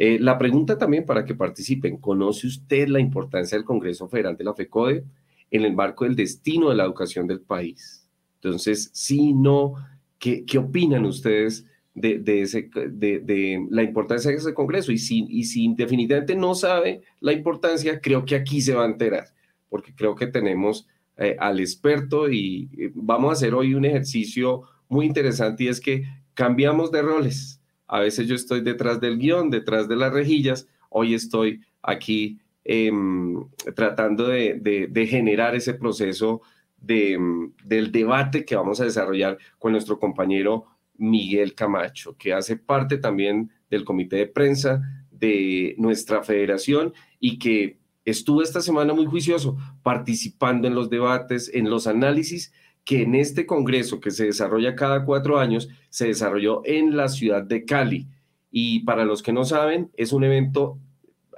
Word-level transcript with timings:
Eh, 0.00 0.20
la 0.20 0.38
pregunta 0.38 0.78
también 0.78 1.04
para 1.04 1.24
que 1.24 1.34
participen, 1.34 1.96
¿conoce 1.96 2.46
usted 2.46 2.86
la 2.86 3.00
importancia 3.00 3.58
del 3.58 3.64
Congreso 3.64 4.08
Federal 4.08 4.36
de 4.36 4.44
la 4.44 4.54
FECODE 4.54 5.04
en 5.50 5.64
el 5.64 5.74
marco 5.74 6.04
del 6.04 6.14
destino 6.14 6.70
de 6.70 6.76
la 6.76 6.84
educación 6.84 7.26
del 7.26 7.40
país? 7.40 8.08
Entonces, 8.36 8.90
si 8.94 9.32
no, 9.32 9.74
¿qué, 10.20 10.44
opinan 10.56 11.04
ustedes 11.04 11.66
de, 11.94 13.66
la 13.70 13.82
importancia 13.82 14.30
de 14.30 14.36
ese 14.36 14.54
Congreso? 14.54 14.92
Y 14.92 14.98
si, 14.98 15.26
y 15.28 15.74
definitivamente 15.74 16.36
no 16.36 16.54
sabe 16.54 17.02
la 17.18 17.32
importancia, 17.32 18.00
creo 18.00 18.24
que 18.24 18.36
aquí 18.36 18.60
se 18.60 18.74
va 18.74 18.84
a 18.84 18.88
enterar, 18.88 19.24
porque 19.68 19.92
creo 19.96 20.14
que 20.14 20.28
tenemos 20.28 20.86
eh, 21.16 21.34
al 21.40 21.58
experto 21.58 22.30
y 22.30 22.70
eh, 22.78 22.92
vamos 22.94 23.30
a 23.30 23.32
hacer 23.32 23.52
hoy 23.52 23.74
un 23.74 23.84
ejercicio 23.84 24.62
muy 24.88 25.06
interesante 25.06 25.64
y 25.64 25.68
es 25.68 25.80
que 25.80 26.04
cambiamos 26.34 26.92
de 26.92 27.02
roles 27.02 27.57
a 27.88 28.00
veces 28.00 28.28
yo 28.28 28.34
estoy 28.34 28.60
detrás 28.60 29.00
del 29.00 29.18
guion, 29.18 29.50
detrás 29.50 29.88
de 29.88 29.96
las 29.96 30.12
rejillas. 30.12 30.68
Hoy 30.90 31.14
estoy 31.14 31.62
aquí 31.82 32.38
em, 32.64 33.44
tratando 33.74 34.28
de, 34.28 35.06
generar 35.10 35.54
ese 35.54 35.74
proceso 35.74 36.42
em, 36.86 37.50
del 37.64 37.90
debate 37.90 38.44
que 38.44 38.56
vamos 38.56 38.80
a 38.80 38.84
desarrollar 38.84 39.38
con 39.58 39.72
nuestro 39.72 39.98
compañero 39.98 40.66
Miguel 40.98 41.54
Camacho, 41.54 42.14
que 42.16 42.34
hace 42.34 42.56
parte 42.56 42.98
también 42.98 43.50
del 43.70 43.84
comité 43.84 44.16
de 44.16 44.26
prensa 44.26 44.82
de 45.10 45.74
nuestra 45.78 46.22
federación 46.22 46.92
y 47.18 47.38
que 47.38 47.78
estuvo 48.04 48.42
esta 48.42 48.60
semana 48.60 48.92
muy 48.92 49.06
juicioso 49.06 49.56
participando 49.82 50.68
en 50.68 50.74
los 50.74 50.90
debates, 50.90 51.50
en 51.52 51.70
los 51.70 51.86
análisis 51.86 52.52
que 52.88 53.02
en 53.02 53.14
este 53.14 53.44
Congreso 53.44 54.00
que 54.00 54.10
se 54.10 54.24
desarrolla 54.24 54.74
cada 54.74 55.04
cuatro 55.04 55.38
años, 55.38 55.68
se 55.90 56.06
desarrolló 56.06 56.62
en 56.64 56.96
la 56.96 57.10
ciudad 57.10 57.42
de 57.42 57.66
Cali. 57.66 58.06
Y 58.50 58.80
para 58.84 59.04
los 59.04 59.22
que 59.22 59.30
no 59.30 59.44
saben, 59.44 59.90
es 59.94 60.10
un 60.10 60.24
evento, 60.24 60.78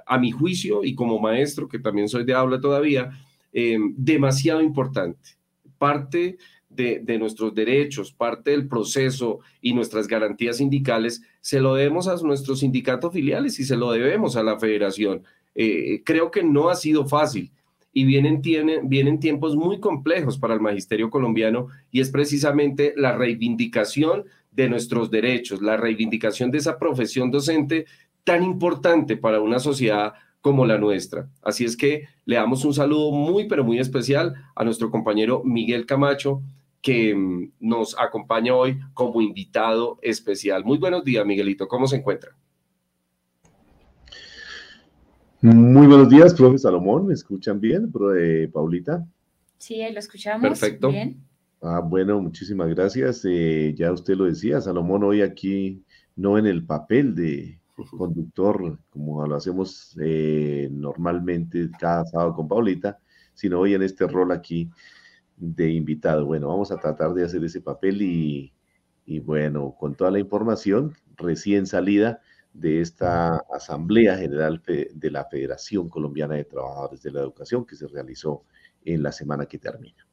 a 0.05 0.17
mi 0.17 0.31
juicio, 0.31 0.81
y 0.81 0.95
como 0.95 1.19
maestro, 1.19 1.67
que 1.67 1.77
también 1.77 2.07
soy 2.07 2.23
de 2.23 2.33
aula 2.33 2.61
todavía, 2.61 3.09
eh, 3.51 3.77
demasiado 3.97 4.61
importante. 4.61 5.31
Parte 5.77 6.37
de, 6.69 7.17
nuestros 7.19 7.53
derechos, 7.53 8.13
parte 8.13 8.51
del 8.51 8.69
proceso 8.69 9.41
y 9.59 9.73
nuestras 9.73 10.07
garantías 10.07 10.55
sindicales, 10.55 11.21
se 11.41 11.59
lo 11.59 11.75
debemos 11.75 12.07
a 12.07 12.15
nuestros 12.25 12.59
sindicatos 12.59 13.11
filiales 13.11 13.59
y 13.59 13.65
se 13.65 13.75
lo 13.75 13.91
debemos 13.91 14.37
a 14.37 14.43
la 14.43 14.57
federación. 14.57 15.25
Eh, 15.53 16.01
creo 16.05 16.31
que 16.31 16.43
no 16.43 16.69
ha 16.69 16.75
sido 16.75 17.05
fácil 17.05 17.51
y 17.93 18.05
vienen, 18.05 18.41
tienen, 18.41 18.87
vienen 18.87 19.19
tiempos 19.19 19.55
muy 19.55 19.79
complejos 19.79 20.37
para 20.37 20.53
el 20.53 20.61
magisterio 20.61 21.09
colombiano 21.09 21.67
y 21.91 21.99
es 21.99 22.09
precisamente 22.09 22.93
la 22.95 23.13
reivindicación 23.17 24.25
de 24.51 24.69
nuestros 24.69 25.11
derechos, 25.11 25.61
la 25.61 25.77
reivindicación 25.77 26.51
de 26.51 26.59
esa 26.59 26.77
profesión 26.77 27.31
docente 27.31 27.85
tan 28.23 28.43
importante 28.43 29.17
para 29.17 29.41
una 29.41 29.59
sociedad 29.59 30.13
como 30.41 30.65
la 30.65 30.77
nuestra. 30.77 31.29
Así 31.41 31.65
es 31.65 31.77
que 31.77 32.07
le 32.25 32.35
damos 32.35 32.65
un 32.65 32.73
saludo 32.73 33.11
muy, 33.11 33.47
pero 33.47 33.63
muy 33.63 33.79
especial 33.79 34.35
a 34.55 34.63
nuestro 34.63 34.89
compañero 34.89 35.43
Miguel 35.43 35.85
Camacho, 35.85 36.41
que 36.81 37.13
mm, 37.15 37.51
nos 37.59 37.97
acompaña 37.97 38.55
hoy 38.55 38.79
como 38.93 39.21
invitado 39.21 39.99
especial. 40.01 40.65
Muy 40.65 40.77
buenos 40.77 41.03
días, 41.03 41.25
Miguelito. 41.25 41.67
¿Cómo 41.67 41.87
se 41.87 41.97
encuentra? 41.97 42.35
Muy 45.43 45.87
buenos 45.87 46.07
días, 46.07 46.35
profe 46.35 46.59
Salomón. 46.59 47.07
¿Me 47.07 47.15
escuchan 47.15 47.59
bien, 47.59 47.91
profe 47.91 48.47
Paulita? 48.49 49.03
Sí, 49.57 49.81
lo 49.91 49.97
escuchamos. 49.97 50.47
Perfecto. 50.47 50.89
Bien. 50.89 51.19
Ah, 51.63 51.79
bueno, 51.79 52.21
muchísimas 52.21 52.69
gracias. 52.69 53.25
Eh, 53.27 53.73
ya 53.75 53.91
usted 53.91 54.13
lo 54.13 54.25
decía, 54.25 54.61
Salomón, 54.61 55.03
hoy 55.03 55.23
aquí 55.23 55.81
no 56.15 56.37
en 56.37 56.45
el 56.45 56.63
papel 56.63 57.15
de 57.15 57.59
conductor, 57.97 58.77
como 58.91 59.25
lo 59.25 59.35
hacemos 59.35 59.97
eh, 59.99 60.69
normalmente 60.71 61.71
cada 61.79 62.05
sábado 62.05 62.35
con 62.35 62.47
Paulita, 62.47 62.99
sino 63.33 63.61
hoy 63.61 63.73
en 63.73 63.81
este 63.81 64.05
rol 64.05 64.31
aquí 64.31 64.69
de 65.37 65.71
invitado. 65.71 66.23
Bueno, 66.23 66.49
vamos 66.49 66.71
a 66.71 66.77
tratar 66.77 67.15
de 67.15 67.25
hacer 67.25 67.43
ese 67.43 67.61
papel 67.61 68.03
y, 68.03 68.53
y 69.07 69.19
bueno, 69.19 69.75
con 69.79 69.95
toda 69.95 70.11
la 70.11 70.19
información 70.19 70.93
recién 71.17 71.65
salida 71.65 72.21
de 72.53 72.81
esta 72.81 73.37
Asamblea 73.53 74.17
General 74.17 74.61
de 74.65 75.11
la 75.11 75.25
Federación 75.25 75.89
Colombiana 75.89 76.35
de 76.35 76.45
Trabajadores 76.45 77.01
de 77.01 77.11
la 77.11 77.21
Educación 77.21 77.65
que 77.65 77.75
se 77.75 77.87
realizó 77.87 78.43
en 78.83 79.03
la 79.03 79.11
semana 79.11 79.45
que 79.45 79.57
termina. 79.57 80.05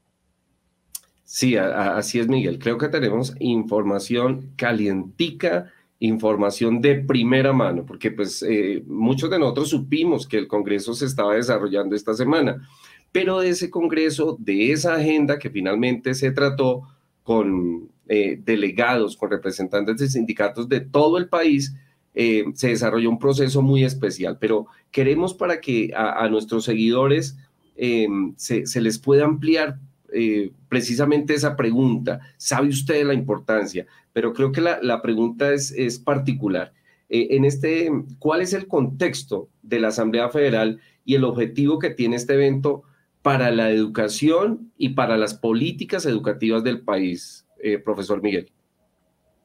Sí, 1.24 1.56
así 1.56 2.20
es, 2.20 2.26
Miguel. 2.26 2.58
Creo 2.58 2.78
que 2.78 2.88
tenemos 2.88 3.34
información 3.38 4.52
calientica, 4.56 5.70
información 6.00 6.80
de 6.80 6.94
primera 6.96 7.52
mano, 7.52 7.84
porque 7.84 8.10
pues 8.10 8.42
eh, 8.42 8.82
muchos 8.86 9.28
de 9.28 9.38
nosotros 9.38 9.68
supimos 9.68 10.26
que 10.26 10.38
el 10.38 10.48
Congreso 10.48 10.94
se 10.94 11.04
estaba 11.04 11.34
desarrollando 11.34 11.94
esta 11.94 12.14
semana, 12.14 12.66
pero 13.12 13.40
de 13.40 13.50
ese 13.50 13.68
Congreso, 13.68 14.38
de 14.40 14.72
esa 14.72 14.94
agenda 14.94 15.38
que 15.38 15.50
finalmente 15.50 16.14
se 16.14 16.30
trató 16.30 16.82
con 17.22 17.90
eh, 18.08 18.40
delegados, 18.42 19.14
con 19.14 19.30
representantes 19.30 19.98
de 19.98 20.08
sindicatos 20.08 20.66
de 20.66 20.80
todo 20.80 21.18
el 21.18 21.28
país, 21.28 21.74
eh, 22.14 22.46
se 22.54 22.68
desarrolló 22.68 23.10
un 23.10 23.18
proceso 23.18 23.62
muy 23.62 23.84
especial, 23.84 24.38
pero 24.40 24.66
queremos 24.90 25.34
para 25.34 25.60
que 25.60 25.92
a, 25.94 26.28
nuestros 26.28 26.64
seguidores 26.64 27.36
em, 27.76 28.34
se, 28.36 28.64
les 28.80 28.98
pueda 28.98 29.24
ampliar 29.24 29.78
eh, 30.12 30.50
precisamente 30.68 31.34
esa 31.34 31.54
pregunta. 31.54 32.20
¿Sabe 32.36 32.68
usted 32.68 33.06
la 33.06 33.14
importancia? 33.14 33.86
Pero 34.12 34.32
creo 34.32 34.50
que 34.50 34.60
la, 34.60 35.02
pregunta 35.02 35.52
es, 35.52 35.70
es 35.70 35.98
particular. 35.98 36.72
Eh, 37.08 37.28
en 37.30 37.44
este, 37.44 37.90
¿cuál 38.18 38.40
es 38.40 38.52
el 38.52 38.66
contexto 38.66 39.48
de 39.62 39.78
la 39.78 39.88
Asamblea 39.88 40.28
Federal 40.30 40.80
y 41.04 41.14
el 41.14 41.24
objetivo 41.24 41.78
que 41.78 41.90
tiene 41.90 42.16
este 42.16 42.34
evento 42.34 42.82
para 43.22 43.50
la 43.50 43.70
educación 43.70 44.72
y 44.76 44.90
para 44.90 45.16
las 45.16 45.34
políticas 45.34 46.04
educativas 46.04 46.64
del 46.64 46.80
país, 46.80 47.46
profesor 47.84 48.22
Miguel? 48.22 48.50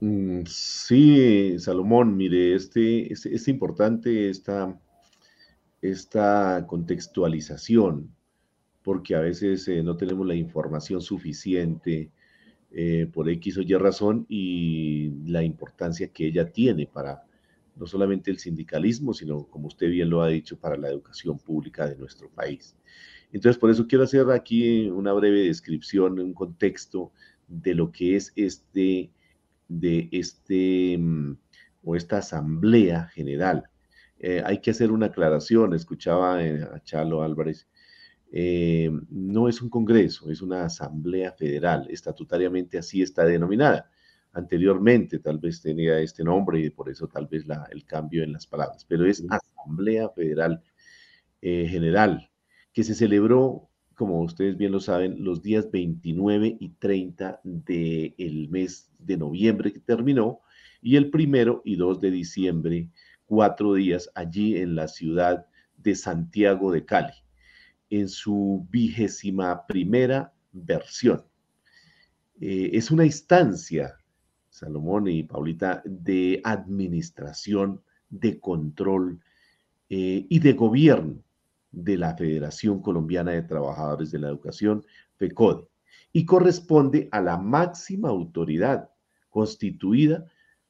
Mm, 0.03 0.43
sí, 0.47 1.57
Salomón, 1.59 2.17
mire, 2.17 2.55
este, 2.55 3.13
es, 3.13 3.47
importante 3.47 4.29
esta, 4.29 4.77
esta 5.81 6.65
contextualización, 6.67 8.13
porque 8.83 9.15
a 9.15 9.21
veces 9.21 9.65
eh, 9.69 9.81
no 9.81 9.95
tenemos 9.95 10.27
la 10.27 10.35
información 10.35 11.01
suficiente 11.01 12.11
eh, 12.71 13.07
por 13.13 13.29
X 13.29 13.57
o 13.59 13.61
Y 13.61 13.73
razón 13.75 14.25
y 14.27 15.11
la 15.25 15.41
importancia 15.41 16.09
que 16.09 16.27
ella 16.27 16.51
tiene 16.51 16.85
para 16.85 17.23
no 17.77 17.87
solamente 17.87 18.29
el 18.29 18.39
sindicalismo, 18.39 19.13
sino, 19.13 19.45
como 19.45 19.67
usted 19.67 19.89
bien 19.89 20.09
lo 20.09 20.21
ha 20.21 20.27
dicho, 20.27 20.57
para 20.59 20.75
la 20.75 20.89
educación 20.89 21.39
pública 21.39 21.87
de 21.87 21.95
nuestro 21.95 22.29
país. 22.29 22.75
Entonces, 23.31 23.57
por 23.57 23.69
eso 23.69 23.87
quiero 23.87 24.03
hacer 24.03 24.29
aquí 24.31 24.89
una 24.89 25.13
breve 25.13 25.45
descripción, 25.45 26.19
un 26.19 26.33
contexto 26.33 27.13
de 27.47 27.73
lo 27.73 27.89
que 27.91 28.17
es 28.17 28.33
este 28.35 29.09
de 29.67 30.09
este 30.11 30.97
mm, 30.97 31.37
o 31.83 31.95
esta 31.95 32.17
asamblea 32.17 33.07
general. 33.07 33.69
Eh, 34.19 34.41
hay 34.45 34.61
que 34.61 34.71
hacer 34.71 34.91
una 34.91 35.07
aclaración, 35.07 35.73
escuchaba 35.73 36.43
eh, 36.43 36.63
a 36.63 36.81
Chalo 36.81 37.23
Álvarez, 37.23 37.67
eh, 38.31 38.89
no 39.09 39.49
es 39.49 39.61
un 39.61 39.69
congreso, 39.69 40.31
es 40.31 40.41
una 40.41 40.65
asamblea 40.65 41.33
federal, 41.33 41.87
estatutariamente 41.89 42.77
así 42.77 43.01
está 43.01 43.25
denominada. 43.25 43.91
Anteriormente 44.31 45.19
tal 45.19 45.39
vez 45.39 45.61
tenía 45.61 45.99
este 45.99 46.23
nombre 46.23 46.59
y 46.59 46.69
por 46.69 46.89
eso 46.89 47.07
tal 47.07 47.27
vez 47.27 47.45
la, 47.45 47.67
el 47.71 47.85
cambio 47.85 48.23
en 48.23 48.33
las 48.33 48.47
palabras, 48.47 48.85
pero 48.85 49.05
es 49.05 49.23
Asamblea 49.29 50.09
Federal 50.09 50.63
General, 51.41 52.31
que 52.71 52.85
se 52.85 52.95
celebró 52.95 53.69
como 53.95 54.21
ustedes 54.21 54.57
bien 54.57 54.71
lo 54.71 54.79
saben, 54.79 55.23
los 55.23 55.41
días 55.41 55.69
29 55.71 56.57
y 56.59 56.69
30 56.69 57.41
del 57.43 58.49
mes 58.49 58.91
de 58.99 59.17
noviembre 59.17 59.73
que 59.73 59.79
terminó 59.79 60.41
y 60.81 60.95
el 60.95 61.09
primero 61.09 61.61
y 61.63 61.75
2 61.75 62.01
de 62.01 62.11
diciembre, 62.11 62.89
cuatro 63.25 63.73
días 63.73 64.09
allí 64.15 64.57
en 64.57 64.75
la 64.75 64.87
ciudad 64.87 65.45
de 65.77 65.95
Santiago 65.95 66.71
de 66.71 66.85
Cali, 66.85 67.13
en 67.89 68.09
su 68.09 68.67
vigésima 68.69 69.65
primera 69.67 70.33
versión. 70.51 71.23
Eh, 72.41 72.71
es 72.73 72.91
una 72.91 73.05
instancia, 73.05 73.97
Salomón 74.49 75.07
y 75.07 75.23
Paulita, 75.23 75.81
de 75.85 76.41
administración, 76.43 77.81
de 78.09 78.39
control 78.39 79.19
eh, 79.89 80.25
y 80.29 80.39
de 80.39 80.53
gobierno 80.53 81.23
de 81.73 81.97
la 81.97 82.15
Federación 82.15 82.81
Colombiana 82.81 83.31
de 83.31 83.41
Trabajadores 83.41 84.11
de 84.11 84.19
la 84.19 84.29
Educación, 84.29 84.85
FECODE, 85.17 85.67
y 86.13 86.25
corresponde 86.25 87.09
a 87.11 87.19
la 87.19 87.37
máxima 87.37 88.09
autoridad 88.09 88.89
constituida 89.29 90.25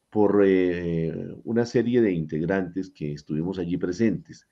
por 0.10 0.44
eh, 0.46 1.14
una 1.44 1.66
serie 1.66 2.02
de 2.02 2.14
integrantes 2.14 2.90
que 2.90 3.12
estuvimos 3.12 3.60
allí 3.60 3.78
presentes. 3.78 4.48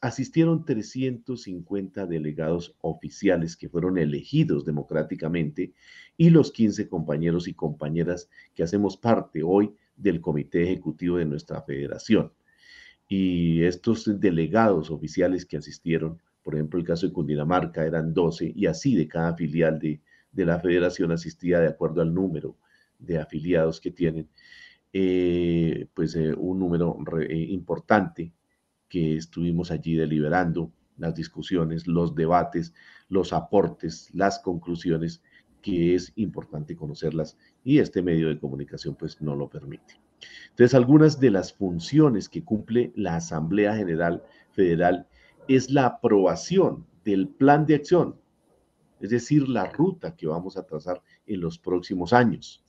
asistieron 0.00 0.64
350 0.64 2.06
delegados 2.06 2.74
oficiales 2.80 3.56
que 3.56 3.68
fueron 3.68 3.98
elegidos 3.98 4.64
democráticamente 4.64 5.72
y 6.16 6.30
los 6.30 6.50
15 6.50 6.88
compañeros 6.88 7.48
y 7.48 7.54
compañeras 7.54 8.28
que 8.54 8.64
hacemos 8.64 8.96
parte 8.96 9.42
hoy 9.42 9.74
del 9.96 10.20
comité 10.20 10.64
ejecutivo 10.64 11.16
de 11.16 11.26
nuestra 11.26 11.62
federación. 11.62 12.32
Y 13.08 13.62
estos 13.64 14.20
delegados 14.20 14.90
oficiales 14.90 15.46
que 15.46 15.56
asistieron, 15.56 16.20
por 16.42 16.54
ejemplo, 16.54 16.78
el 16.78 16.86
caso 16.86 17.06
de 17.06 17.12
Cundinamarca 17.12 17.84
eran 17.84 18.14
12 18.14 18.52
y 18.54 18.66
así 18.66 18.94
de 18.94 19.08
cada 19.08 19.34
filial 19.34 19.78
de, 19.78 20.00
la 20.32 20.60
federación 20.60 21.12
asistía 21.12 21.60
de 21.60 21.68
acuerdo 21.68 22.02
al 22.02 22.12
número 22.12 22.56
de 22.98 23.18
afiliados 23.18 23.80
que 23.80 23.90
tienen, 23.90 24.28
eh, 24.92 25.88
pues 25.94 26.14
eh, 26.16 26.34
un 26.34 26.58
número 26.58 26.98
eh, 27.20 27.36
importante 27.50 28.32
que 28.88 29.16
estuvimos 29.16 29.70
allí 29.70 29.94
deliberando, 29.96 30.72
las 30.98 31.14
discusiones, 31.14 31.86
los 31.86 32.14
debates, 32.14 32.74
los 33.08 33.32
aportes, 33.32 34.10
las 34.14 34.38
conclusiones, 34.38 35.22
que 35.62 35.94
es 35.94 36.12
importante 36.16 36.76
conocerlas 36.76 37.36
y 37.64 37.78
este 37.78 38.02
medio 38.02 38.28
de 38.28 38.38
comunicación 38.38 38.94
pues 38.94 39.20
no 39.20 39.34
lo 39.34 39.48
permite. 39.48 40.05
Entonces, 40.50 40.74
algunas 40.74 41.20
de 41.20 41.30
las 41.30 41.52
funciones 41.52 42.28
que 42.28 42.44
cumple 42.44 42.92
la 42.94 43.16
Asamblea 43.16 43.76
General 43.76 44.22
Federal 44.52 45.06
es 45.48 45.70
la 45.70 45.86
aprobación 45.86 46.86
del 47.04 47.28
plan 47.28 47.66
de 47.66 47.76
acción, 47.76 48.16
es 49.00 49.10
decir, 49.10 49.48
la 49.48 49.66
ruta 49.66 50.16
que 50.16 50.26
vamos 50.26 50.56
a 50.56 50.64
trazar 50.64 51.02
en 51.26 51.40
los 51.40 51.58
próximos 51.58 52.12
años. 52.12 52.64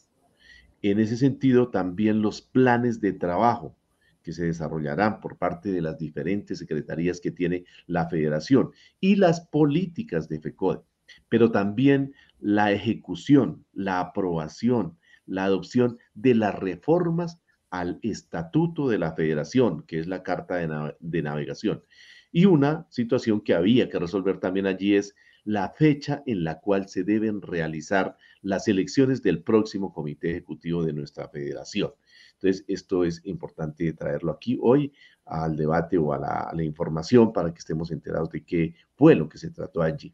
En 0.82 1.00
ese 1.00 1.18
sentido, 1.18 1.70
también 1.70 2.22
los 2.22 2.42
planes 2.42 3.02
de 3.02 3.14
trabajo 3.14 3.76
que 4.22 4.34
se 4.34 4.46
desarrollarán 4.46 5.22
por 5.22 5.38
parte 5.38 5.72
de 5.72 5.82
las 5.82 5.98
diferentes 5.98 6.60
secretarías 6.60 7.22
que 7.22 7.32
tiene 7.32 7.64
la 7.88 8.08
federación 8.10 8.72
y 9.00 9.16
las 9.16 9.42
políticas 9.42 10.28
de 10.28 10.42
FECODE, 10.42 10.82
pero 11.30 11.50
también 11.50 12.14
la 12.40 12.72
ejecución, 12.72 13.66
la 13.74 14.02
aprobación, 14.02 14.98
la 15.28 15.46
adopción 15.46 16.00
de 16.16 16.34
las 16.36 16.56
reformas 16.56 17.40
al 17.70 18.00
estatuto 18.02 18.88
de 18.88 18.98
la 18.98 19.14
federación, 19.14 19.84
que 19.84 20.00
es 20.00 20.08
la 20.08 20.24
carta 20.24 20.56
de, 21.00 21.22
navegación. 21.22 21.84
Y 22.32 22.46
una 22.46 22.88
situación 22.90 23.42
que 23.42 23.54
había 23.54 23.90
que 23.90 24.00
resolver 24.00 24.40
también 24.40 24.66
allí 24.66 24.96
es 24.96 25.16
la 25.44 25.70
fecha 25.70 26.24
en 26.26 26.44
la 26.44 26.60
cual 26.60 26.90
se 26.90 27.04
deben 27.04 27.42
realizar 27.42 28.18
las 28.42 28.68
elecciones 28.68 29.22
del 29.22 29.44
próximo 29.44 29.94
comité 29.94 30.32
ejecutivo 30.32 30.84
de 30.84 30.94
nuestra 30.94 31.30
federación. 31.30 31.94
Entonces, 32.34 32.66
esto 32.68 33.04
es 33.04 33.22
importante 33.26 33.94
traerlo 33.94 34.32
aquí 34.32 34.58
hoy 34.62 34.94
al 35.26 35.56
debate 35.56 35.98
o 35.98 36.14
a 36.14 36.52
la 36.54 36.64
información 36.64 37.32
para 37.32 37.54
que 37.54 37.60
estemos 37.60 37.92
enterados 37.92 38.30
de 38.30 38.44
qué 38.44 38.76
fue 38.96 39.16
lo 39.16 39.30
que 39.30 39.38
se 39.38 39.50
trató 39.52 39.82
allí. 39.82 40.14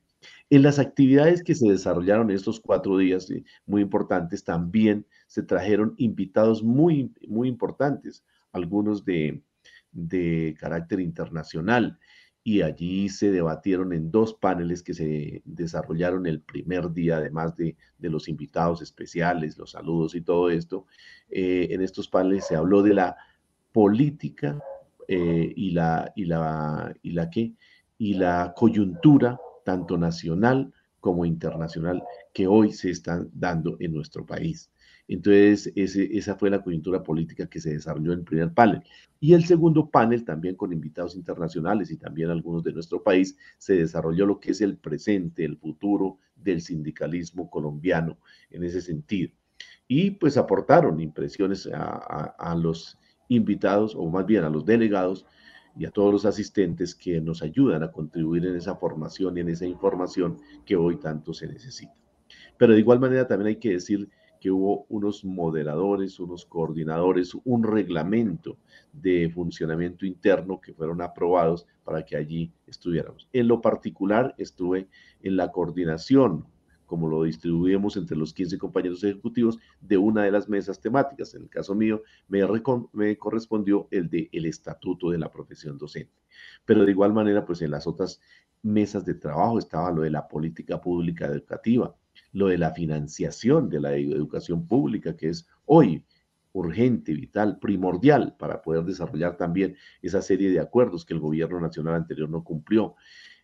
En 0.50 0.62
las 0.62 0.80
actividades 0.80 1.44
que 1.44 1.56
se 1.56 1.70
desarrollaron 1.70 2.31
estos 2.31 2.60
cuatro 2.60 2.98
días 2.98 3.30
eh, 3.31 3.44
muy 3.66 3.81
importantes, 3.81 4.44
también 4.44 5.06
se 5.28 5.44
trajeron 5.44 5.94
invitados 5.98 6.64
muy, 6.64 7.12
muy 7.28 7.48
importantes, 7.48 8.24
algunos 8.52 9.04
de, 9.06 9.42
de 9.92 10.56
carácter 10.60 11.00
internacional, 11.00 12.00
y 12.46 12.62
allí 12.62 13.08
se 13.08 13.31
debatieron 13.31 13.94
en 13.94 14.12
dos 14.12 14.34
paneles 14.34 14.84
que 14.84 14.94
se 14.94 15.42
desarrollaron 15.46 16.28
el 16.28 16.42
primer 16.42 16.92
día, 16.92 17.18
además 17.18 17.56
de, 17.56 17.78
de 17.98 18.10
los 18.10 18.28
invitados 18.28 18.81
especiales, 18.81 19.58
los 19.58 19.72
saludos 19.72 20.14
y 20.14 20.22
todo 20.22 20.50
esto. 20.50 20.86
Eh, 21.30 21.70
en 21.72 21.81
estos 21.81 22.10
paneles 22.10 22.46
se 22.46 22.58
habló 22.58 22.84
de 22.84 22.96
la 22.96 23.16
política 23.72 24.60
eh, 25.08 25.54
y 25.56 25.72
la 25.72 26.12
y 26.16 26.25
la 26.25 26.94
y 27.02 27.12
la 27.12 27.30
qué 27.30 27.54
y 27.98 28.14
la 28.14 28.54
coyuntura 28.56 29.40
tanto 29.63 29.98
nacional 29.98 30.74
como 31.00 31.25
internacional, 31.25 32.01
que 32.33 32.48
hoy 32.48 32.71
se 32.71 32.89
están 32.89 33.30
dando 33.33 33.75
en 33.80 33.94
nuestro 33.94 34.25
país. 34.25 34.71
Entonces, 35.07 35.71
esa 35.75 36.36
fue 36.36 36.50
la 36.50 36.63
coyuntura 36.63 37.04
política 37.04 37.50
que 37.50 37.60
se 37.60 37.74
desarrolló 37.74 38.13
en 38.13 38.19
el 38.19 38.25
primer 38.25 38.54
panel. 38.54 38.81
Y 39.19 39.33
el 39.33 39.44
segundo 39.45 39.89
panel, 39.89 40.24
también 40.24 40.56
con 40.56 40.71
invitados 40.71 41.15
internacionales 41.15 41.92
y 41.92 41.98
también 41.98 42.30
algunos 42.30 42.63
de 42.63 42.71
nuestro 42.71 43.04
país, 43.04 43.38
se 43.57 43.75
desarrolló 43.75 44.25
lo 44.25 44.39
que 44.39 44.51
es 44.51 44.62
el 44.62 44.77
presente, 44.77 45.44
el 45.44 45.57
futuro 45.57 46.19
del 46.36 46.62
sindicalismo 46.62 47.50
colombiano 47.50 48.18
en 48.50 48.63
ese 48.63 48.81
sentido. 48.81 49.31
Y 49.88 50.12
pues 50.12 50.38
aportaron 50.38 51.00
impresiones 51.01 51.68
a, 51.68 52.36
a 52.38 52.56
los 52.56 52.98
invitados, 53.27 53.95
o 53.95 54.10
más 54.10 54.25
bien 54.25 54.44
a 54.44 54.50
los 54.50 54.65
delegados, 54.65 55.25
y 55.78 55.86
a 55.86 55.92
todos 55.92 56.12
los 56.12 56.25
asistentes 56.25 56.96
que 56.96 57.20
nos 57.20 57.42
ayudan 57.42 57.84
a 57.84 57.92
contribuir 57.92 58.46
en 58.46 58.56
esa 58.56 58.75
formación 58.75 59.38
y 59.38 59.42
en 59.42 59.50
esa 59.50 59.66
información 59.66 60.38
que 60.66 60.75
hoy 60.75 60.98
tanto 60.98 61.34
se 61.34 61.48
necesita. 61.48 61.94
Pero 62.58 62.74
de 62.74 62.80
igual 62.80 63.00
manera 63.00 63.28
también 63.28 63.48
hay 63.48 63.56
que 63.58 63.72
decir 63.72 64.10
que 64.40 64.52
hubo 64.52 64.86
unos 64.90 65.24
moderadores, 65.24 66.20
unos 66.20 66.46
coordinadores, 66.46 67.34
un 67.46 67.64
reglamento 67.64 68.58
de 68.92 69.31
funcionamiento 69.34 70.06
interno 70.06 70.60
que 70.60 70.74
fueron 70.74 71.02
aprobados 71.02 71.66
para 71.86 72.04
que 72.04 72.18
allí 72.18 72.52
estuviéramos. 72.68 73.30
En 73.31 73.48
lo 73.48 73.62
particular 73.62 74.36
estuve 74.38 74.90
en 75.22 75.38
la 75.38 75.50
coordinación 75.50 76.46
como 76.86 77.08
lo 77.08 77.24
distribuimos 77.24 77.98
entre 77.98 78.18
los 78.18 78.34
15 78.34 78.58
compañeros 78.58 79.04
ejecutivos 79.04 79.60
de 79.82 79.98
una 79.98 80.24
de 80.24 80.32
las 80.32 80.50
mesas 80.50 80.80
temáticas. 80.80 81.34
En 81.34 81.44
el 81.44 81.50
caso 81.50 81.76
mío, 81.76 82.04
me, 82.28 83.18
correspondió 83.18 83.88
el 83.92 84.10
de 84.10 84.30
el 84.32 84.46
estatuto 84.46 85.10
de 85.10 85.18
la 85.18 85.32
profesión 85.32 85.78
docente. 85.78 86.14
Pero 86.66 86.86
de 86.86 86.92
igual 86.92 87.14
manera, 87.14 87.46
pues 87.46 87.62
en 87.62 87.72
las 87.72 87.88
otras 87.88 88.22
mesas 88.62 89.06
de 89.06 89.16
trabajo 89.16 89.60
estaba 89.60 89.92
lo 89.92 90.02
de 90.02 90.12
la 90.12 90.28
política 90.28 90.80
pública 90.80 91.26
educativa, 91.26 91.96
lo 92.32 92.48
de 92.48 92.58
la 92.58 92.72
financiación 92.72 93.70
de 93.70 93.80
la 93.80 93.96
educación 93.96 94.68
pública, 94.68 95.16
que 95.16 95.30
es 95.30 95.48
hoy 95.66 96.04
urgente, 96.54 97.14
vital, 97.14 97.60
primordial 97.60 98.36
para 98.38 98.62
poder 98.62 98.84
desarrollar 98.84 99.36
también 99.38 99.76
esa 100.02 100.22
serie 100.22 100.52
de 100.52 100.60
acuerdos 100.60 101.04
que 101.04 101.14
el 101.14 101.20
gobierno 101.20 101.60
nacional 101.60 101.96
anterior 101.96 102.30
no 102.30 102.44
cumplió. 102.44 102.96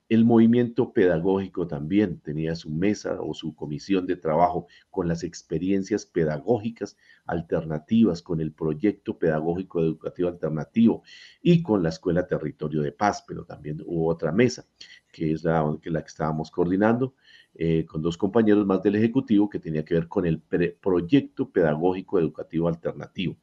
El 0.09 0.25
movimiento 0.25 0.91
pedagógico 0.91 1.67
también 1.67 2.19
tenía 2.19 2.55
su 2.55 2.71
mesa 2.71 3.21
o 3.21 3.35
su 3.35 3.53
comisión 3.53 4.07
de 4.07 4.15
trabajo 4.15 4.65
con 4.89 5.07
las 5.07 5.23
experiencias 5.23 6.07
pedagógicas 6.07 6.97
alternativas, 7.27 8.23
con 8.23 8.41
el 8.41 8.51
proyecto 8.51 9.19
pedagógico 9.19 9.81
educativo 9.81 10.27
alternativo 10.27 11.03
y 11.43 11.61
con 11.61 11.83
la 11.83 11.89
Escuela 11.89 12.25
Territorio 12.25 12.81
de 12.81 12.91
Paz, 12.91 13.23
pero 13.27 13.45
también 13.45 13.83
hubo 13.85 14.07
otra 14.07 14.31
mesa, 14.31 14.65
que 15.11 15.31
es 15.33 15.43
la 15.43 15.77
que, 15.79 15.91
la 15.91 16.01
que 16.01 16.07
estábamos 16.07 16.49
coordinando, 16.49 17.13
eh, 17.53 17.85
con 17.85 18.01
dos 18.01 18.17
compañeros 18.17 18.65
más 18.65 18.81
del 18.81 18.95
Ejecutivo, 18.95 19.47
que 19.47 19.59
tenía 19.59 19.85
que 19.85 19.93
ver 19.93 20.07
con 20.07 20.25
el 20.25 20.41
proyecto 20.41 21.51
pedagógico 21.51 22.17
educativo 22.17 22.67
alternativo. 22.67 23.37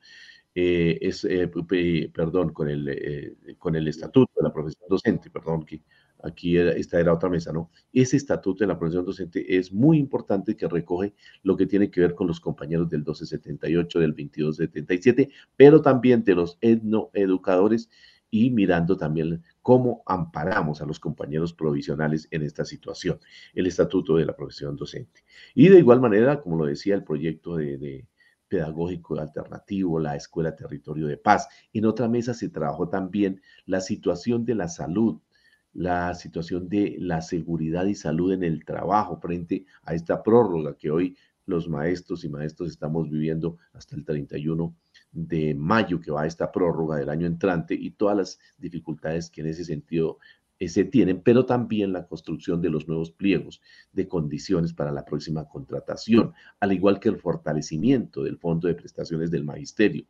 Eh, 0.59 0.97
es, 1.03 1.23
eh, 1.27 1.51
perdón, 2.15 2.55
con 2.55 2.71
el, 2.71 3.37
con 3.59 3.77
el 3.77 3.89
estatuto 3.89 4.33
de 4.37 4.43
la 4.43 4.55
profesión 4.55 4.89
docente, 4.89 5.29
perdón, 5.29 5.67
que 5.67 5.83
aquí 6.23 6.57
esta 6.57 6.99
era 6.99 7.13
otra 7.13 7.29
mesa, 7.29 7.53
¿no? 7.53 7.71
Ese 7.93 8.17
estatuto 8.17 8.65
de 8.65 8.69
la 8.69 8.79
profesión 8.79 9.05
docente 9.05 9.55
es 9.55 9.71
muy 9.71 9.99
importante 9.99 10.57
que 10.57 10.67
recoge 10.67 11.15
lo 11.43 11.59
que 11.59 11.67
tiene 11.67 11.91
que 11.91 12.01
ver 12.01 12.15
con 12.15 12.27
los 12.27 12.41
compañeros 12.41 12.89
del 12.89 13.01
1278, 13.01 14.01
del 14.01 14.13
2277, 14.13 15.29
pero 15.57 15.83
también 15.83 16.25
de 16.25 16.35
los 16.35 16.57
etnoeducadores 16.63 17.91
y 18.31 18.49
mirando 18.49 18.97
también 18.97 19.43
cómo 19.61 20.03
amparamos 20.07 20.81
a 20.81 20.87
los 20.87 20.99
compañeros 20.99 21.53
provisionales 21.53 22.29
en 22.31 22.43
esta 22.43 22.65
situación, 22.65 23.21
el 23.53 23.67
estatuto 23.67 24.17
de 24.17 24.25
la 24.25 24.35
profesión 24.35 24.75
docente. 24.75 25.23
Y 25.55 25.69
de 25.69 25.81
igual 25.81 26.01
manera, 26.01 26.41
como 26.41 26.57
lo 26.57 26.65
decía, 26.65 26.95
el 26.95 27.05
proyecto 27.05 27.57
de 27.57 28.07
pedagógico 28.49 29.19
alternativo, 29.19 29.99
la 29.99 30.17
Escuela 30.17 30.55
Territorio 30.55 31.07
de 31.07 31.17
Paz. 31.17 31.49
En 31.73 31.87
otra 31.87 32.09
mesa 32.09 32.35
se 32.35 32.49
trabajó 32.49 32.89
también 32.89 33.41
la 33.65 33.81
situación 33.81 34.45
de 34.45 34.55
la 34.55 34.69
salud 34.69 35.21
la 35.77 36.15
situación 36.15 36.71
de 36.71 36.97
la 36.99 37.21
seguridad 37.21 37.85
y 37.85 37.95
salud 37.95 38.33
en 38.33 38.43
el 38.43 38.65
trabajo 38.65 39.19
frente 39.21 39.67
a 39.83 39.95
esta 39.95 40.23
prórroga 40.23 40.75
que 40.75 40.91
hoy 40.91 41.17
los 41.45 41.69
maestros 41.69 42.25
y 42.25 42.31
maestros 42.31 42.71
estamos 42.71 43.11
viviendo 43.11 43.59
hasta 43.75 43.95
el 43.95 44.05
31 44.05 44.75
de 45.13 45.55
mayo, 45.55 46.01
que 46.01 46.11
va 46.11 46.27
esta 46.27 46.51
prórroga 46.51 46.97
del 46.97 47.11
año 47.11 47.27
entrante 47.27 47.75
y 47.75 47.91
todas 47.91 48.17
las 48.17 48.39
dificultades 48.57 49.31
que 49.31 49.43
en 49.43 49.49
ese 49.49 49.65
sentido 49.65 50.19
se 50.61 50.85
tienen, 50.85 51.23
pero 51.23 51.45
también 51.45 51.93
la 51.93 52.07
construcción 52.07 52.63
de 52.63 52.71
los 52.71 52.89
nuevos 52.89 53.11
pliegos 53.11 53.61
de 53.93 54.09
condiciones 54.09 54.73
para 54.73 54.91
la 54.91 55.05
próxima 55.05 55.47
contratación, 55.47 56.33
al 56.61 56.73
igual 56.73 56.99
que 56.99 57.11
el 57.11 57.19
fortalecimiento 57.19 58.23
del 58.23 58.39
Fondo 58.39 58.69
de 58.69 58.75
Prestaciones 58.75 59.31
del 59.31 59.45
Magisterio. 59.45 60.07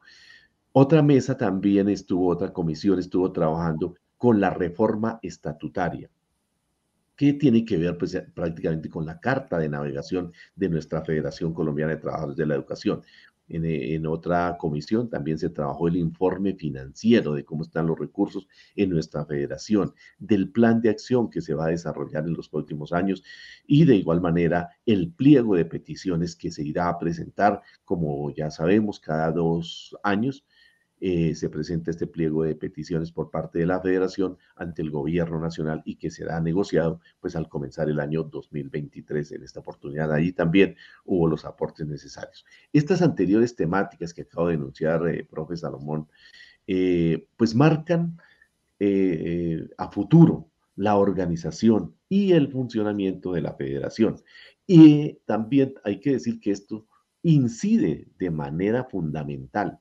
Otra 0.73 1.03
mesa 1.03 1.37
también 1.37 1.89
estuvo, 1.89 2.29
otra 2.29 2.53
comisión 2.53 2.99
estuvo 2.99 3.33
trabajando 3.33 3.95
con 4.17 4.41
la 4.41 4.51
reforma 4.51 5.19
estatutaria, 5.23 6.11
que 7.17 7.33
tiene 7.33 7.65
que 7.65 7.79
ver 7.79 7.97
pues, 7.99 8.17
prácticamente 8.35 8.89
con 8.89 9.07
la 9.07 9.19
carta 9.19 9.59
de 9.59 9.69
navegación 9.69 10.33
de 10.55 10.69
nuestra 10.69 11.03
Federación 11.03 11.55
Colombiana 11.55 11.95
de 11.95 12.01
Trabajadores 12.01 12.37
de 12.37 12.47
la 12.47 12.55
Educación. 12.55 13.03
En, 13.49 14.07
otra 14.07 14.57
comisión 14.59 15.09
también 15.09 15.39
se 15.39 15.51
trabajó 15.51 15.89
el 15.89 15.97
informe 15.97 16.55
financiero 16.55 17.35
de 17.35 17.45
cómo 17.45 17.63
están 17.63 17.87
los 17.87 17.99
recursos 17.99 18.49
en 18.75 18.91
nuestra 18.91 19.25
federación, 19.25 19.95
del 20.19 20.51
plan 20.51 20.81
de 20.81 20.91
acción 20.91 21.31
que 21.31 21.41
se 21.41 21.55
va 21.55 21.67
a 21.67 21.71
desarrollar 21.71 22.25
en 22.25 22.35
los 22.35 22.49
próximos 22.49 22.93
años 22.93 23.23
y 23.67 23.85
de 23.85 23.97
igual 23.97 24.21
manera 24.21 24.71
el 24.85 25.13
pliego 25.13 25.55
de 25.55 25.65
peticiones 25.65 26.37
que 26.37 26.51
se 26.51 26.63
irá 26.63 26.89
a 26.89 26.99
presentar, 26.99 27.63
como 27.85 28.31
ya 28.35 28.51
sabemos, 28.51 29.01
cada 29.01 29.31
dos 29.33 29.97
años 30.03 30.45
eh, 30.99 31.35
se 31.35 31.51
presenta 31.51 31.91
este 31.91 32.07
pliego 32.07 32.45
de 32.45 32.55
peticiones 32.55 33.13
por 33.13 33.31
parte 33.31 33.59
de 33.59 33.67
la 33.67 33.81
federación 33.81 34.39
ante 34.55 34.81
el 34.81 34.91
gobierno 34.91 35.39
nacional 35.39 35.83
y 35.85 35.97
que 35.97 36.11
será 36.11 36.41
negociado 36.41 37.01
pues 37.21 37.37
al 37.37 37.49
comenzar 37.51 37.91
el 37.91 38.01
año 38.01 38.23
2023 38.23 39.33
en 39.33 39.43
esta 39.43 39.61
oportunidad. 39.61 40.11
Ahí 40.13 40.33
también 40.33 40.75
hubo 41.05 41.29
los 41.29 41.45
aportes 41.45 41.87
necesarios. 41.87 42.47
Estas 42.73 43.03
anteriores 43.03 43.55
temáticas 43.55 44.15
que 44.15 44.23
acabo 44.23 44.47
de 44.47 44.55
denunciar, 44.55 45.07
eh, 45.09 45.27
profe 45.29 45.57
Salomón, 45.57 46.09
eh, 46.67 47.29
pues 47.37 47.55
marcan 47.55 48.19
a 49.79 49.91
futuro 49.91 50.51
la 50.77 50.97
organización 50.97 51.95
y 52.11 52.33
el 52.33 52.53
funcionamiento 52.53 53.33
de 53.33 53.41
la 53.41 53.55
federación. 53.55 54.17
Y 54.67 55.15
también 55.25 55.75
hay 55.85 55.99
que 56.01 56.13
decir 56.13 56.41
que 56.41 56.51
esto 56.51 56.87
incide 57.23 58.09
de 58.19 58.31
manera 58.31 58.85
fundamental 58.85 59.79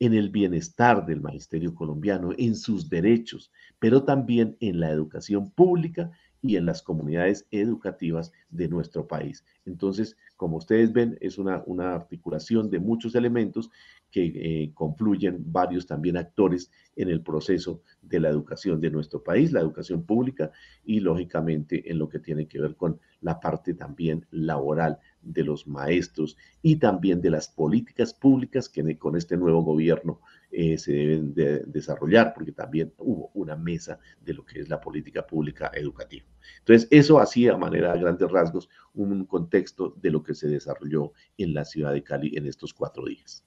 en 0.00 0.14
el 0.14 0.30
bienestar 0.30 1.06
del 1.06 1.20
magisterio 1.20 1.74
colombiano, 1.74 2.32
en 2.36 2.56
sus 2.56 2.88
derechos, 2.88 3.52
pero 3.78 4.02
también 4.02 4.56
en 4.60 4.80
la 4.80 4.90
educación 4.90 5.50
pública 5.50 6.10
y 6.42 6.56
en 6.56 6.64
las 6.64 6.82
comunidades 6.82 7.46
educativas 7.50 8.32
de 8.48 8.68
nuestro 8.68 9.06
país. 9.06 9.44
Entonces, 9.66 10.16
como 10.36 10.56
ustedes 10.56 10.92
ven, 10.92 11.18
es 11.20 11.36
una, 11.36 11.62
una 11.66 11.94
articulación 11.94 12.70
de 12.70 12.78
muchos 12.78 13.14
elementos 13.14 13.70
que 14.10 14.32
eh, 14.34 14.70
confluyen 14.74 15.44
varios 15.52 15.86
también 15.86 16.16
actores 16.16 16.70
en 16.96 17.10
el 17.10 17.22
proceso 17.22 17.82
de 18.02 18.20
la 18.20 18.30
educación 18.30 18.80
de 18.80 18.90
nuestro 18.90 19.22
país, 19.22 19.52
la 19.52 19.60
educación 19.60 20.04
pública 20.04 20.50
y 20.84 21.00
lógicamente 21.00 21.90
en 21.90 21.98
lo 21.98 22.08
que 22.08 22.18
tiene 22.18 22.48
que 22.48 22.60
ver 22.60 22.74
con 22.74 22.98
la 23.20 23.38
parte 23.38 23.74
también 23.74 24.26
laboral 24.30 24.98
de 25.22 25.44
los 25.44 25.66
maestros 25.66 26.36
y 26.62 26.76
también 26.76 27.20
de 27.20 27.30
las 27.30 27.48
políticas 27.48 28.14
públicas 28.14 28.68
que 28.68 28.98
con 28.98 29.16
este 29.16 29.36
nuevo 29.36 29.62
gobierno 29.62 30.20
eh, 30.50 30.78
se 30.78 30.92
deben 30.92 31.34
de 31.34 31.60
desarrollar, 31.66 32.34
porque 32.34 32.52
también 32.52 32.92
hubo 32.98 33.30
una 33.34 33.56
mesa 33.56 33.98
de 34.20 34.34
lo 34.34 34.44
que 34.44 34.60
es 34.60 34.68
la 34.68 34.80
política 34.80 35.26
pública 35.26 35.70
educativa. 35.74 36.26
Entonces, 36.58 36.88
eso 36.90 37.20
hacía 37.20 37.54
a 37.54 37.58
manera 37.58 37.92
de 37.92 38.00
grandes 38.00 38.30
rasgos 38.30 38.68
un 38.94 39.24
contexto 39.26 39.94
de 40.00 40.10
lo 40.10 40.22
que 40.22 40.34
se 40.34 40.48
desarrolló 40.48 41.12
en 41.38 41.54
la 41.54 41.64
ciudad 41.64 41.92
de 41.92 42.02
Cali 42.02 42.36
en 42.36 42.46
estos 42.46 42.74
cuatro 42.74 43.04
días. 43.06 43.44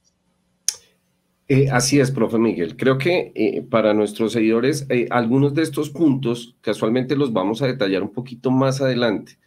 Eh, 1.50 1.70
así 1.70 2.00
es, 2.00 2.10
profe 2.10 2.38
Miguel. 2.38 2.78
Creo 2.78 2.98
que 2.98 3.34
eh, 3.36 3.62
para 3.64 3.94
nuestros 3.94 4.32
seguidores, 4.32 4.88
algunos 5.10 5.54
de 5.54 5.64
estos 5.64 5.90
puntos, 5.90 6.56
casualmente 6.62 7.18
los 7.18 7.34
vamos 7.34 7.62
a 7.62 7.68
detallar 7.68 8.02
un 8.02 8.14
poquito 8.14 8.50
más 8.50 8.80
adelante, 8.80 9.38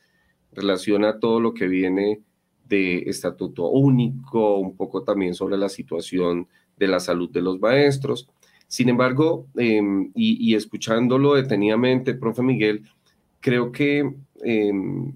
relaciona 0.56 1.20
todo 1.20 1.38
lo 1.38 1.54
que 1.54 1.68
viene 1.68 2.20
de 2.68 2.98
estatuto 3.06 3.68
único, 3.68 4.56
un 4.56 4.76
poco 4.76 5.02
también 5.02 5.34
sobre 5.34 5.56
la 5.56 5.68
situación 5.68 6.48
de 6.76 6.88
la 6.88 6.98
salud 6.98 7.30
de 7.30 7.42
los 7.42 7.60
maestros. 7.60 8.28
Sin 8.66 8.88
embargo, 8.88 9.46
em, 9.56 10.10
y, 10.14 10.54
escuchándolo 10.54 11.34
detenidamente, 11.34 12.14
profe 12.14 12.42
Miguel, 12.42 12.82
creo 13.40 13.70
que 13.70 14.12
em, 14.42 15.12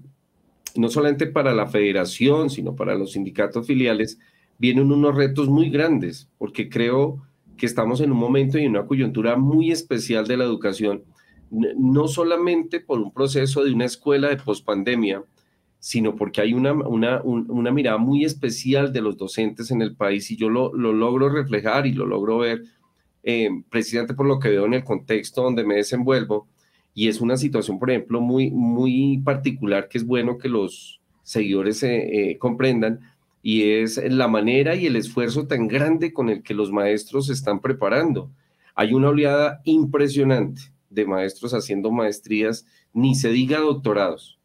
no 0.75 0.89
solamente 0.89 1.27
para 1.27 1.53
la 1.53 1.67
federación, 1.67 2.49
sino 2.49 2.75
para 2.75 2.95
los 2.95 3.11
sindicatos 3.11 3.67
filiales, 3.67 4.19
vienen 4.57 4.91
unos 4.91 5.15
retos 5.15 5.49
muy 5.49 5.69
grandes, 5.69 6.29
porque 6.37 6.69
creo 6.69 7.21
que 7.57 7.65
estamos 7.65 7.99
en 7.99 8.11
un 8.11 8.17
momento 8.17 8.57
y 8.57 8.63
en 8.63 8.71
una 8.71 8.85
coyuntura 8.85 9.35
muy 9.35 9.71
especial 9.71 10.25
de 10.27 10.37
la 10.37 10.45
educación, 10.45 11.03
no 11.51 12.07
solamente 12.07 12.79
por 12.79 12.99
un 12.99 13.11
proceso 13.11 13.63
de 13.63 13.73
una 13.73 13.85
escuela 13.85 14.29
de 14.29 14.37
pospandemia, 14.37 15.23
sino 15.79 16.15
porque 16.15 16.41
hay 16.41 16.53
una, 16.53 16.73
una, 16.73 17.71
mirada 17.71 17.97
muy 17.97 18.23
especial 18.23 18.93
de 18.93 19.01
los 19.01 19.17
docentes 19.17 19.71
en 19.71 19.81
el 19.81 19.95
país 19.95 20.29
y 20.31 20.37
yo 20.37 20.49
lo, 20.49 20.71
logro 20.73 21.29
reflejar 21.29 21.87
y 21.87 21.93
lo 21.93 22.05
logro 22.05 22.37
ver 22.37 22.63
eh, 23.23 23.49
precisamente 23.69 24.13
por 24.13 24.27
lo 24.27 24.39
que 24.39 24.49
veo 24.49 24.65
en 24.65 24.75
el 24.75 24.83
contexto 24.83 25.43
donde 25.43 25.65
me 25.65 25.75
desenvuelvo 25.75 26.47
y 26.93 27.07
es 27.07 27.19
una 27.19 27.35
situación, 27.35 27.79
por 27.79 27.89
ejemplo, 27.89 28.21
muy, 28.21 28.51
muy 28.51 29.19
particular 29.25 29.87
que 29.89 29.97
es 29.97 30.05
bueno 30.05 30.37
que 30.37 30.49
los 30.49 31.01
seguidores 31.23 31.81
eh, 31.83 32.31
eh, 32.31 32.37
comprendan 32.37 32.99
y 33.41 33.63
es 33.63 33.97
la 33.97 34.27
manera 34.27 34.75
y 34.75 34.85
el 34.85 34.95
esfuerzo 34.95 35.47
tan 35.47 35.67
grande 35.67 36.13
con 36.13 36.29
el 36.29 36.43
que 36.43 36.53
los 36.53 36.71
maestros 36.71 37.27
se 37.27 37.33
están 37.33 37.59
preparando. 37.59 38.29
Hay 38.75 38.93
una 38.93 39.09
oleada 39.09 39.61
impresionante 39.65 40.61
de 40.91 41.05
maestros 41.05 41.53
haciendo 41.53 41.89
maestrías, 41.89 42.67
ni 42.93 43.15
se 43.15 43.29
diga 43.29 43.59
doctorados 43.59 44.41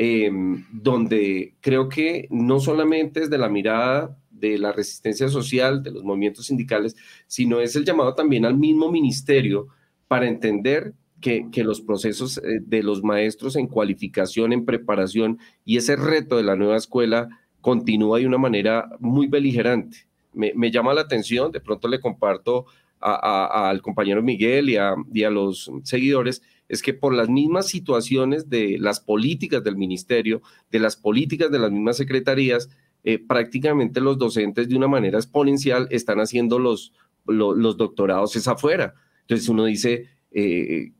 Em, 0.00 0.64
donde 0.70 1.56
creo 1.60 1.88
que 1.88 2.28
no 2.30 2.60
solamente 2.60 3.18
es 3.20 3.30
de 3.30 3.38
la 3.38 3.48
mirada 3.48 4.16
de 4.30 4.56
la 4.56 4.70
resistencia 4.70 5.28
social, 5.28 5.82
de 5.82 5.90
los 5.90 6.04
movimientos 6.04 6.46
sindicales, 6.46 6.94
sino 7.26 7.58
es 7.58 7.74
el 7.74 7.84
llamado 7.84 8.14
también 8.14 8.44
al 8.44 8.56
mismo 8.56 8.92
ministerio 8.92 9.66
para 10.06 10.28
entender 10.28 10.94
que, 11.20 11.48
que, 11.50 11.64
los 11.64 11.80
procesos 11.80 12.38
eh, 12.38 12.60
de 12.64 12.84
los 12.84 13.02
maestros 13.02 13.56
en 13.56 13.66
cualificación, 13.66 14.52
en 14.52 14.64
preparación 14.64 15.40
y 15.64 15.78
ese 15.78 15.96
reto 15.96 16.36
de 16.36 16.44
la 16.44 16.54
nueva 16.54 16.76
escuela 16.76 17.28
continúa 17.60 18.20
de 18.20 18.28
una 18.28 18.38
manera 18.38 18.88
muy 19.00 19.26
beligerante. 19.26 20.06
Me, 20.32 20.52
me 20.54 20.70
llama 20.70 20.94
la 20.94 21.00
atención, 21.00 21.50
de 21.50 21.60
pronto 21.60 21.88
le 21.88 21.98
comparto 21.98 22.66
al 23.00 23.82
compañero 23.82 24.22
Miguel 24.22 24.70
y 24.70 24.76
a, 24.76 25.30
los 25.30 25.70
seguidores, 25.84 26.42
es 26.68 26.82
que 26.82 26.94
por 26.94 27.14
las 27.14 27.28
mismas 27.28 27.66
situaciones 27.66 28.48
de 28.50 28.76
las 28.78 29.00
políticas 29.00 29.64
del 29.64 29.76
ministerio, 29.76 30.42
de 30.70 30.80
las 30.80 30.96
políticas 30.96 31.50
de 31.50 31.58
las 31.58 31.70
mismas 31.70 31.96
secretarías, 31.96 32.68
eh, 33.04 33.18
prácticamente 33.18 34.00
los 34.00 34.18
docentes 34.18 34.68
de 34.68 34.76
una 34.76 34.88
manera 34.88 35.18
exponencial 35.18 35.86
están 35.90 36.18
haciendo 36.18 36.58
los, 36.58 36.92
los, 37.26 37.76
doctorados 37.76 38.36
es 38.36 38.48
afuera. 38.48 38.94
Entonces 39.22 39.48
uno 39.48 39.64
dice, 39.64 40.06
eh, 40.30 40.92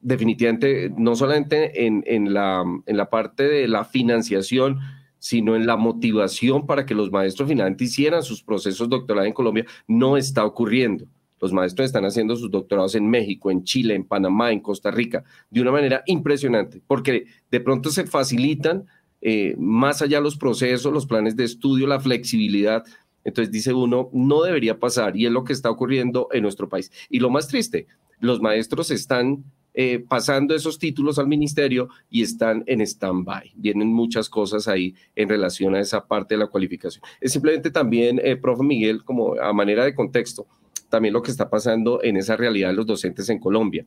definitivamente, 0.00 0.90
no 0.96 1.14
solamente 1.14 1.86
en, 1.86 2.02
en, 2.06 2.32
la, 2.32 2.64
en 2.86 2.96
la 2.96 3.10
parte 3.10 3.44
de 3.44 3.68
la 3.68 3.84
financiación, 3.84 4.80
sino 5.20 5.54
en 5.54 5.66
la 5.66 5.76
motivación 5.76 6.66
para 6.66 6.84
que 6.84 6.94
los 6.96 7.12
maestros 7.12 7.48
finalmente 7.48 7.84
hicieran 7.84 8.24
sus 8.24 8.42
procesos 8.42 8.88
doctorales 8.88 9.28
en 9.28 9.34
Colombia, 9.34 9.66
no 9.86 10.16
está 10.16 10.44
ocurriendo. 10.44 11.06
Los 11.40 11.52
maestros 11.52 11.86
están 11.86 12.04
haciendo 12.04 12.36
sus 12.36 12.50
doctorados 12.50 12.94
en 12.94 13.08
México, 13.08 13.50
en 13.50 13.62
Chile, 13.62 13.94
en 13.94 14.04
Panamá, 14.04 14.50
en 14.50 14.60
Costa 14.60 14.90
Rica, 14.90 15.22
de 15.50 15.60
una 15.60 15.70
manera 15.70 16.02
impresionante, 16.06 16.82
porque 16.86 17.26
de 17.50 17.60
pronto 17.60 17.90
se 17.90 18.06
facilitan 18.06 18.86
eh, 19.20 19.54
más 19.58 20.02
allá 20.02 20.20
los 20.20 20.36
procesos, 20.36 20.92
los 20.92 21.06
planes 21.06 21.36
de 21.36 21.44
estudio, 21.44 21.86
la 21.86 22.00
flexibilidad. 22.00 22.84
Entonces 23.24 23.52
dice 23.52 23.72
uno, 23.72 24.10
no 24.12 24.42
debería 24.42 24.78
pasar 24.78 25.16
y 25.16 25.26
es 25.26 25.32
lo 25.32 25.44
que 25.44 25.52
está 25.52 25.70
ocurriendo 25.70 26.28
en 26.32 26.42
nuestro 26.42 26.68
país. 26.68 26.90
Y 27.10 27.20
lo 27.20 27.30
más 27.30 27.48
triste, 27.48 27.86
los 28.20 28.40
maestros 28.40 28.90
están 28.90 29.44
eh, 29.74 30.04
pasando 30.08 30.54
esos 30.54 30.78
títulos 30.78 31.18
al 31.18 31.28
ministerio 31.28 31.88
y 32.10 32.22
están 32.22 32.64
en 32.66 32.80
stand-by. 32.80 33.52
Vienen 33.56 33.88
muchas 33.88 34.28
cosas 34.28 34.68
ahí 34.68 34.94
en 35.14 35.28
relación 35.28 35.74
a 35.74 35.80
esa 35.80 36.06
parte 36.06 36.34
de 36.34 36.38
la 36.38 36.46
cualificación. 36.46 37.02
Es 37.20 37.32
simplemente 37.32 37.70
también, 37.70 38.20
eh, 38.22 38.36
profe 38.36 38.62
Miguel, 38.62 39.04
como 39.04 39.34
a 39.34 39.52
manera 39.52 39.84
de 39.84 39.94
contexto, 39.94 40.46
también 40.88 41.14
lo 41.14 41.22
que 41.22 41.30
está 41.30 41.48
pasando 41.48 42.02
en 42.02 42.16
esa 42.16 42.36
realidad 42.36 42.68
de 42.68 42.74
los 42.74 42.86
docentes 42.86 43.28
en 43.28 43.38
Colombia. 43.38 43.86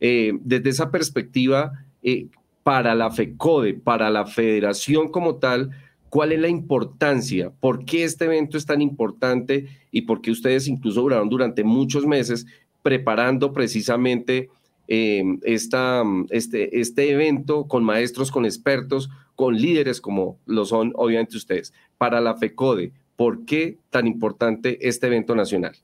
Eh, 0.00 0.32
desde 0.40 0.70
esa 0.70 0.90
perspectiva, 0.90 1.72
eh, 2.02 2.28
para 2.62 2.94
la 2.94 3.10
FECODE, 3.10 3.74
para 3.74 4.10
la 4.10 4.26
federación 4.26 5.10
como 5.10 5.36
tal, 5.36 5.70
¿cuál 6.08 6.32
es 6.32 6.40
la 6.40 6.48
importancia? 6.48 7.50
¿Por 7.50 7.84
qué 7.84 8.04
este 8.04 8.24
evento 8.24 8.58
es 8.58 8.66
tan 8.66 8.82
importante 8.82 9.66
y 9.90 10.02
por 10.02 10.20
qué 10.20 10.30
ustedes 10.30 10.66
incluso 10.66 11.00
duraron 11.00 11.28
durante 11.28 11.64
muchos 11.64 12.06
meses 12.06 12.46
preparando 12.82 13.52
precisamente 13.52 14.50
eh, 14.88 15.22
esta, 15.42 16.02
este, 16.30 16.80
este 16.80 17.10
evento 17.10 17.66
con 17.66 17.84
maestros, 17.84 18.30
con 18.30 18.44
expertos, 18.44 19.10
con 19.34 19.56
líderes 19.56 20.00
como 20.00 20.38
lo 20.46 20.64
son 20.64 20.92
obviamente 20.94 21.36
ustedes? 21.36 21.72
Para 21.98 22.20
la 22.20 22.36
FECODE, 22.36 22.92
¿por 23.16 23.44
qué 23.44 23.78
tan 23.90 24.06
importante 24.06 24.88
este 24.88 25.06
evento 25.06 25.34
nacional? 25.34 25.76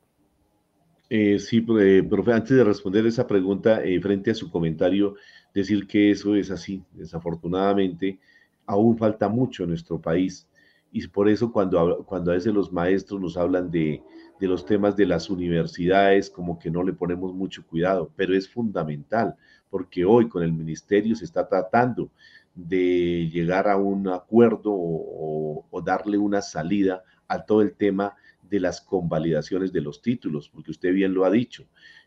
Eh, 1.10 1.38
sí, 1.38 1.64
eh, 1.80 2.02
profe, 2.08 2.32
antes 2.32 2.56
de 2.56 2.64
responder 2.64 3.06
esa 3.06 3.26
pregunta, 3.26 3.82
frente 4.00 4.30
a 4.30 4.34
su 4.34 4.50
comentario, 4.50 5.16
decir 5.54 5.86
que 5.86 6.10
eso 6.10 6.34
es 6.34 6.50
así. 6.50 6.82
Desafortunadamente, 6.92 8.18
aún 8.66 8.96
falta 8.96 9.28
mucho 9.28 9.64
en 9.64 9.70
nuestro 9.70 10.00
país. 10.00 10.46
Y 10.90 11.06
por 11.08 11.28
eso 11.28 11.52
cuando, 11.52 12.04
cuando 12.06 12.30
a 12.30 12.34
veces 12.34 12.52
los 12.52 12.72
maestros 12.72 13.20
nos 13.20 13.36
hablan 13.36 13.70
de, 13.70 14.02
de 14.42 14.48
los 14.48 14.66
temas 14.66 14.96
de 14.96 15.06
las 15.06 15.30
universidades, 15.30 16.28
como 16.28 16.58
que 16.58 16.68
no 16.68 16.82
le 16.82 16.92
ponemos 16.92 17.32
mucho 17.32 17.64
cuidado, 17.64 18.10
pero 18.16 18.34
es 18.34 18.48
fundamental, 18.48 19.36
porque 19.70 20.04
hoy 20.04 20.28
con 20.28 20.42
el 20.42 20.52
ministerio 20.52 21.14
se 21.14 21.24
está 21.24 21.46
tratando 21.46 22.10
de 22.52 23.30
llegar 23.32 23.68
a 23.68 23.76
un 23.76 24.08
acuerdo 24.08 24.72
o, 24.74 25.80
darle 25.84 26.18
una 26.18 26.42
salida 26.42 27.04
a 27.28 27.44
todo 27.44 27.62
el 27.62 27.74
tema 27.74 28.16
de 28.50 28.58
las 28.58 28.80
convalidaciones 28.80 29.72
de 29.72 29.80
los 29.80 30.02
títulos, 30.02 30.48
porque 30.48 30.72
usted 30.72 30.92
bien 30.92 31.14
lo 31.14 31.24
ha 31.24 31.30
dicho, 31.30 31.64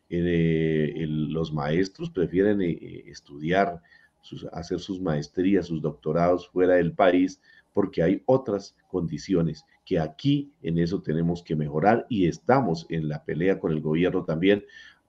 eh, 0.09 1.05
los 1.07 1.53
maestros 1.53 2.09
prefieren 2.09 2.61
eh, 2.61 3.05
estudiar, 3.07 3.81
hacer 4.51 4.81
sus 4.81 4.99
maestrías, 4.99 5.67
sus 5.67 5.81
doctorados 5.81 6.49
fuera 6.49 6.75
del 6.75 6.91
país, 6.91 7.39
porque 7.71 8.03
hay 8.03 8.21
otras 8.25 8.75
condiciones 8.89 9.63
que 9.85 9.99
aquí 9.99 10.51
en 10.61 10.79
eso 10.79 11.01
tenemos 11.01 11.43
que 11.43 11.55
mejorar 11.55 12.05
y 12.09 12.27
estamos 12.27 12.87
en 12.89 13.07
la 13.07 13.23
pelea 13.23 13.59
con 13.59 13.71
el 13.71 13.81
gobierno 13.81 14.25
también 14.25 14.65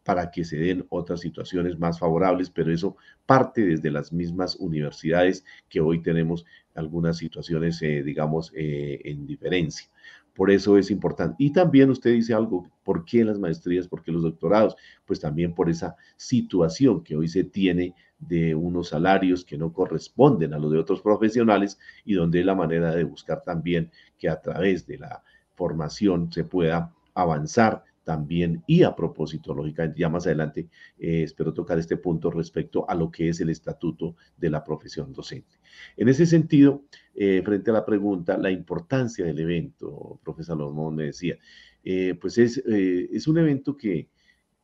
para 0.06 0.30
que 0.30 0.44
se 0.44 0.56
den 0.56 0.86
otras 0.88 1.20
situaciones 1.20 1.78
más 1.80 1.98
favorables, 1.98 2.48
pero 2.48 2.72
eso 2.72 2.96
parte 3.26 3.66
desde 3.66 3.90
las 3.90 4.12
mismas 4.12 4.54
universidades 4.54 5.44
que 5.68 5.80
hoy 5.80 6.00
tenemos 6.00 6.46
algunas 6.76 7.18
situaciones, 7.18 7.82
eh, 7.82 8.04
digamos, 8.04 8.52
en 8.54 9.26
diferencia. 9.26 9.90
Por 10.32 10.50
eso 10.50 10.78
es 10.78 10.90
importante. 10.90 11.34
Y 11.38 11.50
también 11.50 11.90
usted 11.90 12.12
dice 12.12 12.34
algo, 12.34 12.70
¿por 12.84 13.04
qué 13.04 13.24
las 13.24 13.38
maestrías? 13.38 13.88
¿Por 13.88 14.04
qué 14.04 14.12
los 14.12 14.22
doctorados? 14.22 14.76
Pues 15.06 15.18
también 15.18 15.54
por 15.54 15.68
esa 15.68 15.96
situación 16.16 17.02
que 17.02 17.16
hoy 17.16 17.26
se 17.26 17.42
tiene 17.42 17.94
de 18.20 18.54
unos 18.54 18.90
salarios 18.90 19.44
que 19.44 19.58
no 19.58 19.72
corresponden 19.72 20.54
a 20.54 20.58
los 20.58 20.70
de 20.70 20.78
otros 20.78 21.00
profesionales 21.00 21.78
y 22.04 22.14
donde 22.14 22.44
la 22.44 22.54
manera 22.54 22.94
de 22.94 23.04
buscar 23.04 23.42
también 23.44 23.90
que 24.18 24.28
a 24.28 24.40
través 24.40 24.86
de 24.86 24.98
la 24.98 25.22
formación 25.56 26.30
se 26.30 26.44
pueda 26.44 26.92
avanzar 27.14 27.82
también 28.06 28.62
y 28.68 28.84
a 28.84 28.94
propósito, 28.94 29.52
lógicamente, 29.52 29.98
ya 29.98 30.08
más 30.08 30.26
adelante 30.26 30.68
eh, 30.96 31.24
espero 31.24 31.52
tocar 31.52 31.76
este 31.76 31.96
punto 31.96 32.30
respecto 32.30 32.88
a 32.88 32.94
lo 32.94 33.10
que 33.10 33.28
es 33.28 33.40
el 33.40 33.50
estatuto 33.50 34.14
de 34.36 34.48
la 34.48 34.62
profesión 34.62 35.12
docente. 35.12 35.56
En 35.96 36.08
ese 36.08 36.24
sentido, 36.24 36.84
eh, 37.16 37.42
frente 37.44 37.72
a 37.72 37.74
la 37.74 37.84
pregunta, 37.84 38.38
la 38.38 38.52
importancia 38.52 39.24
del 39.24 39.40
evento, 39.40 40.20
profesor 40.22 40.56
Lomón 40.56 40.94
me 40.94 41.06
decía, 41.06 41.36
eh, 41.82 42.14
pues 42.20 42.38
es, 42.38 42.58
es, 42.58 43.26
un 43.26 43.38
evento 43.38 43.76
que, 43.76 44.08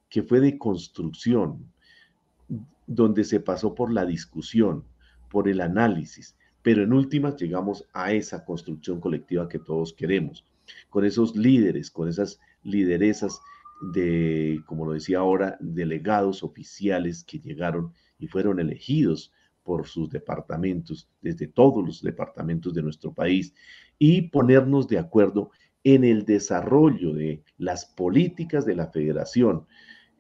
que 0.09 0.23
fue 0.23 0.39
de 0.39 0.57
construcción, 0.57 1.67
donde 2.87 3.25
se 3.25 3.41
pasó 3.41 3.75
por 3.75 3.93
la 3.93 4.07
discusión, 4.07 4.85
por 5.29 5.49
el 5.49 5.63
análisis, 5.63 6.37
pero 6.63 6.85
en 6.85 6.93
últimas 6.93 7.35
llegamos 7.37 7.89
a 7.93 8.13
esa 8.13 8.45
construcción 8.45 9.01
colectiva 9.01 9.49
que 9.49 9.59
todos 9.59 9.93
queremos, 9.93 10.45
con 10.91 11.05
esos 11.05 11.35
líderes, 11.35 11.91
con 11.91 12.09
esas 12.09 12.39
lideresas 12.63 13.41
de, 13.93 14.63
como 14.67 14.87
lo 14.87 14.93
decía 14.93 15.19
ahora, 15.19 15.57
delegados 15.61 16.43
oficiales 16.43 17.25
que 17.25 17.39
llegaron 17.39 17.93
y 18.19 18.29
fueron 18.29 18.61
elegidos 18.61 19.33
por 19.63 19.87
sus 19.87 20.11
departamentos, 20.11 21.09
desde 21.21 21.47
todos 21.47 21.85
los 21.85 22.03
departamentos 22.03 22.75
de 22.75 22.83
nuestro 22.83 23.13
país, 23.13 23.55
y 23.99 24.23
ponernos 24.23 24.89
de 24.89 24.99
acuerdo 24.99 25.51
en 25.85 26.05
el 26.05 26.25
desarrollo 26.25 27.13
de 27.13 27.43
las 27.59 27.85
políticas 27.85 28.65
de 28.65 28.77
la 28.77 28.89
federación, 28.89 29.67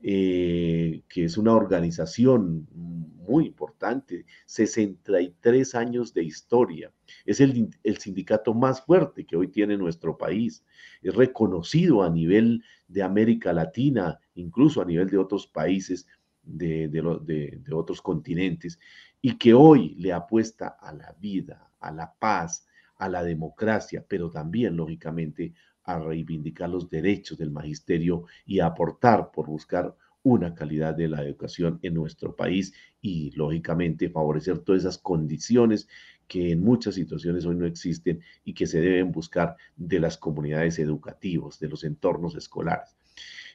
eh, 0.04 1.04
que 1.08 1.24
es 1.24 1.36
una 1.36 1.54
organización 1.54 2.66
muy 2.72 3.46
importante, 3.46 4.26
63 4.46 5.74
años 5.76 6.12
de 6.12 6.24
historia. 6.24 6.92
Es 7.24 7.40
el, 7.40 7.70
sindicato 7.98 8.52
más 8.52 8.80
fuerte 8.84 9.24
que 9.24 9.36
hoy 9.36 9.48
tiene 9.48 9.76
nuestro 9.76 10.18
país. 10.18 10.64
Es 11.02 11.14
reconocido 11.14 12.02
a 12.02 12.10
nivel 12.10 12.64
de 12.88 13.02
América 13.04 13.52
Latina, 13.52 14.18
incluso 14.34 14.82
a 14.82 14.84
nivel 14.84 15.08
de 15.08 15.18
otros 15.18 15.46
países 15.46 16.06
de, 16.42 16.88
de 16.88 17.72
otros 17.72 18.02
continentes, 18.02 18.80
y 19.20 19.38
que 19.38 19.54
hoy 19.54 19.94
le 19.98 20.12
apuesta 20.12 20.66
a 20.80 20.92
la 20.92 21.14
vida, 21.20 21.70
a 21.78 21.92
la 21.92 22.12
paz, 22.18 22.66
a 22.96 23.08
la 23.08 23.22
democracia, 23.22 24.04
pero 24.06 24.30
también, 24.30 24.76
lógicamente, 24.76 25.54
a 25.84 25.98
reivindicar 25.98 26.70
los 26.70 26.88
derechos 26.88 27.38
del 27.38 27.50
magisterio 27.50 28.24
y 28.46 28.60
a 28.60 28.66
aportar 28.66 29.30
por 29.30 29.46
buscar 29.46 29.96
una 30.22 30.54
calidad 30.54 30.94
de 30.94 31.08
la 31.08 31.22
educación 31.22 31.78
en 31.82 31.94
nuestro 31.94 32.36
país 32.36 32.72
y, 33.00 33.32
lógicamente, 33.32 34.08
favorecer 34.08 34.58
todas 34.60 34.82
esas 34.82 34.98
condiciones 34.98 35.88
que 36.28 36.52
en 36.52 36.62
muchas 36.62 36.94
situaciones 36.94 37.44
hoy 37.44 37.56
no 37.56 37.66
existen 37.66 38.20
y 38.44 38.54
que 38.54 38.66
se 38.66 38.80
deben 38.80 39.10
buscar 39.10 39.56
de 39.76 39.98
las 39.98 40.16
comunidades 40.16 40.78
educativas, 40.78 41.58
de 41.58 41.68
los 41.68 41.84
entornos 41.84 42.36
escolares. 42.36 42.96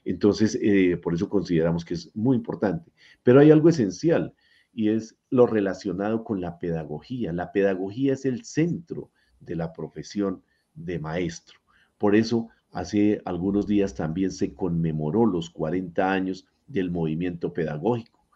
Entonces, 0.04 0.58
eh, 0.62 0.98
por 0.98 1.14
eso 1.14 1.30
consideramos 1.30 1.84
que 1.84 1.94
es 1.94 2.16
muy 2.16 2.36
importante. 2.36 2.92
Pero 3.24 3.40
hay 3.40 3.52
algo 3.52 3.70
esencial 3.70 4.34
y 4.74 4.90
es 4.90 5.18
lo 5.30 5.48
relacionado 5.48 6.24
con 6.24 6.40
la 6.40 6.60
pedagogía. 6.60 7.34
La 7.34 7.52
pedagogía 7.52 8.14
es 8.14 8.26
el 8.26 8.46
centro 8.46 9.10
de 9.40 9.56
la 9.56 9.74
profesión 9.74 10.44
de 10.76 11.00
maestro. 11.00 11.60
Por 11.98 12.16
eso, 12.16 12.50
hace 12.72 13.22
algunos 13.26 13.68
días 13.68 13.96
también 13.96 14.32
se 14.32 14.54
conmemoró 14.54 15.26
los 15.26 15.50
40 15.50 16.12
años 16.12 16.46
del 16.68 16.92
movimiento 16.92 17.54
pedagógico, 17.54 18.28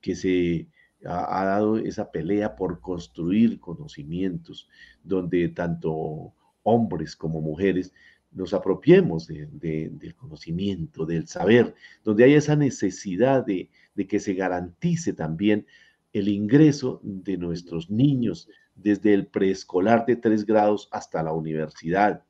que 0.00 0.14
se 0.14 0.68
ha, 1.04 1.44
dado 1.44 1.78
esa 1.78 2.10
pelea 2.10 2.56
por 2.56 2.80
construir 2.80 3.60
conocimientos, 3.60 4.68
donde 5.02 5.48
tanto 5.48 6.34
hombres 6.62 7.16
como 7.16 7.40
mujeres 7.40 7.92
nos 8.32 8.52
apropiemos 8.52 9.28
del 9.28 10.14
conocimiento, 10.16 11.06
del 11.06 11.26
saber, 11.26 11.74
donde 12.04 12.24
hay 12.24 12.34
esa 12.34 12.56
necesidad 12.56 13.46
de, 13.46 13.70
de 13.94 14.06
que 14.06 14.20
se 14.20 14.34
garantice 14.34 15.12
también 15.12 15.66
el 16.12 16.28
ingreso 16.28 17.00
de 17.02 17.38
nuestros 17.38 17.90
niños 17.90 18.48
desde 18.74 19.14
el 19.14 19.26
preescolar 19.26 20.04
de 20.04 20.16
tres 20.16 20.44
grados 20.44 20.88
hasta 20.92 21.22
la 21.22 21.32
universidad, 21.32 22.25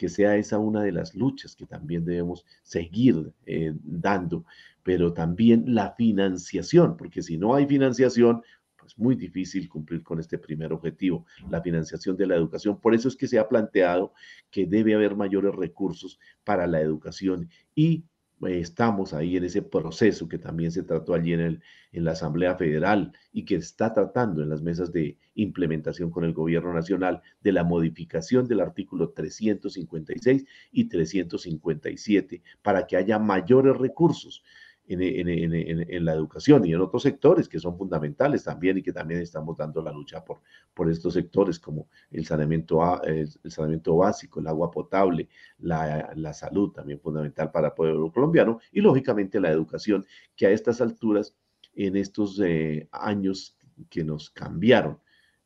que 0.00 0.08
sea 0.08 0.34
esa 0.36 0.58
una 0.58 0.82
de 0.82 0.92
las 0.92 1.14
luchas 1.14 1.54
que 1.54 1.66
también 1.66 2.06
debemos 2.06 2.46
seguir 2.62 3.34
eh, 3.44 3.74
dando, 3.82 4.46
pero 4.82 5.12
también 5.12 5.74
la 5.74 5.92
financiación, 5.92 6.96
porque 6.96 7.20
si 7.20 7.36
no 7.36 7.54
hay 7.54 7.66
financiación, 7.66 8.40
pues 8.78 8.98
muy 8.98 9.14
difícil 9.14 9.68
cumplir 9.68 10.02
con 10.02 10.18
este 10.18 10.38
primer 10.38 10.72
objetivo, 10.72 11.26
la 11.50 11.60
financiación 11.60 12.16
de 12.16 12.28
la 12.28 12.36
educación. 12.36 12.80
Por 12.80 12.94
eso 12.94 13.08
es 13.08 13.16
que 13.16 13.28
se 13.28 13.38
ha 13.38 13.46
planteado 13.46 14.14
que 14.50 14.64
debe 14.64 14.94
haber 14.94 15.16
mayores 15.16 15.54
recursos 15.54 16.18
para 16.44 16.66
la 16.66 16.80
educación 16.80 17.50
y 17.74 18.02
estamos 18.48 19.12
ahí 19.12 19.36
en 19.36 19.44
ese 19.44 19.62
proceso 19.62 20.28
que 20.28 20.38
también 20.38 20.72
se 20.72 20.82
trató 20.82 21.14
allí 21.14 21.32
en, 21.34 21.40
el, 21.40 21.62
en 21.92 22.04
la 22.04 22.12
Asamblea 22.12 22.56
Federal 22.56 23.12
y 23.32 23.44
que 23.44 23.56
está 23.56 23.92
tratando 23.92 24.42
en 24.42 24.48
las 24.48 24.62
mesas 24.62 24.92
de 24.92 25.18
implementación 25.34 26.10
con 26.10 26.24
el 26.24 26.32
gobierno 26.32 26.72
nacional 26.72 27.20
de 27.42 27.52
la 27.52 27.64
modificación 27.64 28.46
del 28.48 28.60
artículo 28.60 29.10
356 29.10 30.46
y 30.72 30.84
357 30.88 32.42
para 32.62 32.86
que 32.86 32.96
haya 32.96 33.18
mayores 33.18 33.76
recursos 33.76 34.42
en, 34.90 36.04
la 36.04 36.12
educación 36.12 36.66
y 36.66 36.72
en 36.72 36.80
otros 36.80 37.02
sectores 37.02 37.48
que 37.48 37.60
son 37.60 37.78
fundamentales 37.78 38.44
también 38.44 38.78
y 38.78 38.82
que 38.82 38.92
también 38.92 39.20
estamos 39.20 39.56
dando 39.56 39.80
la 39.82 39.92
lucha 39.92 40.24
por, 40.24 40.40
por 40.74 40.90
estos 40.90 41.14
sectores 41.14 41.58
como 41.58 41.88
el 42.10 42.26
saneamiento, 42.26 43.02
el, 43.04 43.28
saneamiento 43.50 43.96
básico, 43.96 44.40
el 44.40 44.48
agua 44.48 44.70
potable, 44.70 45.28
la, 45.58 46.10
la, 46.16 46.32
salud 46.32 46.72
también 46.72 46.98
fundamental 47.00 47.50
para 47.50 47.68
el 47.68 47.74
pueblo 47.74 48.10
colombiano 48.10 48.60
y 48.72 48.80
lógicamente 48.80 49.40
la 49.40 49.50
educación 49.50 50.04
que 50.34 50.46
a 50.46 50.50
estas 50.50 50.80
alturas, 50.80 51.36
en 51.74 51.96
estos 51.96 52.40
eh, 52.44 52.88
años 52.90 53.56
que 53.88 54.02
nos 54.02 54.30
cambiaron 54.30 54.98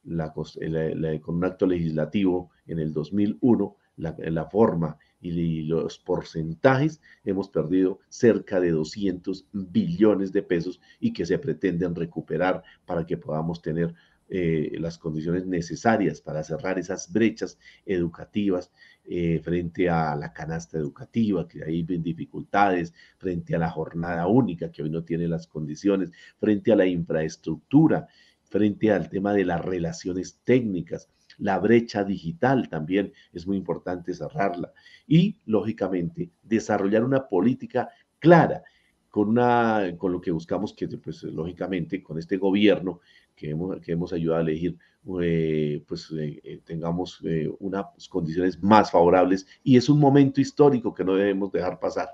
la, 0.04 0.33
con 0.33 1.37
un 1.37 1.44
acto 1.44 1.66
legislativo 1.66 2.50
en 2.66 2.78
el 2.78 2.92
2001, 2.92 3.76
la, 3.96 4.16
la 4.18 4.46
forma 4.46 4.96
y 5.24 5.62
los 5.62 5.98
porcentajes, 5.98 7.00
hemos 7.24 7.48
perdido 7.48 7.98
cerca 8.10 8.60
de 8.60 8.72
200 8.72 9.46
billones 9.52 10.32
de 10.32 10.42
pesos 10.42 10.80
y 11.00 11.14
que 11.14 11.24
se 11.24 11.38
pretenden 11.38 11.94
recuperar 11.94 12.62
para 12.84 13.06
que 13.06 13.16
podamos 13.16 13.62
tener 13.62 13.94
eh, 14.28 14.72
las 14.78 14.98
condiciones 14.98 15.46
necesarias 15.46 16.20
para 16.20 16.42
cerrar 16.42 16.78
esas 16.78 17.10
brechas 17.12 17.58
educativas 17.87 18.70
eh, 19.06 19.40
frente 19.42 19.88
a 19.88 20.14
la 20.14 20.32
canasta 20.32 20.76
educativa, 20.78 21.48
que 21.48 21.64
hay 21.64 21.82
dificultades, 21.82 22.92
frente 23.16 23.54
a 23.54 23.58
la 23.58 23.70
jornada 23.70 24.26
única, 24.26 24.70
que 24.70 24.82
hoy 24.82 24.90
no 24.90 25.04
tiene 25.04 25.26
las 25.26 25.46
condiciones, 25.46 26.10
frente 26.38 26.72
a 26.72 26.76
la 26.76 26.87
infraestructura, 26.87 28.08
frente 28.44 28.90
al 28.92 29.08
tema 29.08 29.32
de 29.32 29.44
las 29.44 29.64
relaciones 29.64 30.38
técnicas, 30.44 31.08
la 31.38 31.58
brecha 31.58 32.04
digital 32.04 32.68
también 32.68 33.12
es 33.32 33.46
muy 33.46 33.56
importante 33.56 34.14
cerrarla. 34.14 34.72
Y, 35.06 35.36
lógicamente, 35.46 36.30
desarrollar 36.42 37.04
una 37.04 37.28
política 37.28 37.90
clara 38.18 38.62
con, 39.10 39.28
una, 39.28 39.94
con 39.96 40.12
lo 40.12 40.20
que 40.20 40.30
buscamos 40.30 40.72
que, 40.72 40.88
pues, 40.88 41.22
lógicamente, 41.24 42.02
con 42.02 42.18
este 42.18 42.36
gobierno 42.36 43.00
que 43.34 43.50
hemos, 43.50 43.80
que 43.80 43.92
hemos 43.92 44.12
ayudado 44.12 44.40
a 44.40 44.42
elegir, 44.42 44.76
eh, 45.20 45.84
pues 45.86 46.10
eh, 46.12 46.40
eh, 46.42 46.60
tengamos 46.64 47.20
unas 47.58 48.08
condiciones 48.08 48.62
más 48.62 48.90
favorables. 48.90 49.46
Y 49.62 49.76
es 49.76 49.88
un 49.88 50.00
momento 50.00 50.40
histórico 50.40 50.94
que 50.94 51.04
no 51.04 51.14
debemos 51.14 51.52
dejar 51.52 51.78
pasar 51.78 52.08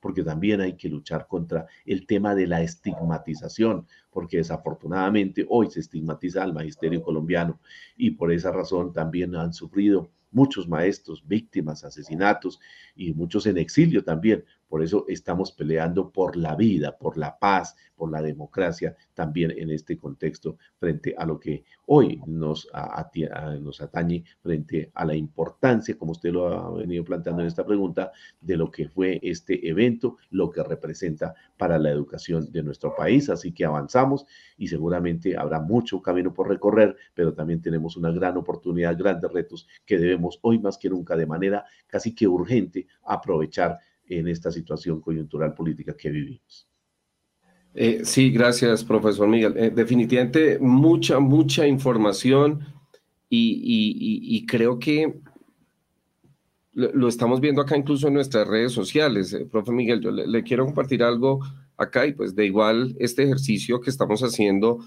porque 0.00 0.22
también 0.22 0.60
hay 0.60 0.74
que 0.74 0.88
luchar 0.88 1.26
contra 1.26 1.66
el 1.84 2.06
tema 2.06 2.34
de 2.34 2.46
la 2.46 2.62
estigmatización, 2.62 3.86
porque 4.10 4.38
desafortunadamente 4.38 5.46
hoy 5.48 5.70
se 5.70 5.80
estigmatiza 5.80 6.42
al 6.42 6.54
magisterio 6.54 7.02
colombiano 7.02 7.60
y 7.96 8.12
por 8.12 8.32
esa 8.32 8.52
razón 8.52 8.92
también 8.92 9.34
han 9.34 9.52
sufrido 9.52 10.10
muchos 10.30 10.68
maestros, 10.68 11.26
víctimas, 11.26 11.84
asesinatos 11.84 12.60
y 12.94 13.14
muchos 13.14 13.46
en 13.46 13.58
exilio 13.58 14.04
también. 14.04 14.44
Por 14.68 14.82
eso 14.82 15.04
estamos 15.08 15.52
peleando 15.52 16.10
por 16.10 16.36
la 16.36 16.56
vida, 16.56 16.96
por 16.96 17.16
la 17.16 17.38
paz, 17.38 17.76
por 17.94 18.10
la 18.10 18.20
democracia, 18.20 18.94
también 19.14 19.52
en 19.52 19.70
este 19.70 19.98
contexto 19.98 20.58
frente 20.78 21.14
a 21.16 21.24
lo 21.24 21.38
que 21.40 21.64
hoy 21.86 22.20
nos, 22.26 22.68
atañe, 22.72 24.24
frente 24.40 24.90
a 24.94 25.04
la 25.04 25.14
importancia, 25.14 25.96
como 25.96 26.12
usted 26.12 26.30
lo 26.30 26.48
ha 26.48 26.70
venido 26.72 27.04
planteando 27.04 27.42
en 27.42 27.48
esta 27.48 27.64
pregunta, 27.64 28.12
de 28.40 28.56
lo 28.56 28.70
que 28.70 28.88
fue 28.88 29.18
este 29.22 29.68
evento, 29.68 30.18
lo 30.30 30.50
que 30.50 30.62
representa 30.62 31.34
para 31.56 31.78
la 31.78 31.90
educación 31.90 32.50
de 32.50 32.62
nuestro 32.62 32.94
país. 32.94 33.30
Así 33.30 33.52
que 33.52 33.64
avanzamos 33.64 34.26
y 34.58 34.68
seguramente 34.68 35.36
habrá 35.36 35.60
mucho 35.60 36.02
camino 36.02 36.34
por 36.34 36.48
recorrer, 36.48 36.96
pero 37.14 37.32
también 37.32 37.62
tenemos 37.62 37.96
una 37.96 38.10
gran 38.10 38.36
oportunidad, 38.36 38.96
grandes 38.98 39.32
retos 39.32 39.68
que 39.84 39.98
debemos 39.98 40.38
hoy 40.42 40.58
más 40.58 40.76
que 40.76 40.90
nunca 40.90 41.16
de 41.16 41.26
manera 41.26 41.64
casi 41.86 42.14
que 42.14 42.28
urgente 42.28 42.86
aprovechar 43.04 43.78
en 44.08 44.28
esta 44.28 44.50
situación 44.50 45.00
coyuntural 45.00 45.54
política 45.54 45.96
que 45.96 46.10
vivimos. 46.10 46.68
Eh, 47.78 48.00
sí, 48.04 48.30
gracias, 48.30 48.82
profesor 48.82 49.28
Miguel. 49.28 49.54
Eh, 49.56 49.70
definitivamente 49.70 50.58
mucha, 50.58 51.18
mucha 51.20 51.66
información 51.66 52.60
y, 53.28 54.46
creo 54.46 54.78
que 54.78 55.20
lo, 56.72 57.08
estamos 57.08 57.40
viendo 57.40 57.60
acá 57.60 57.76
incluso 57.76 58.08
en 58.08 58.14
nuestras 58.14 58.48
redes 58.48 58.72
sociales. 58.72 59.32
Eh, 59.34 59.44
profe 59.44 59.72
Miguel, 59.72 60.00
yo 60.00 60.10
le, 60.10 60.42
quiero 60.42 60.64
compartir 60.64 61.02
algo 61.02 61.40
acá 61.76 62.06
y 62.06 62.14
pues 62.14 62.34
de 62.34 62.46
igual 62.46 62.96
este 62.98 63.24
ejercicio 63.24 63.80
que 63.80 63.90
estamos 63.90 64.22
haciendo 64.22 64.78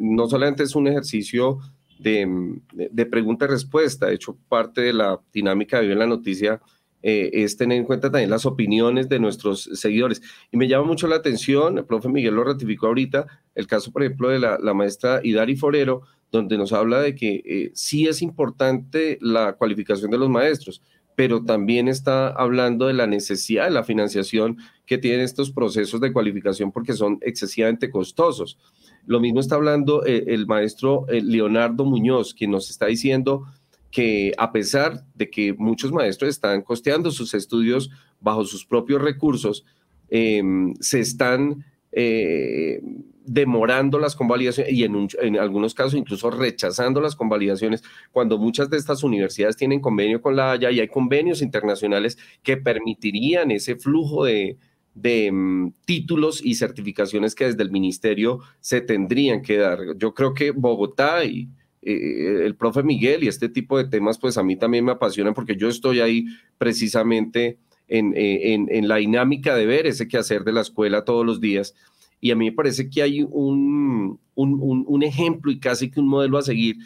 no 0.00 0.28
solamente 0.28 0.62
es 0.62 0.74
un 0.74 0.86
ejercicio 0.86 1.58
de, 1.98 2.58
de 2.72 3.06
pregunta 3.06 3.46
y 3.46 3.48
respuesta, 3.48 4.06
de 4.06 4.14
hecho 4.14 4.36
parte 4.48 4.82
de 4.82 4.92
la 4.92 5.20
dinámica 5.32 5.78
de 5.78 5.84
Vive 5.84 5.94
la 5.94 6.06
Noticia 6.06 6.60
eh, 7.06 7.42
es 7.44 7.58
tener 7.58 7.76
en 7.76 7.84
cuenta 7.84 8.10
también 8.10 8.30
las 8.30 8.46
opiniones 8.46 9.10
de 9.10 9.18
nuestros 9.18 9.68
seguidores. 9.74 10.22
Y 10.50 10.56
me 10.56 10.68
llama 10.68 10.86
mucho 10.86 11.06
la 11.06 11.16
atención, 11.16 11.76
el 11.76 11.84
profe 11.84 12.08
Miguel 12.08 12.34
lo 12.34 12.44
ratificó 12.44 12.86
ahorita, 12.86 13.26
el 13.54 13.66
caso, 13.66 13.92
por 13.92 14.02
ejemplo, 14.02 14.30
de 14.30 14.38
la, 14.38 14.58
maestra 14.72 15.20
Idari 15.22 15.54
Forero, 15.54 16.00
donde 16.32 16.56
nos 16.56 16.72
habla 16.72 17.02
de 17.02 17.14
que 17.14 17.42
eh, 17.44 17.72
sí 17.74 18.06
es 18.06 18.22
importante 18.22 19.18
la 19.20 19.52
cualificación 19.52 20.10
de 20.12 20.16
los 20.16 20.30
maestros, 20.30 20.80
pero 21.14 21.44
también 21.44 21.88
está 21.88 22.28
hablando 22.28 22.86
de 22.86 22.94
la 22.94 23.06
necesidad 23.06 23.64
de 23.64 23.72
la 23.72 23.84
financiación 23.84 24.56
que 24.86 24.96
tienen 24.96 25.20
estos 25.20 25.50
procesos 25.50 26.00
de 26.00 26.10
cualificación 26.10 26.72
porque 26.72 26.94
son 26.94 27.18
excesivamente 27.20 27.90
costosos. 27.90 28.58
Lo 29.04 29.20
mismo 29.20 29.40
está 29.40 29.56
hablando 29.56 30.06
eh, 30.06 30.24
el 30.28 30.46
maestro 30.46 31.04
Leonardo 31.10 31.84
Muñoz, 31.84 32.32
quien 32.32 32.50
nos 32.50 32.70
está 32.70 32.86
diciendo 32.86 33.44
que 33.94 34.32
a 34.38 34.50
pesar 34.50 35.04
de 35.14 35.30
que 35.30 35.52
muchos 35.52 35.92
maestros 35.92 36.30
están 36.30 36.62
costeando 36.62 37.12
sus 37.12 37.32
estudios 37.32 37.90
bajo 38.20 38.44
sus 38.44 38.66
propios 38.66 39.00
recursos, 39.00 39.64
em, 40.10 40.74
se 40.80 40.98
están 40.98 41.64
eh, 41.92 42.80
demorando 43.24 44.00
las 44.00 44.16
convalidaciones 44.16 44.72
y 44.72 44.82
en, 44.82 45.38
algunos 45.38 45.74
casos 45.74 45.94
incluso 45.94 46.28
rechazando 46.28 47.00
las 47.00 47.14
convalidaciones 47.14 47.84
cuando 48.10 48.36
muchas 48.36 48.68
de 48.68 48.78
estas 48.78 49.04
universidades 49.04 49.56
tienen 49.56 49.78
convenio 49.78 50.20
con 50.20 50.34
la 50.34 50.50
Haya 50.50 50.72
y 50.72 50.80
hay 50.80 50.88
convenios 50.88 51.40
internacionales 51.40 52.18
que 52.42 52.56
permitirían 52.56 53.52
ese 53.52 53.76
flujo 53.76 54.24
de, 54.24 54.56
de 54.96 55.26
em, 55.26 55.72
títulos 55.84 56.44
y 56.44 56.56
certificaciones 56.56 57.36
que 57.36 57.44
desde 57.44 57.62
el 57.62 57.70
ministerio 57.70 58.40
se 58.58 58.80
tendrían 58.80 59.40
que 59.40 59.56
dar. 59.56 59.78
Yo 59.96 60.14
creo 60.14 60.34
que 60.34 60.50
Bogotá 60.50 61.24
y 61.24 61.48
eh, 61.84 62.44
el 62.44 62.56
profe 62.56 62.82
Miguel 62.82 63.24
y 63.24 63.28
este 63.28 63.48
tipo 63.48 63.78
de 63.78 63.84
temas, 63.84 64.18
pues 64.18 64.38
a 64.38 64.42
mí 64.42 64.56
también 64.56 64.84
me 64.84 64.92
apasionan 64.92 65.34
porque 65.34 65.56
yo 65.56 65.68
estoy 65.68 66.00
ahí 66.00 66.26
precisamente 66.58 67.58
en, 67.88 68.14
eh, 68.16 68.54
en, 68.54 68.88
la 68.88 68.96
dinámica 68.96 69.54
de 69.54 69.66
ver 69.66 69.86
ese 69.86 70.08
quehacer 70.08 70.44
de 70.44 70.52
la 70.52 70.62
escuela 70.62 71.04
todos 71.04 71.24
los 71.24 71.40
días. 71.40 71.74
Y 72.20 72.30
a 72.30 72.36
mí 72.36 72.46
me 72.46 72.52
parece 72.52 72.88
que 72.88 73.02
hay 73.02 73.22
un, 73.22 74.18
un, 74.34 74.84
un 74.86 75.02
ejemplo 75.02 75.52
y 75.52 75.58
casi 75.58 75.90
que 75.90 76.00
un 76.00 76.08
modelo 76.08 76.38
a 76.38 76.42
seguir, 76.42 76.76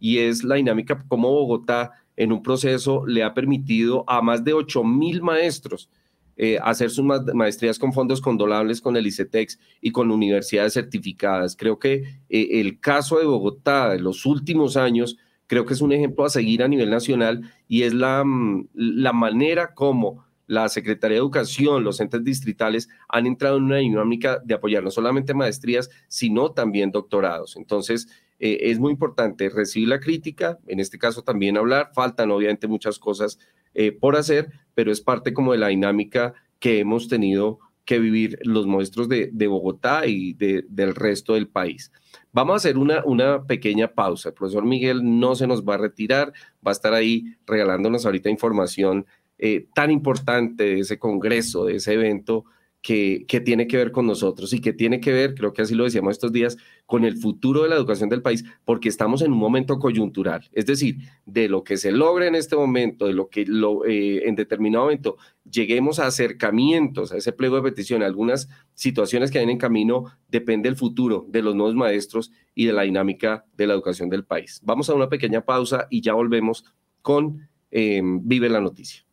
y 0.00 0.18
es 0.18 0.42
la 0.42 0.56
dinámica 0.56 1.04
como 1.08 1.30
Bogotá 1.30 1.92
en 2.16 2.32
un 2.32 2.42
proceso 2.42 3.06
le 3.06 3.22
ha 3.22 3.34
permitido 3.34 4.04
a 4.08 4.22
más 4.22 4.42
de 4.42 4.54
8 4.54 4.82
mil 4.84 5.22
maestros 5.22 5.90
eh, 6.36 6.58
hacer 6.62 6.90
sus 6.90 7.04
maestrías 7.34 7.78
con 7.78 7.92
fondos 7.92 8.20
condolables 8.20 8.80
con 8.80 8.96
el 8.96 9.06
ICETEX 9.06 9.58
y 9.80 9.90
con 9.90 10.10
universidades 10.10 10.74
certificadas. 10.74 11.56
Creo 11.56 11.78
que 11.78 12.04
eh, 12.28 12.60
el 12.60 12.78
caso 12.78 13.18
de 13.18 13.24
Bogotá 13.24 13.90
de 13.90 14.00
los 14.00 14.26
últimos 14.26 14.76
años, 14.76 15.16
creo 15.46 15.64
que 15.64 15.74
es 15.74 15.80
un 15.80 15.92
ejemplo 15.92 16.24
a 16.24 16.30
seguir 16.30 16.62
a 16.62 16.68
nivel 16.68 16.90
nacional 16.90 17.50
y 17.68 17.82
es 17.82 17.94
la, 17.94 18.22
mm, 18.24 18.68
la 18.74 19.12
manera 19.12 19.74
como 19.74 20.26
la 20.46 20.68
Secretaría 20.68 21.16
de 21.16 21.20
Educación, 21.20 21.82
los 21.82 22.00
entes 22.00 22.22
distritales 22.22 22.88
han 23.08 23.26
entrado 23.26 23.56
en 23.56 23.64
una 23.64 23.76
dinámica 23.76 24.38
de 24.44 24.54
apoyar 24.54 24.82
no 24.82 24.90
solamente 24.90 25.34
maestrías, 25.34 25.90
sino 26.08 26.52
también 26.52 26.92
doctorados. 26.92 27.56
Entonces, 27.56 28.08
eh, 28.38 28.58
es 28.62 28.78
muy 28.78 28.92
importante 28.92 29.48
recibir 29.48 29.88
la 29.88 30.00
crítica, 30.00 30.58
en 30.66 30.80
este 30.80 30.98
caso 30.98 31.22
también 31.22 31.56
hablar, 31.56 31.90
faltan 31.94 32.30
obviamente 32.30 32.68
muchas 32.68 32.98
cosas 32.98 33.38
eh, 33.74 33.92
por 33.92 34.16
hacer, 34.16 34.50
pero 34.74 34.92
es 34.92 35.00
parte 35.00 35.32
como 35.32 35.52
de 35.52 35.58
la 35.58 35.68
dinámica 35.68 36.34
que 36.58 36.78
hemos 36.78 37.08
tenido 37.08 37.58
que 37.84 37.98
vivir 37.98 38.38
los 38.42 38.66
maestros 38.66 39.08
de, 39.08 39.46
Bogotá 39.46 40.06
y 40.06 40.34
del 40.34 40.94
resto 40.94 41.34
del 41.34 41.46
país. 41.46 41.92
Vamos 42.32 42.54
a 42.54 42.56
hacer 42.56 42.78
una, 42.78 43.04
una 43.04 43.44
pequeña 43.44 43.92
pausa. 43.94 44.30
El 44.30 44.34
profesor 44.34 44.64
Miguel 44.64 45.00
no 45.02 45.36
se 45.36 45.46
nos 45.46 45.64
va 45.64 45.74
a 45.74 45.78
retirar, 45.78 46.32
va 46.66 46.70
a 46.70 46.72
estar 46.72 46.94
ahí 46.94 47.36
regalándonos 47.46 48.04
ahorita 48.04 48.28
información 48.28 49.06
eh, 49.38 49.68
tan 49.74 49.90
importante 49.90 50.64
de 50.64 50.80
ese 50.80 50.98
congreso, 50.98 51.66
de 51.66 51.76
ese 51.76 51.92
evento 51.92 52.46
que, 52.86 53.40
tiene 53.44 53.66
que 53.66 53.76
ver 53.76 53.90
con 53.90 54.06
nosotros 54.06 54.52
y 54.52 54.60
que 54.60 54.72
tiene 54.72 55.00
que 55.00 55.12
ver, 55.12 55.34
creo 55.34 55.52
que 55.52 55.62
así 55.62 55.74
lo 55.74 55.82
decíamos 55.82 56.12
estos 56.12 56.30
días, 56.30 56.56
con 56.86 57.04
el 57.04 57.16
futuro 57.16 57.64
de 57.64 57.68
la 57.68 57.74
educación 57.74 58.08
del 58.08 58.22
país, 58.22 58.44
porque 58.64 58.88
estamos 58.88 59.22
en 59.22 59.32
un 59.32 59.38
momento 59.38 59.80
coyuntural. 59.80 60.48
Es 60.52 60.66
decir, 60.66 60.98
de 61.24 61.48
lo 61.48 61.64
que 61.64 61.78
se 61.78 61.90
logra 61.90 62.28
en 62.28 62.36
este 62.36 62.54
momento, 62.54 63.08
de 63.08 63.12
lo 63.12 63.28
que 63.28 63.44
lo, 63.44 63.84
eh, 63.84 64.28
en 64.28 64.36
determinado 64.36 64.84
momento 64.84 65.16
lleguemos 65.50 65.98
a 65.98 66.06
acercamientos, 66.06 67.10
a 67.10 67.16
ese 67.16 67.32
pliego 67.32 67.56
de 67.56 67.62
petición, 67.62 68.04
algunas 68.04 68.48
situaciones 68.74 69.32
que 69.32 69.40
hay 69.40 69.50
en 69.50 69.58
camino, 69.58 70.04
depende 70.28 70.68
el 70.68 70.76
futuro 70.76 71.26
de 71.28 71.42
los 71.42 71.56
nuevos 71.56 71.74
maestros 71.74 72.30
y 72.54 72.66
de 72.66 72.72
la 72.72 72.82
dinámica 72.82 73.46
de 73.56 73.66
la 73.66 73.74
educación 73.74 74.10
del 74.10 74.24
país. 74.24 74.60
Vamos 74.62 74.88
a 74.90 74.94
una 74.94 75.08
pequeña 75.08 75.40
pausa 75.40 75.88
y 75.90 76.02
ya 76.02 76.12
volvemos 76.12 76.64
con 77.02 77.48
eh, 77.72 78.00
Vive 78.00 78.48
la 78.48 78.60
Noticia. 78.60 79.05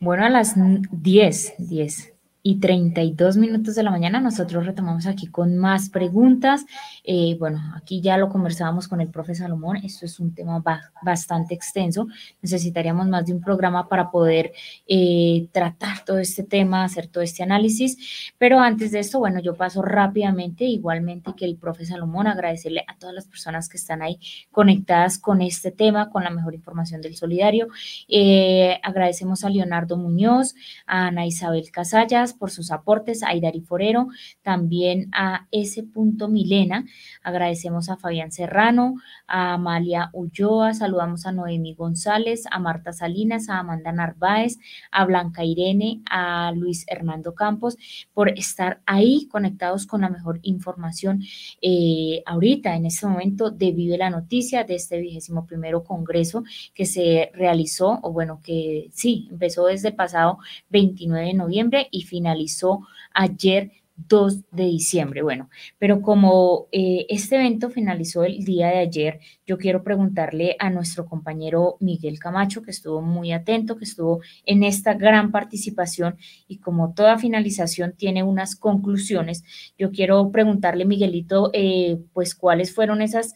Bueno, 0.00 0.24
a 0.24 0.28
las 0.28 0.54
10, 0.56 1.54
10 1.58 2.17
y 2.48 2.60
32 2.60 3.36
minutos 3.36 3.74
de 3.74 3.82
la 3.82 3.90
mañana. 3.90 4.20
Nosotros 4.20 4.64
retomamos 4.64 5.06
aquí 5.06 5.26
con 5.26 5.58
más 5.58 5.90
preguntas. 5.90 6.64
Eh, 7.04 7.36
bueno, 7.38 7.60
aquí 7.76 8.00
ya 8.00 8.16
lo 8.16 8.30
conversábamos 8.30 8.88
con 8.88 9.02
el 9.02 9.08
profe 9.08 9.34
Salomón. 9.34 9.76
Esto 9.84 10.06
es 10.06 10.18
un 10.18 10.34
tema 10.34 10.62
bastante 11.02 11.54
extenso. 11.54 12.06
Necesitaríamos 12.40 13.06
más 13.06 13.26
de 13.26 13.34
un 13.34 13.42
programa 13.42 13.86
para 13.86 14.10
poder 14.10 14.52
eh, 14.86 15.46
tratar 15.52 16.06
todo 16.06 16.18
este 16.20 16.42
tema, 16.42 16.84
hacer 16.84 17.08
todo 17.08 17.22
este 17.22 17.42
análisis. 17.42 18.32
Pero 18.38 18.60
antes 18.60 18.92
de 18.92 19.00
esto, 19.00 19.18
bueno, 19.18 19.40
yo 19.40 19.54
paso 19.54 19.82
rápidamente, 19.82 20.64
igualmente 20.64 21.34
que 21.36 21.44
el 21.44 21.56
profe 21.58 21.84
Salomón, 21.84 22.28
agradecerle 22.28 22.82
a 22.88 22.96
todas 22.96 23.14
las 23.14 23.26
personas 23.26 23.68
que 23.68 23.76
están 23.76 24.00
ahí 24.00 24.20
conectadas 24.50 25.18
con 25.18 25.42
este 25.42 25.70
tema, 25.70 26.08
con 26.08 26.24
la 26.24 26.30
mejor 26.30 26.54
información 26.54 27.02
del 27.02 27.14
solidario. 27.14 27.68
Eh, 28.08 28.80
agradecemos 28.82 29.44
a 29.44 29.50
Leonardo 29.50 29.98
Muñoz, 29.98 30.54
a 30.86 31.08
Ana 31.08 31.26
Isabel 31.26 31.70
Casallas, 31.70 32.37
por 32.38 32.50
sus 32.50 32.70
aportes, 32.70 33.22
a 33.22 33.34
Idari 33.34 33.60
Forero, 33.60 34.08
también 34.42 35.08
a 35.12 35.46
S. 35.50 35.84
Milena, 36.28 36.84
agradecemos 37.22 37.88
a 37.88 37.96
Fabián 37.96 38.32
Serrano, 38.32 38.94
a 39.26 39.54
Amalia 39.54 40.10
Ulloa, 40.12 40.74
saludamos 40.74 41.26
a 41.26 41.32
Noemi 41.32 41.74
González, 41.74 42.44
a 42.50 42.58
Marta 42.58 42.92
Salinas, 42.92 43.48
a 43.48 43.58
Amanda 43.58 43.92
Narváez, 43.92 44.58
a 44.90 45.04
Blanca 45.04 45.44
Irene, 45.44 46.02
a 46.10 46.52
Luis 46.52 46.84
Hernando 46.88 47.34
Campos, 47.34 47.76
por 48.12 48.30
estar 48.30 48.80
ahí 48.86 49.28
conectados 49.30 49.86
con 49.86 50.02
la 50.02 50.08
mejor 50.08 50.40
información 50.42 51.22
eh, 51.60 52.22
ahorita, 52.26 52.74
en 52.76 52.86
este 52.86 53.06
momento, 53.06 53.50
de 53.50 53.72
Vive 53.72 53.98
la 53.98 54.10
Noticia, 54.10 54.64
de 54.64 54.74
este 54.74 55.00
vigésimo 55.00 55.46
primero 55.46 55.84
congreso 55.84 56.44
que 56.74 56.86
se 56.86 57.30
realizó, 57.34 57.98
o 58.02 58.12
bueno, 58.12 58.40
que 58.42 58.88
sí, 58.92 59.28
empezó 59.30 59.66
desde 59.66 59.92
pasado 59.92 60.38
29 60.70 61.26
de 61.26 61.34
noviembre 61.34 61.88
y 61.90 62.04
finalizó 62.28 62.86
ayer 63.14 63.72
2 64.06 64.44
de 64.52 64.64
diciembre. 64.64 65.22
Bueno, 65.22 65.50
pero 65.78 66.02
como 66.02 66.68
eh, 66.70 67.06
este 67.08 67.34
evento 67.34 67.68
finalizó 67.68 68.22
el 68.22 68.44
día 68.44 68.68
de 68.68 68.78
ayer, 68.78 69.18
yo 69.44 69.58
quiero 69.58 69.82
preguntarle 69.82 70.54
a 70.60 70.70
nuestro 70.70 71.06
compañero 71.06 71.76
Miguel 71.80 72.20
Camacho, 72.20 72.62
que 72.62 72.70
estuvo 72.70 73.02
muy 73.02 73.32
atento, 73.32 73.76
que 73.76 73.84
estuvo 73.84 74.20
en 74.44 74.62
esta 74.62 74.94
gran 74.94 75.32
participación 75.32 76.16
y 76.46 76.58
como 76.58 76.94
toda 76.94 77.18
finalización 77.18 77.94
tiene 77.96 78.22
unas 78.22 78.54
conclusiones, 78.54 79.42
yo 79.76 79.90
quiero 79.90 80.30
preguntarle, 80.30 80.84
Miguelito, 80.84 81.50
eh, 81.52 81.98
pues 82.12 82.36
cuáles 82.36 82.72
fueron 82.72 83.02
esas 83.02 83.34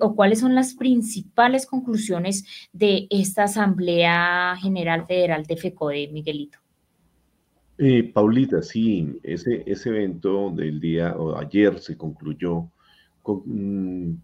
o 0.00 0.14
cuáles 0.14 0.38
son 0.40 0.54
las 0.54 0.74
principales 0.74 1.66
conclusiones 1.66 2.44
de 2.72 3.08
esta 3.10 3.44
Asamblea 3.44 4.56
General 4.60 5.06
Federal 5.06 5.44
de 5.44 5.56
FECODE, 5.56 6.08
Miguelito. 6.12 6.63
Eh, 7.76 8.12
Paulita, 8.12 8.62
sí, 8.62 9.18
ese, 9.24 9.64
ese 9.66 9.88
evento 9.88 10.50
del 10.50 10.78
día 10.78 11.16
o 11.16 11.36
ayer 11.36 11.80
se 11.80 11.96
concluyó 11.96 12.70
con 13.22 13.42
mm, 13.46 14.22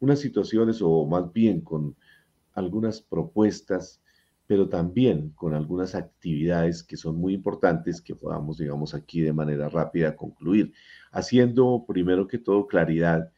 unas 0.00 0.18
situaciones 0.20 0.82
o 0.82 1.06
más 1.06 1.32
bien 1.32 1.62
con 1.62 1.96
algunas 2.54 3.00
propuestas, 3.00 4.02
pero 4.46 4.68
también 4.68 5.30
con 5.30 5.54
algunas 5.54 5.94
actividades 5.94 6.82
que 6.82 6.98
son 6.98 7.16
muy 7.16 7.32
importantes 7.34 8.02
que 8.02 8.14
podamos, 8.14 8.58
digamos, 8.58 8.94
aquí 8.94 9.22
de 9.22 9.32
manera 9.32 9.68
rápida 9.70 10.16
concluir, 10.16 10.72
haciendo 11.10 11.84
primero 11.86 12.26
que 12.26 12.38
todo 12.38 12.66
claridad 12.66 13.32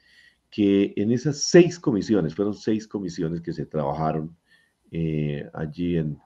que 0.50 0.92
en 0.96 1.12
esas 1.12 1.44
seis 1.44 1.78
comisiones, 1.78 2.34
fueron 2.34 2.54
seis 2.54 2.88
comisiones 2.88 3.40
que 3.40 3.52
se 3.52 3.66
trabajaron 3.66 4.36
eh, 4.90 5.48
allí 5.54 5.98
en, 5.98 6.18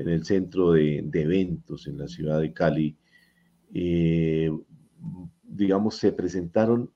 en 0.00 0.08
el 0.08 0.24
centro 0.24 0.72
de, 0.72 0.98
eventos 1.12 1.86
en 1.86 1.98
la 1.98 2.08
ciudad 2.08 2.40
de 2.40 2.54
Cali, 2.54 2.96
eh, 3.74 4.50
digamos, 5.42 5.96
se 5.96 6.10
presentaron 6.12 6.90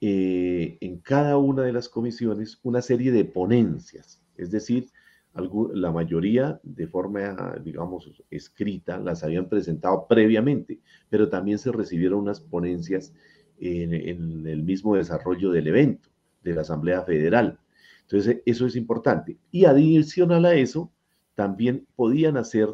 eh, 0.00 0.78
en 0.80 0.98
cada 1.00 1.36
una 1.36 1.62
de 1.62 1.74
las 1.74 1.90
comisiones 1.90 2.58
una 2.62 2.80
serie 2.80 3.12
de 3.12 3.26
ponencias, 3.26 4.22
es 4.36 4.50
decir, 4.50 4.88
la 5.74 5.92
mayoría 5.92 6.58
de 6.62 6.86
forma, 6.86 7.56
digamos, 7.62 8.10
escrita, 8.30 8.98
las 8.98 9.22
habían 9.22 9.50
presentado 9.50 10.06
previamente, 10.08 10.80
pero 11.10 11.28
también 11.28 11.58
se 11.58 11.70
recibieron 11.70 12.20
unas 12.20 12.40
ponencias 12.40 13.12
en, 13.58 13.92
en 13.92 14.46
el 14.46 14.62
mismo 14.62 14.96
desarrollo 14.96 15.50
del 15.50 15.66
evento, 15.66 16.08
de 16.42 16.54
la 16.54 16.62
Asamblea 16.62 17.02
Federal. 17.02 17.58
Entonces, 18.04 18.40
eso 18.46 18.64
es 18.64 18.76
importante. 18.76 19.36
Y 19.50 19.66
adicional 19.66 20.46
a 20.46 20.54
eso, 20.54 20.90
también 21.36 21.86
podían 21.94 22.36
hacer 22.36 22.68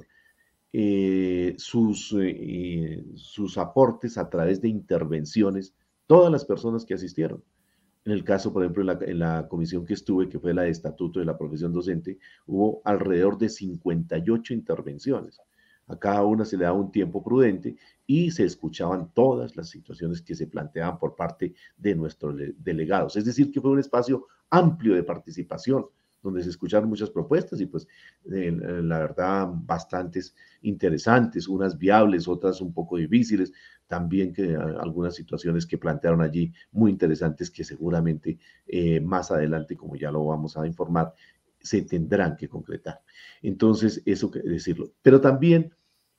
eh, 0.72 1.54
sus, 1.58 2.16
eh, 2.18 3.04
sus 3.14 3.58
aportes 3.58 4.16
a 4.16 4.30
través 4.30 4.62
de 4.62 4.68
intervenciones 4.68 5.74
todas 6.06 6.32
las 6.32 6.46
personas 6.46 6.86
que 6.86 6.94
asistieron. 6.94 7.44
En 8.04 8.12
el 8.12 8.24
caso, 8.24 8.52
por 8.52 8.62
ejemplo, 8.62 8.82
en 8.82 8.86
la, 8.86 8.98
en 9.02 9.18
la, 9.18 9.48
comisión 9.48 9.84
que 9.84 9.94
estuve, 9.94 10.28
que 10.28 10.38
fue 10.38 10.54
la 10.54 10.62
de 10.62 10.70
estatuto 10.70 11.20
de 11.20 11.26
la 11.26 11.36
profesión 11.36 11.72
docente, 11.72 12.18
hubo 12.46 12.80
alrededor 12.84 13.36
de 13.36 13.50
58 13.50 14.54
intervenciones. 14.54 15.40
A 15.88 15.98
cada 15.98 16.24
una 16.24 16.44
se 16.44 16.56
le 16.56 16.64
daba 16.64 16.78
un 16.78 16.90
tiempo 16.90 17.22
prudente 17.22 17.76
y 18.06 18.30
se 18.30 18.44
escuchaban 18.44 19.12
todas 19.12 19.56
las 19.56 19.68
situaciones 19.68 20.22
que 20.22 20.34
se 20.34 20.46
planteaban 20.46 20.98
por 20.98 21.14
parte 21.14 21.54
de 21.76 21.94
nuestros 21.94 22.34
delegados. 22.56 23.16
Es 23.16 23.24
decir, 23.24 23.52
que 23.52 23.60
fue 23.60 23.70
un 23.70 23.78
espacio 23.78 24.26
amplio 24.50 24.94
de 24.94 25.02
participación 25.02 25.86
donde 26.22 26.42
se 26.42 26.50
escucharon 26.50 26.88
muchas 26.88 27.10
propuestas 27.10 27.60
y 27.60 27.66
pues 27.66 27.86
eh, 28.30 28.52
la 28.52 28.98
verdad 29.00 29.48
bastantes 29.52 30.34
interesantes, 30.62 31.48
unas 31.48 31.76
viables, 31.76 32.28
otras 32.28 32.60
un 32.60 32.72
poco 32.72 32.96
difíciles, 32.96 33.52
también 33.88 34.32
que 34.32 34.56
algunas 34.56 35.14
situaciones 35.14 35.66
que 35.66 35.78
plantearon 35.78 36.22
allí 36.22 36.52
muy 36.70 36.90
interesantes 36.90 37.50
que 37.50 37.64
seguramente 37.64 38.38
eh, 38.66 39.00
más 39.00 39.30
adelante, 39.30 39.76
como 39.76 39.96
ya 39.96 40.10
lo 40.10 40.24
vamos 40.24 40.56
a 40.56 40.66
informar, 40.66 41.12
se 41.60 41.82
tendrán 41.82 42.36
que 42.36 42.48
concretar. 42.48 43.02
Entonces, 43.42 44.02
eso 44.06 44.30
que 44.30 44.40
decirlo. 44.40 44.92
Pero 45.02 45.20
también 45.20 45.74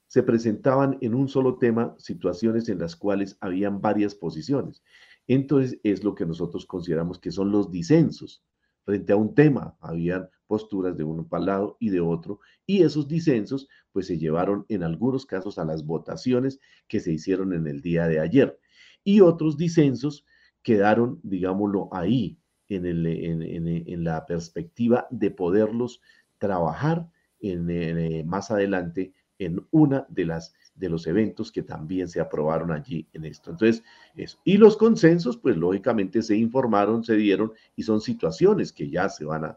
se 0.07 0.23
presentaban 0.23 0.97
en 1.01 1.15
un 1.15 1.27
solo 1.27 1.57
tema 1.57 1.95
situaciones 1.97 2.69
en 2.69 2.79
las 2.79 2.95
cuales 2.95 3.37
habían 3.41 3.81
varias 3.81 4.13
posiciones. 4.13 4.83
Entonces, 5.27 5.79
es 5.83 6.03
lo 6.03 6.13
que 6.13 6.25
nosotros 6.25 6.65
consideramos 6.65 7.17
que 7.17 7.31
son 7.31 7.51
los 7.51 7.71
disensos 7.71 8.43
frente 8.83 9.13
a 9.13 9.17
un 9.17 9.33
tema. 9.35 9.75
Habían 9.79 10.29
posturas 10.47 10.95
de 10.97 11.03
uno 11.03 11.27
para 11.27 11.45
lado 11.45 11.77
y 11.79 11.89
de 11.89 11.99
otro, 11.99 12.39
y 12.65 12.83
esos 12.83 13.07
disensos 13.07 13.67
pues 13.91 14.07
se 14.07 14.17
llevaron 14.17 14.65
en 14.69 14.83
algunos 14.83 15.25
casos 15.25 15.57
a 15.57 15.65
las 15.65 15.85
votaciones 15.85 16.59
que 16.87 16.99
se 16.99 17.11
hicieron 17.11 17.53
en 17.53 17.67
el 17.67 17.81
día 17.81 18.07
de 18.07 18.19
ayer. 18.19 18.59
Y 19.03 19.21
otros 19.21 19.57
disensos 19.57 20.25
quedaron, 20.61 21.19
digámoslo, 21.23 21.89
ahí, 21.91 22.39
en, 22.69 22.85
el, 22.85 23.05
en, 23.05 24.03
la 24.03 24.25
perspectiva 24.25 25.07
de 25.11 25.29
poderlos 25.31 26.01
trabajar 26.37 27.07
en, 27.39 27.69
eh, 27.69 28.23
más 28.25 28.51
adelante 28.51 29.13
en 29.45 29.65
una 29.71 30.05
de 30.09 30.25
las 30.25 30.53
de 30.75 30.89
los 30.89 31.05
eventos 31.07 31.51
que 31.51 31.61
también 31.61 32.07
se 32.07 32.19
aprobaron 32.19 32.71
allí 32.71 33.07
en 33.13 33.25
esto. 33.25 33.51
Entonces, 33.51 33.83
eso. 34.15 34.39
Y 34.43 34.57
los 34.57 34.75
consensos, 34.75 35.37
pues 35.37 35.55
lógicamente 35.55 36.21
se 36.21 36.35
informaron, 36.35 37.03
se 37.03 37.15
dieron 37.15 37.53
y 37.75 37.83
son 37.83 38.01
situaciones 38.01 38.73
que 38.73 38.89
ya 38.89 39.09
se 39.09 39.25
van 39.25 39.55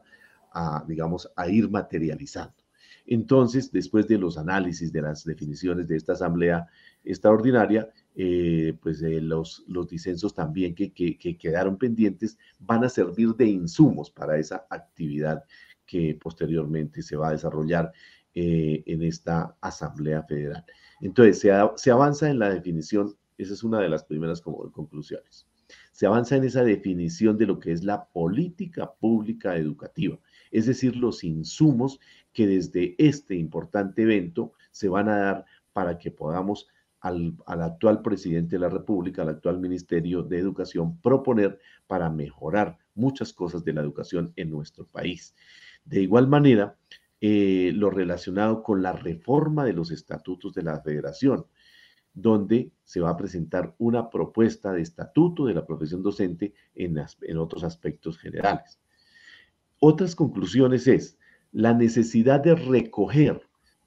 a, 0.53 0.85
digamos, 0.87 1.31
a 1.37 1.49
ir 1.49 1.70
materializando. 1.70 2.55
Entonces, 3.07 3.70
después 3.70 4.09
de 4.09 4.18
los 4.18 4.37
análisis 4.37 4.92
de 4.92 5.03
las 5.03 5.25
definiciones 5.25 5.87
de 5.87 5.96
esta 5.96 6.14
asamblea 6.14 6.66
extraordinaria, 7.05 7.88
eh, 8.16 8.77
pues 8.83 9.01
eh, 9.03 9.20
los, 9.20 9.64
los 9.68 9.88
disensos 9.88 10.35
también 10.35 10.75
que, 10.75 10.92
que, 10.92 11.16
que 11.16 11.37
quedaron 11.37 11.79
pendientes 11.79 12.37
van 12.59 12.83
a 12.85 12.88
servir 12.88 13.35
de 13.37 13.46
insumos 13.46 14.11
para 14.11 14.38
esa 14.38 14.66
actividad 14.70 15.44
que 15.87 16.18
posteriormente 16.20 17.01
se 17.01 17.16
va 17.16 17.29
a 17.29 17.33
desarrollar 17.33 17.92
eh, 18.38 18.83
en 18.85 19.03
esta 19.03 19.57
Asamblea 19.62 20.22
Federal. 20.25 20.62
Entonces, 21.01 21.40
se, 21.40 21.90
avanza 21.90 22.29
en 22.29 22.38
la 22.38 22.51
definición, 22.51 23.16
esa 23.38 23.55
es 23.55 23.64
una 23.64 23.81
de 23.81 23.88
las 23.88 24.05
primeras 24.05 24.42
conclusiones. 24.42 25.46
Se 25.90 26.05
avanza 26.05 26.37
en 26.37 26.44
esa 26.44 26.62
definición 26.62 27.38
de 27.38 27.46
lo 27.46 27.59
que 27.59 27.72
es 27.72 27.83
la 27.83 28.05
política 28.05 28.92
pública 28.92 29.57
educativa, 29.57 30.18
es 30.51 30.66
decir, 30.66 30.96
los 30.96 31.25
insumos 31.25 31.99
que 32.35 32.46
desde 32.46 32.94
este 32.99 33.37
importante 33.37 34.03
evento 34.03 34.53
se 34.70 34.90
van 34.90 35.09
a 35.09 35.16
dar 35.16 35.46
para 35.72 35.96
que 35.96 36.11
podamos 36.11 36.68
al, 37.01 37.38
al, 37.46 37.62
actual 37.62 38.03
presidente 38.03 38.57
de 38.57 38.61
la 38.61 38.68
República, 38.68 39.22
al 39.22 39.31
actual 39.31 39.61
Ministerio 39.61 40.22
de 40.22 40.38
Educación, 40.38 41.01
proponer 41.01 41.59
para 41.87 42.11
mejorar 42.11 42.77
muchas 42.94 43.33
cosas 43.33 43.64
de 43.64 43.72
la 43.72 43.81
educación 43.81 44.35
en 44.37 44.51
nuestro 44.51 44.87
país. 44.87 45.35
De 45.87 46.03
igual 46.03 46.29
manera, 46.29 46.77
eh, 47.21 47.73
lo 47.75 47.91
relacionado 47.91 48.63
con 48.63 48.83
la 48.83 48.93
reforma 48.93 49.65
de 49.65 49.73
los 49.73 49.91
estatutos 49.91 50.55
de 50.55 50.63
la 50.63 50.81
federación, 50.81 51.47
donde 52.13 52.73
se 52.85 53.01
va 53.01 53.11
a 53.11 53.17
presentar 53.17 53.75
una 53.79 54.11
propuesta 54.11 54.73
de 54.73 54.83
estatuto 54.83 55.47
de 55.47 55.55
la 55.55 55.67
profesión 55.67 56.03
docente 56.03 56.55
en, 56.75 57.03
en 57.23 57.39
otros 57.39 57.65
aspectos 57.65 58.19
generales. 58.19 58.81
Otras 59.81 60.15
conclusiones 60.15 60.87
es 60.87 61.19
la 61.53 61.75
necesidad 61.75 62.41
de 62.41 62.55
recoger 62.55 63.41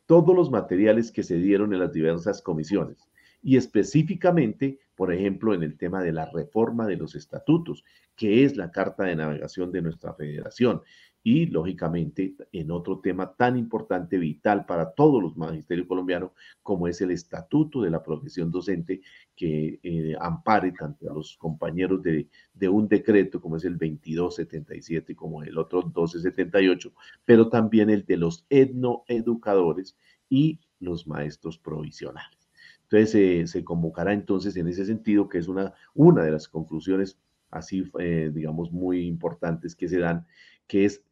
todos 0.05 0.35
los 0.35 0.49
materiales 0.49 1.11
que 1.11 1.23
se 1.23 1.37
dieron 1.37 1.73
en 1.73 1.79
las 1.79 1.93
diversas 1.93 2.41
comisiones 2.41 3.09
y 3.41 3.57
específicamente, 3.57 4.79
por 4.95 5.13
ejemplo, 5.13 5.53
en 5.53 5.63
el 5.63 5.77
tema 5.77 6.01
de 6.01 6.11
la 6.11 6.29
reforma 6.31 6.85
de 6.87 6.97
los 6.97 7.15
estatutos, 7.15 7.83
que 8.15 8.43
es 8.43 8.57
la 8.57 8.71
carta 8.71 9.03
de 9.03 9.15
navegación 9.15 9.71
de 9.71 9.81
nuestra 9.81 10.13
federación 10.13 10.81
y 11.23 11.47
lógicamente 11.47 12.35
en 12.51 12.71
otro 12.71 12.99
tema 12.99 13.33
tan 13.35 13.57
importante, 13.57 14.17
vital 14.17 14.65
para 14.65 14.91
todos 14.91 15.21
los 15.21 15.35
magisterios 15.35 15.87
colombianos, 15.87 16.31
como 16.63 16.87
es 16.87 17.01
el 17.01 17.11
estatuto 17.11 17.81
de 17.81 17.89
la 17.89 18.01
profesión 18.01 18.51
docente 18.51 19.01
que 19.35 19.79
eh, 19.83 20.15
ampare 20.19 20.71
tanto 20.71 21.09
a 21.09 21.13
los 21.13 21.37
compañeros 21.37 22.01
de, 22.01 22.27
de, 22.53 22.69
un 22.69 22.87
decreto 22.87 23.41
como 23.41 23.57
es 23.57 23.65
el 23.65 23.77
2277 23.77 25.15
como 25.15 25.43
el 25.43 25.57
otro 25.57 25.81
1278, 25.83 26.93
pero 27.25 27.49
también 27.49 27.89
el 27.89 28.05
de 28.05 28.17
los 28.17 28.45
etnoeducadores 28.49 29.95
y 30.29 30.59
los 30.79 31.07
maestros 31.07 31.57
provisionales. 31.57 32.39
Entonces 32.83 33.15
eh, 33.15 33.47
se 33.47 33.63
convocará 33.63 34.13
entonces 34.13 34.55
en 34.55 34.67
ese 34.67 34.85
sentido, 34.85 35.29
que 35.29 35.37
es 35.37 35.47
una, 35.47 35.73
una 35.93 36.23
de 36.23 36.31
las 36.31 36.47
conclusiones 36.47 37.19
así, 37.51 37.89
eh, 37.99 38.31
digamos, 38.33 38.71
muy 38.71 39.05
importantes 39.05 39.75
que 39.75 39.87
se 39.87 39.99
dan, 39.99 40.25
que 40.67 40.85
es 40.85 41.03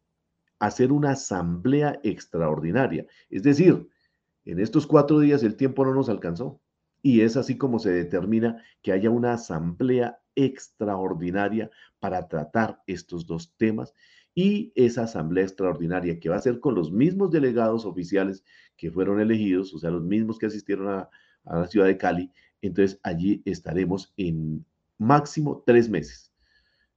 hacer 0.58 0.92
una 0.92 1.10
asamblea 1.10 2.00
extraordinaria. 2.02 3.06
Es 3.30 3.42
decir, 3.42 3.88
en 4.44 4.60
estos 4.60 4.86
cuatro 4.86 5.20
días 5.20 5.42
el 5.42 5.56
tiempo 5.56 5.84
no 5.84 5.94
nos 5.94 6.08
alcanzó. 6.08 6.60
Y 7.00 7.20
es 7.20 7.36
así 7.36 7.56
como 7.56 7.78
se 7.78 7.90
determina 7.90 8.62
que 8.82 8.92
haya 8.92 9.10
una 9.10 9.34
asamblea 9.34 10.20
extraordinaria 10.34 11.70
para 12.00 12.28
tratar 12.28 12.82
estos 12.86 13.26
dos 13.26 13.54
temas 13.56 13.94
y 14.34 14.72
esa 14.76 15.02
asamblea 15.02 15.44
extraordinaria 15.44 16.20
que 16.20 16.28
va 16.28 16.36
a 16.36 16.40
ser 16.40 16.60
con 16.60 16.74
los 16.74 16.92
mismos 16.92 17.30
delegados 17.30 17.84
oficiales 17.84 18.44
que 18.76 18.90
fueron 18.90 19.20
elegidos, 19.20 19.74
o 19.74 19.78
sea, 19.78 19.90
los 19.90 20.04
mismos 20.04 20.38
que 20.38 20.46
asistieron 20.46 20.88
a, 20.88 21.10
la 21.44 21.66
ciudad 21.66 21.86
de 21.86 21.98
Cali, 21.98 22.30
entonces 22.62 23.00
allí 23.02 23.42
estaremos 23.44 24.12
en 24.16 24.64
máximo 24.96 25.62
tres 25.66 25.88
meses. 25.88 26.27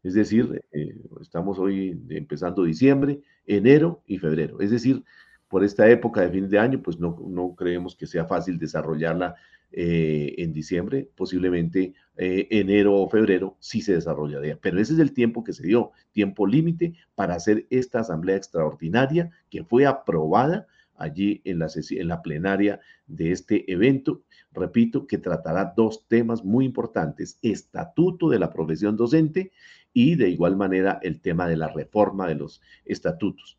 Es 0.03 0.13
decir, 0.13 0.61
eh, 0.71 0.95
estamos 1.21 1.59
hoy 1.59 1.99
empezando 2.09 2.63
diciembre, 2.63 3.21
enero 3.45 4.01
y 4.07 4.17
febrero. 4.17 4.59
Es 4.59 4.71
decir, 4.71 5.03
por 5.47 5.63
esta 5.63 5.89
época 5.89 6.21
de 6.21 6.29
fin 6.29 6.49
de 6.49 6.59
año, 6.59 6.81
pues 6.81 6.99
no, 6.99 7.17
no 7.27 7.55
creemos 7.55 7.95
que 7.95 8.07
sea 8.07 8.25
fácil 8.25 8.57
desarrollarla 8.57 9.35
eh, 9.73 10.35
en 10.37 10.51
diciembre, 10.51 11.09
posiblemente 11.15 11.93
eh, 12.17 12.45
enero 12.51 12.93
o 12.93 13.09
febrero 13.09 13.55
sí 13.59 13.81
se 13.81 13.93
desarrollaría. 13.93 14.59
Pero 14.59 14.81
ese 14.81 14.91
es 14.93 14.99
el 14.99 15.13
tiempo 15.13 15.45
que 15.45 15.53
se 15.53 15.65
dio, 15.65 15.91
tiempo 16.11 16.45
límite 16.45 16.95
para 17.15 17.35
hacer 17.35 17.67
esta 17.69 18.01
asamblea 18.01 18.35
extraordinaria 18.35 19.31
que 19.49 19.63
fue 19.63 19.85
aprobada 19.85 20.67
allí 20.97 21.41
en 21.45 21.59
la, 21.59 21.69
en 21.89 22.07
la 22.09 22.21
plenaria 22.21 22.81
de 23.07 23.31
este 23.31 23.71
evento. 23.71 24.23
Repito, 24.51 25.07
que 25.07 25.17
tratará 25.17 25.73
dos 25.73 26.05
temas 26.05 26.43
muy 26.43 26.65
importantes, 26.65 27.39
estatuto 27.41 28.27
de 28.27 28.39
la 28.39 28.51
profesión 28.51 28.97
docente 28.97 29.53
y 29.93 30.15
de 30.15 30.29
igual 30.29 30.55
manera 30.55 30.99
el 31.01 31.21
tema 31.21 31.47
de 31.47 31.57
la 31.57 31.67
reforma 31.67 32.27
de 32.27 32.35
los 32.35 32.61
estatutos. 32.85 33.57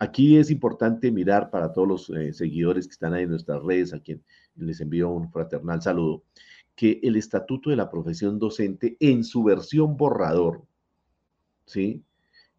Aquí 0.00 0.36
es 0.36 0.50
importante 0.50 1.10
mirar 1.10 1.50
para 1.50 1.72
todos 1.72 1.88
los 1.88 2.10
eh, 2.10 2.32
seguidores 2.32 2.86
que 2.86 2.92
están 2.92 3.14
ahí 3.14 3.24
en 3.24 3.30
nuestras 3.30 3.60
redes, 3.62 3.92
a 3.92 3.98
quien 3.98 4.22
les 4.54 4.80
envío 4.80 5.10
un 5.10 5.32
fraternal 5.32 5.82
saludo, 5.82 6.22
que 6.76 7.00
el 7.02 7.16
estatuto 7.16 7.70
de 7.70 7.76
la 7.76 7.90
profesión 7.90 8.38
docente 8.38 8.96
en 9.00 9.24
su 9.24 9.42
versión 9.42 9.96
borrador, 9.96 10.62
¿sí? 11.66 12.04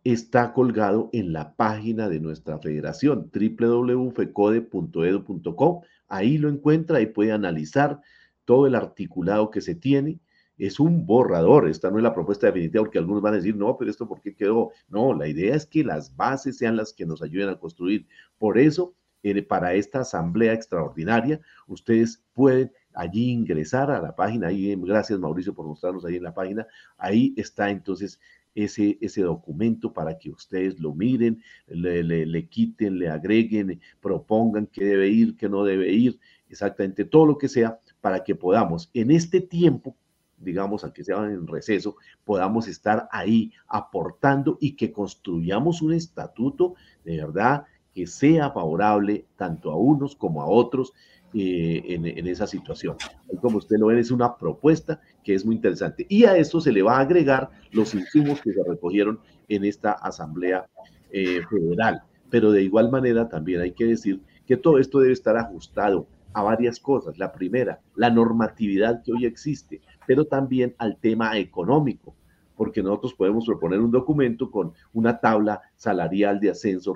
Está 0.04 0.52
colgado 0.54 1.10
en 1.14 1.32
la 1.32 1.56
página 1.56 2.10
de 2.10 2.20
nuestra 2.20 2.60
federación, 2.60 3.32
www.fecode.edu.com. 3.34 5.82
Ahí 6.08 6.38
lo 6.38 6.50
encuentra, 6.50 6.98
ahí 6.98 7.06
puede 7.06 7.32
analizar 7.32 8.02
todo 8.44 8.68
el 8.68 8.76
articulado 8.76 9.50
que 9.52 9.62
se 9.62 9.76
tiene 9.76 10.20
es 10.60 10.80
un 10.80 11.06
borrador, 11.06 11.70
esta 11.70 11.90
no 11.90 11.98
es 11.98 12.04
la 12.04 12.14
propuesta 12.14 12.48
definitiva, 12.48 12.84
porque 12.84 13.00
algunos 13.00 13.22
van 13.22 13.34
a 13.34 13.38
decir, 13.38 13.56
no, 13.56 13.78
pero 13.78 13.90
esto 13.90 14.08
por 14.08 14.22
qué 14.22 14.36
quedó. 14.36 14.72
No, 14.90 15.14
la 15.14 15.28
idea 15.28 15.56
es 15.56 15.66
que 15.66 15.86
las 15.86 16.16
bases 16.16 16.58
sean 16.58 16.76
las 16.76 16.94
que 16.94 17.06
nos 17.06 17.22
ayuden 17.22 17.50
a 17.50 17.58
construir. 17.58 18.06
Por 18.38 18.58
eso, 18.58 18.94
eh, 19.24 19.42
para 19.42 19.74
esta 19.74 20.02
asamblea 20.02 20.54
extraordinaria, 20.54 21.40
ustedes 21.66 22.22
pueden 22.34 22.74
allí 22.94 23.32
ingresar 23.32 23.90
a 23.90 24.02
la 24.02 24.16
página, 24.16 24.48
ahí, 24.48 24.76
gracias 24.76 25.18
Mauricio 25.18 25.54
por 25.54 25.66
mostrarnos 25.66 26.04
ahí 26.04 26.18
en 26.18 26.24
la 26.24 26.34
página, 26.34 26.68
ahí 26.98 27.34
está 27.38 27.70
entonces 27.70 28.20
ese, 28.54 28.98
ese 29.00 29.22
documento 29.22 29.94
para 29.94 30.18
que 30.18 30.30
ustedes 30.30 30.80
lo 30.80 30.94
miren, 30.94 31.42
le, 31.68 32.04
le 32.04 32.48
quiten, 32.50 33.00
le 33.00 33.08
agreguen, 33.08 33.80
propongan 34.02 34.68
qué 34.68 34.84
debe 34.84 35.08
ir, 35.08 35.38
qué 35.38 35.48
no 35.48 35.64
debe 35.64 35.92
ir, 35.94 36.20
exactamente 36.50 37.06
todo 37.06 37.26
lo 37.26 37.38
que 37.38 37.48
sea, 37.48 37.80
para 38.02 38.24
que 38.24 38.36
podamos 38.36 38.90
en 38.94 39.12
este 39.12 39.40
tiempo 39.40 39.96
digamos, 40.40 40.84
a 40.84 40.94
que 40.94 41.04
sea 41.04 41.18
en 41.26 41.48
receso, 41.48 41.96
podamos 42.24 42.68
estar 42.68 43.08
ahí 43.12 43.52
aportando 43.68 44.58
y 44.60 44.76
que 44.76 44.92
construyamos 44.92 45.82
un 45.82 45.94
estatuto 45.94 46.76
de 47.04 47.18
verdad 47.18 47.66
que 47.94 48.08
sea 48.08 48.52
favorable 48.52 49.26
tanto 49.36 49.72
a 49.72 49.76
unos 49.76 50.16
como 50.16 50.42
a 50.42 50.48
otros 50.48 50.94
eh, 51.34 51.84
en, 51.88 52.28
esa 52.28 52.48
situación. 52.48 52.96
Como 53.40 53.58
usted 53.58 53.78
lo 53.78 53.88
ve, 53.88 54.00
es 54.00 54.10
una 54.10 54.36
propuesta 54.36 55.00
que 55.24 55.36
es 55.36 55.46
muy 55.46 55.56
interesante. 55.58 56.06
Y 56.10 56.26
a 56.26 56.36
esto 56.36 56.60
se 56.60 56.72
le 56.72 56.82
va 56.82 56.98
a 56.98 57.02
agregar 57.02 57.50
los 57.72 57.94
insumos 57.94 58.42
que 58.42 58.52
se 58.52 58.64
recogieron 58.64 59.20
en 59.48 59.64
esta 59.64 59.92
Asamblea 59.92 60.68
eh, 61.12 61.42
Federal. 61.48 62.02
Pero 62.32 62.52
de 62.52 62.64
igual 62.64 62.90
manera 62.90 63.30
también 63.30 63.62
hay 63.62 63.74
que 63.74 63.86
decir 63.86 64.22
que 64.48 64.58
todo 64.58 64.80
esto 64.80 65.00
debe 65.00 65.14
estar 65.14 65.38
ajustado 65.38 66.08
a 66.34 66.42
varias 66.42 66.80
cosas. 66.80 67.20
La 67.20 67.32
primera, 67.32 67.80
la 67.96 68.10
normatividad 68.10 69.04
que 69.04 69.12
hoy 69.12 69.26
existe 69.26 69.82
pero 70.10 70.26
también 70.26 70.74
al 70.80 70.98
tema 70.98 71.38
económico, 71.38 72.16
porque 72.56 72.82
nosotros 72.82 73.14
podemos 73.14 73.46
proponer 73.46 73.80
un 73.80 73.92
documento 73.92 74.50
con 74.50 74.74
una 74.92 75.20
tabla 75.20 75.62
salarial 75.76 76.40
de 76.40 76.50
ascenso 76.50 76.96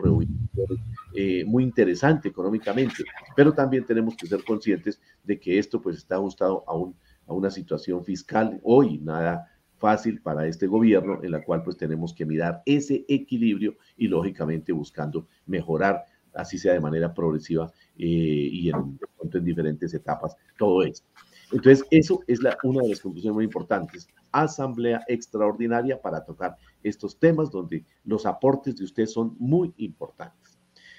eh, 1.13 1.45
muy 1.45 1.63
interesante 1.63 2.29
económicamente, 2.29 3.03
pero 3.35 3.53
también 3.53 3.85
tenemos 3.85 4.15
que 4.17 4.25
ser 4.25 4.43
conscientes 4.43 4.99
de 5.23 5.39
que 5.39 5.59
esto 5.59 5.79
pues 5.79 5.97
está 5.97 6.15
ajustado 6.15 6.63
a, 6.65 6.75
un, 6.75 6.95
a 7.27 7.33
una 7.33 7.51
situación 7.51 8.03
fiscal 8.03 8.59
hoy 8.63 8.97
nada 8.97 9.47
fácil 9.77 10.19
para 10.19 10.47
este 10.47 10.65
gobierno 10.65 11.19
en 11.21 11.29
la 11.29 11.43
cual 11.43 11.61
pues 11.61 11.77
tenemos 11.77 12.15
que 12.15 12.25
mirar 12.25 12.63
ese 12.65 13.05
equilibrio 13.07 13.77
y 13.95 14.07
lógicamente 14.07 14.71
buscando 14.71 15.27
mejorar 15.45 16.03
así 16.33 16.57
sea 16.57 16.73
de 16.73 16.79
manera 16.79 17.13
progresiva 17.13 17.71
eh, 17.95 18.49
y 18.51 18.69
en, 18.69 18.97
en 19.31 19.45
diferentes 19.45 19.93
etapas 19.93 20.35
todo 20.57 20.81
esto. 20.81 21.12
Entonces, 21.53 21.85
eso 21.91 22.23
es 22.25 22.41
la, 22.41 22.57
una 22.63 22.81
de 22.81 22.89
las 22.89 22.99
conclusiones 22.99 23.35
muy 23.35 23.45
importantes. 23.45 24.07
Asamblea 24.31 25.03
extraordinaria 25.07 26.01
para 26.01 26.25
tocar 26.25 26.57
estos 26.81 27.19
temas 27.19 27.51
donde 27.51 27.85
los 28.05 28.25
aportes 28.25 28.75
de 28.75 28.83
usted 28.83 29.05
son 29.05 29.35
muy 29.37 29.71
importantes. 29.77 30.57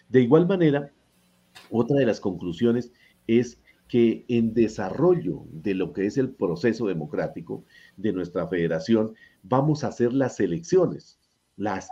De 0.09 0.21
igual 0.21 0.47
manera, 0.47 0.93
otra 1.71 1.97
de 1.99 2.07
las 2.07 2.21
conclusiones 2.21 2.93
es 3.27 3.61
que 3.89 4.25
en 4.29 4.55
desarrollo 4.55 5.45
de 5.51 5.75
lo 5.75 5.93
que 5.93 6.07
es 6.07 6.19
el 6.19 6.31
proceso 6.31 6.87
democrático 6.87 7.65
de 7.97 8.13
nuestra 8.13 8.47
federación, 8.47 9.15
vamos 9.43 9.83
a 9.83 9.89
hacer 9.89 10.13
las 10.13 10.39
elecciones, 10.39 11.19
las 11.57 11.89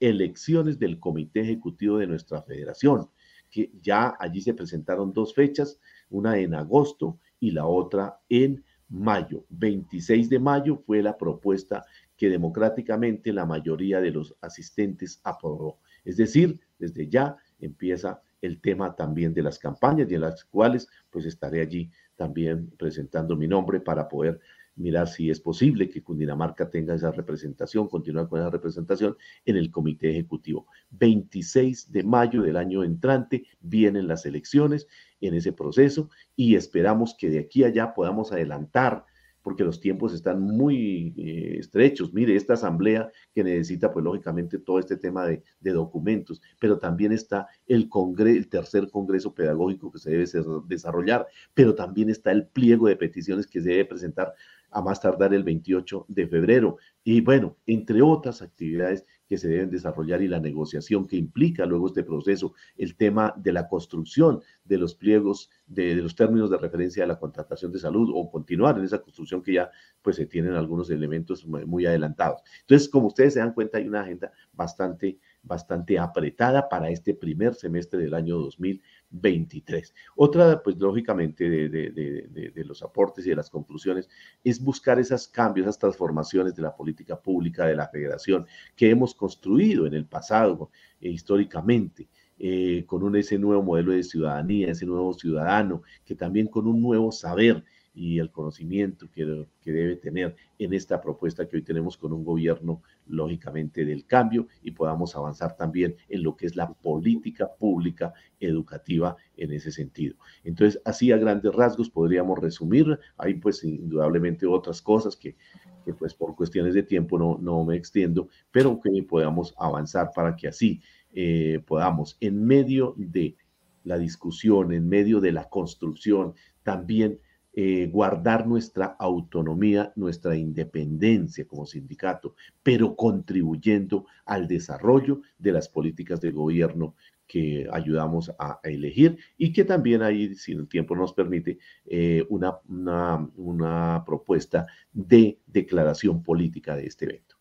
elecciones 0.00 0.78
del 0.78 1.00
comité 1.00 1.40
ejecutivo 1.40 1.98
de 1.98 2.06
nuestra 2.06 2.42
federación, 2.42 3.08
que 3.50 3.72
ya 3.80 4.14
allí 4.18 4.42
se 4.42 4.52
presentaron 4.52 5.12
dos 5.12 5.34
fechas, 5.34 5.80
una 6.10 6.38
en 6.38 6.54
agosto 6.54 7.18
y 7.44 7.50
la 7.50 7.66
otra 7.66 8.18
en 8.30 8.64
mayo. 8.88 9.44
26 9.50 10.30
de 10.30 10.38
mayo 10.38 10.78
fue 10.86 11.02
la 11.02 11.18
propuesta 11.18 11.84
que 12.16 12.30
democráticamente 12.30 13.34
la 13.34 13.44
mayoría 13.44 14.00
de 14.00 14.10
los 14.10 14.34
asistentes 14.40 15.20
aprobó. 15.24 15.78
Es 16.06 16.16
decir, 16.16 16.58
desde 16.78 17.06
ya 17.06 17.36
empieza 17.60 18.22
el 18.40 18.62
tema 18.62 18.96
también 18.96 19.34
de 19.34 19.42
las 19.42 19.58
campañas 19.58 20.10
y 20.10 20.14
en 20.14 20.22
las 20.22 20.42
cuales 20.44 20.88
pues 21.10 21.26
estaré 21.26 21.60
allí 21.60 21.90
también 22.16 22.70
presentando 22.78 23.36
mi 23.36 23.46
nombre 23.46 23.78
para 23.78 24.08
poder 24.08 24.40
mirar 24.76 25.08
si 25.08 25.30
es 25.30 25.40
posible 25.40 25.88
que 25.88 26.02
Cundinamarca 26.02 26.68
tenga 26.68 26.94
esa 26.94 27.10
representación, 27.10 27.88
continuar 27.88 28.28
con 28.28 28.40
esa 28.40 28.50
representación 28.50 29.16
en 29.44 29.56
el 29.56 29.70
comité 29.70 30.10
ejecutivo. 30.10 30.66
26 30.90 31.92
de 31.92 32.02
mayo 32.02 32.42
del 32.42 32.56
año 32.56 32.84
entrante 32.84 33.44
vienen 33.60 34.08
las 34.08 34.26
elecciones 34.26 34.86
en 35.20 35.34
ese 35.34 35.52
proceso 35.52 36.10
y 36.36 36.56
esperamos 36.56 37.14
que 37.18 37.30
de 37.30 37.40
aquí 37.40 37.64
allá 37.64 37.94
podamos 37.94 38.32
adelantar 38.32 39.04
porque 39.44 39.62
los 39.62 39.78
tiempos 39.78 40.14
están 40.14 40.40
muy 40.40 41.14
eh, 41.18 41.58
estrechos. 41.58 42.14
Mire, 42.14 42.34
esta 42.34 42.54
asamblea 42.54 43.10
que 43.34 43.44
necesita, 43.44 43.92
pues 43.92 44.02
lógicamente, 44.02 44.58
todo 44.58 44.78
este 44.78 44.96
tema 44.96 45.26
de, 45.26 45.42
documentos, 45.60 46.40
pero 46.58 46.78
también 46.78 47.12
está 47.12 47.46
el, 47.66 47.90
el 48.18 48.48
tercer 48.48 48.88
congreso 48.90 49.34
pedagógico 49.34 49.92
que 49.92 49.98
se 49.98 50.10
debe 50.12 50.24
desarrollar, 50.66 51.26
pero 51.52 51.74
también 51.74 52.08
está 52.08 52.32
el 52.32 52.46
pliego 52.46 52.88
de 52.88 52.96
peticiones 52.96 53.46
que 53.46 53.60
se 53.60 53.68
debe 53.68 53.84
presentar 53.84 54.32
a 54.74 54.82
más 54.82 55.00
tardar 55.00 55.32
el 55.32 55.44
28 55.44 56.06
de 56.08 56.26
febrero. 56.26 56.76
Y 57.04 57.20
bueno, 57.20 57.56
entre 57.66 58.02
otras 58.02 58.42
actividades 58.42 59.06
que 59.28 59.38
se 59.38 59.48
deben 59.48 59.70
desarrollar 59.70 60.20
y 60.20 60.28
la 60.28 60.40
negociación 60.40 61.06
que 61.06 61.16
implica 61.16 61.64
luego 61.64 61.86
este 61.86 62.02
proceso, 62.02 62.52
el 62.76 62.96
tema 62.96 63.32
de 63.36 63.52
la 63.52 63.68
construcción 63.68 64.40
de 64.64 64.78
los 64.78 64.94
pliegos, 64.94 65.48
de, 65.66 65.94
los 65.94 66.14
términos 66.14 66.50
de 66.50 66.58
referencia 66.58 67.04
de 67.04 67.08
la 67.08 67.18
contratación 67.18 67.72
de 67.72 67.78
salud 67.78 68.10
o 68.12 68.30
continuar 68.30 68.76
en 68.78 68.84
esa 68.84 69.00
construcción 69.00 69.42
que 69.42 69.54
ya 69.54 69.70
pues 70.02 70.16
se 70.16 70.26
tienen 70.26 70.54
algunos 70.54 70.90
elementos 70.90 71.46
muy 71.46 71.86
adelantados. 71.86 72.42
Entonces, 72.60 72.88
como 72.88 73.06
ustedes 73.06 73.34
se 73.34 73.40
dan 73.40 73.54
cuenta, 73.54 73.78
hay 73.78 73.86
una 73.86 74.02
agenda 74.02 74.32
bastante 74.52 75.18
bastante 75.44 75.98
apretada 75.98 76.68
para 76.68 76.90
este 76.90 77.14
primer 77.14 77.54
semestre 77.54 78.00
del 78.00 78.14
año 78.14 78.38
2000 78.38 78.82
23. 79.14 79.94
Otra, 80.16 80.62
pues 80.62 80.76
lógicamente, 80.76 81.48
de, 81.48 82.64
los 82.64 82.82
aportes 82.82 83.26
y 83.26 83.30
de 83.30 83.36
las 83.36 83.50
conclusiones 83.50 84.08
es 84.42 84.62
buscar 84.62 84.98
esos 84.98 85.28
cambios, 85.28 85.66
esas 85.66 85.78
transformaciones 85.78 86.54
de 86.54 86.62
la 86.62 86.74
política 86.74 87.20
pública 87.20 87.66
de 87.66 87.76
la 87.76 87.88
federación 87.88 88.46
que 88.74 88.90
hemos 88.90 89.14
construido 89.14 89.86
en 89.86 89.94
el 89.94 90.06
pasado 90.06 90.70
e 91.00 91.10
históricamente. 91.10 92.08
Eh, 92.36 92.84
con 92.86 93.14
ese 93.14 93.38
nuevo 93.38 93.62
modelo 93.62 93.92
de 93.92 94.02
ciudadanía, 94.02 94.72
ese 94.72 94.86
nuevo 94.86 95.14
ciudadano, 95.14 95.82
que 96.04 96.16
también 96.16 96.48
con 96.48 96.66
un 96.66 96.82
nuevo 96.82 97.12
saber 97.12 97.62
y 97.94 98.18
el 98.18 98.30
conocimiento 98.30 99.08
que, 99.10 99.46
que, 99.62 99.72
debe 99.72 99.96
tener 99.96 100.34
en 100.58 100.74
esta 100.74 101.00
propuesta 101.00 101.48
que 101.48 101.56
hoy 101.56 101.62
tenemos 101.62 101.96
con 101.96 102.12
un 102.12 102.24
gobierno 102.24 102.82
lógicamente 103.06 103.84
del 103.84 104.04
cambio 104.04 104.48
y 104.62 104.72
podamos 104.72 105.14
avanzar 105.14 105.56
también 105.56 105.96
en 106.08 106.22
lo 106.22 106.36
que 106.36 106.46
es 106.46 106.56
la 106.56 106.72
política 106.72 107.54
pública 107.54 108.12
educativa 108.40 109.16
en 109.36 109.52
ese 109.52 109.70
sentido. 109.70 110.16
Entonces, 110.42 110.80
así 110.84 111.12
a 111.12 111.16
grandes 111.16 111.54
rasgos 111.54 111.88
podríamos 111.88 112.38
resumir. 112.38 112.98
Hay 113.16 113.34
pues 113.34 113.62
indudablemente 113.62 114.46
otras 114.46 114.82
cosas 114.82 115.16
que, 115.16 115.36
que 115.84 115.94
pues 115.94 116.14
por 116.14 116.34
cuestiones 116.34 116.74
de 116.74 116.82
tiempo 116.82 117.18
no, 117.18 117.38
no 117.40 117.64
me 117.64 117.76
extiendo, 117.76 118.28
pero 118.50 118.80
que 118.80 119.02
podamos 119.04 119.54
avanzar 119.56 120.10
para 120.14 120.34
que 120.34 120.48
así 120.48 120.80
eh, 121.12 121.62
podamos 121.64 122.16
en 122.20 122.44
medio 122.44 122.94
de 122.96 123.36
la 123.84 123.98
discusión, 123.98 124.72
en 124.72 124.88
medio 124.88 125.20
de 125.20 125.30
la 125.30 125.48
construcción, 125.48 126.34
también 126.62 127.20
eh, 127.56 127.88
guardar 127.92 128.46
nuestra 128.46 128.96
autonomía, 128.98 129.92
nuestra 129.96 130.36
independencia 130.36 131.46
como 131.46 131.66
sindicato, 131.66 132.34
pero 132.62 132.96
contribuyendo 132.96 134.06
al 134.24 134.48
desarrollo 134.48 135.20
de 135.38 135.52
las 135.52 135.68
políticas 135.68 136.20
de 136.20 136.32
gobierno 136.32 136.94
que 137.26 137.68
ayudamos 137.72 138.32
a, 138.38 138.60
elegir 138.64 139.18
y 139.38 139.52
que 139.52 139.64
también 139.64 140.02
ahí, 140.02 140.34
si 140.34 140.52
el 140.52 140.68
tiempo 140.68 140.96
nos 140.96 141.12
permite, 141.12 141.58
eh, 141.86 142.24
una, 142.28 142.58
una 142.68 144.04
propuesta 144.04 144.66
de 144.92 145.38
declaración 145.46 146.22
política 146.22 146.76
de 146.76 146.86
este 146.86 147.04
evento. 147.06 147.33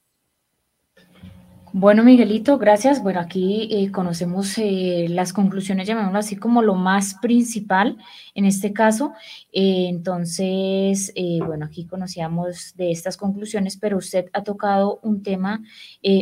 Bueno, 1.76 2.03
Miguelito, 2.03 2.59
gracias. 2.59 3.01
Bueno, 3.01 3.19
aquí 3.19 3.67
eh, 3.71 3.91
conocemos 3.91 4.59
eh, 4.59 5.07
las 5.09 5.34
conclusiones, 5.34 5.88
llamémoslo 5.88 6.19
así, 6.19 6.36
como 6.36 6.61
lo 6.61 6.76
más 6.76 7.15
principal 7.15 7.97
en 8.36 8.45
este 8.45 8.74
caso. 8.74 9.13
Eh, 9.51 9.88
entonces, 9.89 11.11
bueno, 11.47 11.65
aquí 11.65 11.88
conocíamos 11.88 12.76
de 12.76 12.91
estas 12.91 13.17
conclusiones, 13.17 13.78
pero 13.78 13.97
usted 13.97 14.28
ha 14.34 14.43
tocado 14.43 14.99
un 15.01 15.24
tema 15.24 15.63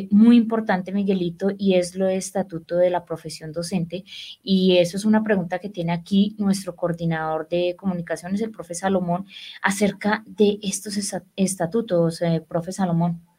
muy 0.09 0.37
importante, 0.37 0.93
Miguelito, 0.93 1.49
y 1.57 1.73
es 1.73 1.95
lo 1.95 2.05
de 2.05 2.15
estatuto 2.15 2.77
de 2.77 2.89
la 2.89 3.03
profesión 3.03 3.51
docente. 3.51 4.05
Y 4.41 4.77
eso 4.77 4.95
es 4.95 5.03
una 5.03 5.21
pregunta 5.21 5.59
que 5.59 5.69
tiene 5.69 5.91
aquí 5.91 6.33
nuestro 6.39 6.77
coordinador 6.77 7.49
de 7.49 7.75
comunicaciones, 7.77 8.41
el 8.41 8.51
profe 8.51 8.73
Salomón, 8.73 9.25
acerca 9.61 10.23
de 10.25 10.59
estos 10.61 10.97
estatutos, 11.35 12.21
profe 12.47 12.71
Salomón. 12.71 13.30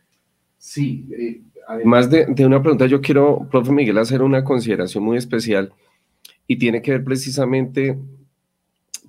Sí, 0.65 1.09
Además 1.67 2.09
de, 2.09 2.47
una 2.47 2.63
pregunta, 2.63 2.87
yo 2.87 3.01
quiero, 3.01 3.49
profe 3.51 3.73
Miguel, 3.73 3.99
hacer 3.99 4.23
una 4.23 4.45
consideración 4.45 5.03
muy 5.03 5.17
especial 5.17 5.73
y 6.47 6.57
tiene 6.57 6.81
que 6.81 6.93
ver 6.93 7.03
precisamente 7.03 7.99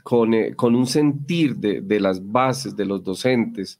con, 0.01 0.33
eh, 0.33 0.55
con 0.55 0.75
un 0.75 0.87
sentir 0.87 1.57
de, 1.57 1.99
las 1.99 2.25
bases 2.31 2.75
de 2.75 2.85
los 2.85 3.03
docentes 3.03 3.79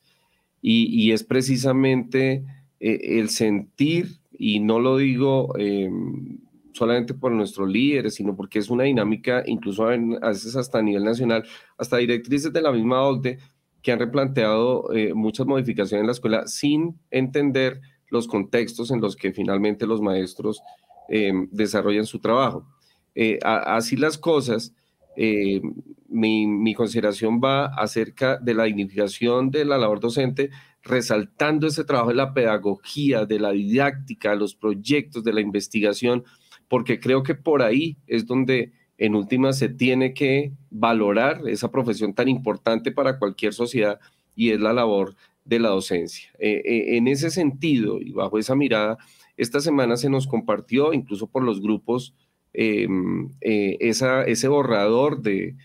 y, 0.61 1.11
es 1.11 1.23
precisamente 1.23 2.43
eh, 2.79 3.19
el 3.19 3.29
sentir, 3.29 4.19
y 4.37 4.59
no 4.59 4.79
lo 4.79 4.97
digo 4.97 5.57
em, 5.57 6.37
solamente 6.73 7.15
por 7.15 7.31
nuestros 7.31 7.67
líderes, 7.67 8.13
sino 8.13 8.35
porque 8.35 8.59
es 8.59 8.69
una 8.69 8.83
dinámica, 8.83 9.43
incluso 9.47 9.87
a 9.87 9.97
veces 10.27 10.55
hasta 10.55 10.77
a 10.77 10.83
nivel 10.83 11.03
nacional, 11.03 11.43
hasta 11.75 11.97
directrices 11.97 12.53
de 12.53 12.61
la 12.61 12.71
misma 12.71 13.01
OCDE, 13.01 13.39
que 13.83 13.91
han 13.91 13.99
replanteado 13.99 14.91
eh, 14.93 15.13
muchas 15.13 15.45
modificaciones 15.45 16.01
en 16.01 16.07
la 16.07 16.13
escuela 16.13 16.47
sin 16.47 16.97
entender 17.11 17.81
los 18.09 18.27
contextos 18.27 18.89
en 18.91 19.01
los 19.01 19.15
que 19.15 19.33
finalmente 19.33 19.85
los 19.85 20.01
maestros 20.01 20.61
em, 21.09 21.49
desarrollan 21.51 22.05
su 22.05 22.19
trabajo. 22.19 22.65
Eh, 23.13 23.37
así 23.43 23.97
las 23.97 24.17
cosas, 24.17 24.73
eh, 25.17 25.61
mi, 26.07 26.73
consideración 26.73 27.41
va 27.43 27.65
acerca 27.65 28.37
de 28.37 28.53
la 28.53 28.63
dignificación 28.63 29.51
de 29.51 29.65
la 29.65 29.77
labor 29.77 29.99
docente, 29.99 30.49
resaltando 30.81 31.67
ese 31.67 31.83
trabajo 31.83 32.09
de 32.09 32.15
la 32.15 32.33
pedagogía, 32.33 33.25
de 33.25 33.39
la 33.39 33.51
didáctica, 33.51 34.35
los 34.35 34.55
proyectos, 34.55 35.23
de 35.23 35.33
la 35.33 35.41
investigación, 35.41 36.23
porque 36.69 36.99
creo 36.99 37.21
que 37.21 37.35
por 37.35 37.61
ahí 37.61 37.97
es 38.07 38.25
donde 38.25 38.71
en 38.97 39.15
última 39.15 39.53
se 39.53 39.69
tiene 39.69 40.13
que 40.13 40.53
valorar 40.69 41.41
esa 41.47 41.71
profesión 41.71 42.13
tan 42.13 42.27
importante 42.27 42.91
para 42.91 43.17
cualquier 43.17 43.53
sociedad 43.53 43.99
y 44.35 44.51
es 44.51 44.59
la 44.59 44.73
labor 44.73 45.15
de 45.45 45.59
la 45.59 45.69
docencia. 45.69 46.29
Eh, 46.39 46.61
eh, 46.63 46.97
en 46.97 47.07
ese 47.07 47.29
sentido 47.29 47.99
y 48.01 48.11
bajo 48.11 48.37
esa 48.37 48.55
mirada, 48.55 48.97
esta 49.37 49.59
semana 49.59 49.97
se 49.97 50.09
nos 50.09 50.27
compartió, 50.27 50.93
incluso 50.93 51.27
por 51.27 51.43
los 51.43 51.61
grupos, 51.61 52.13
em, 52.53 53.29
eh, 53.41 53.77
esa, 53.79 54.23
ese 54.23 54.47
borrador 54.47 55.21
de, 55.21 55.55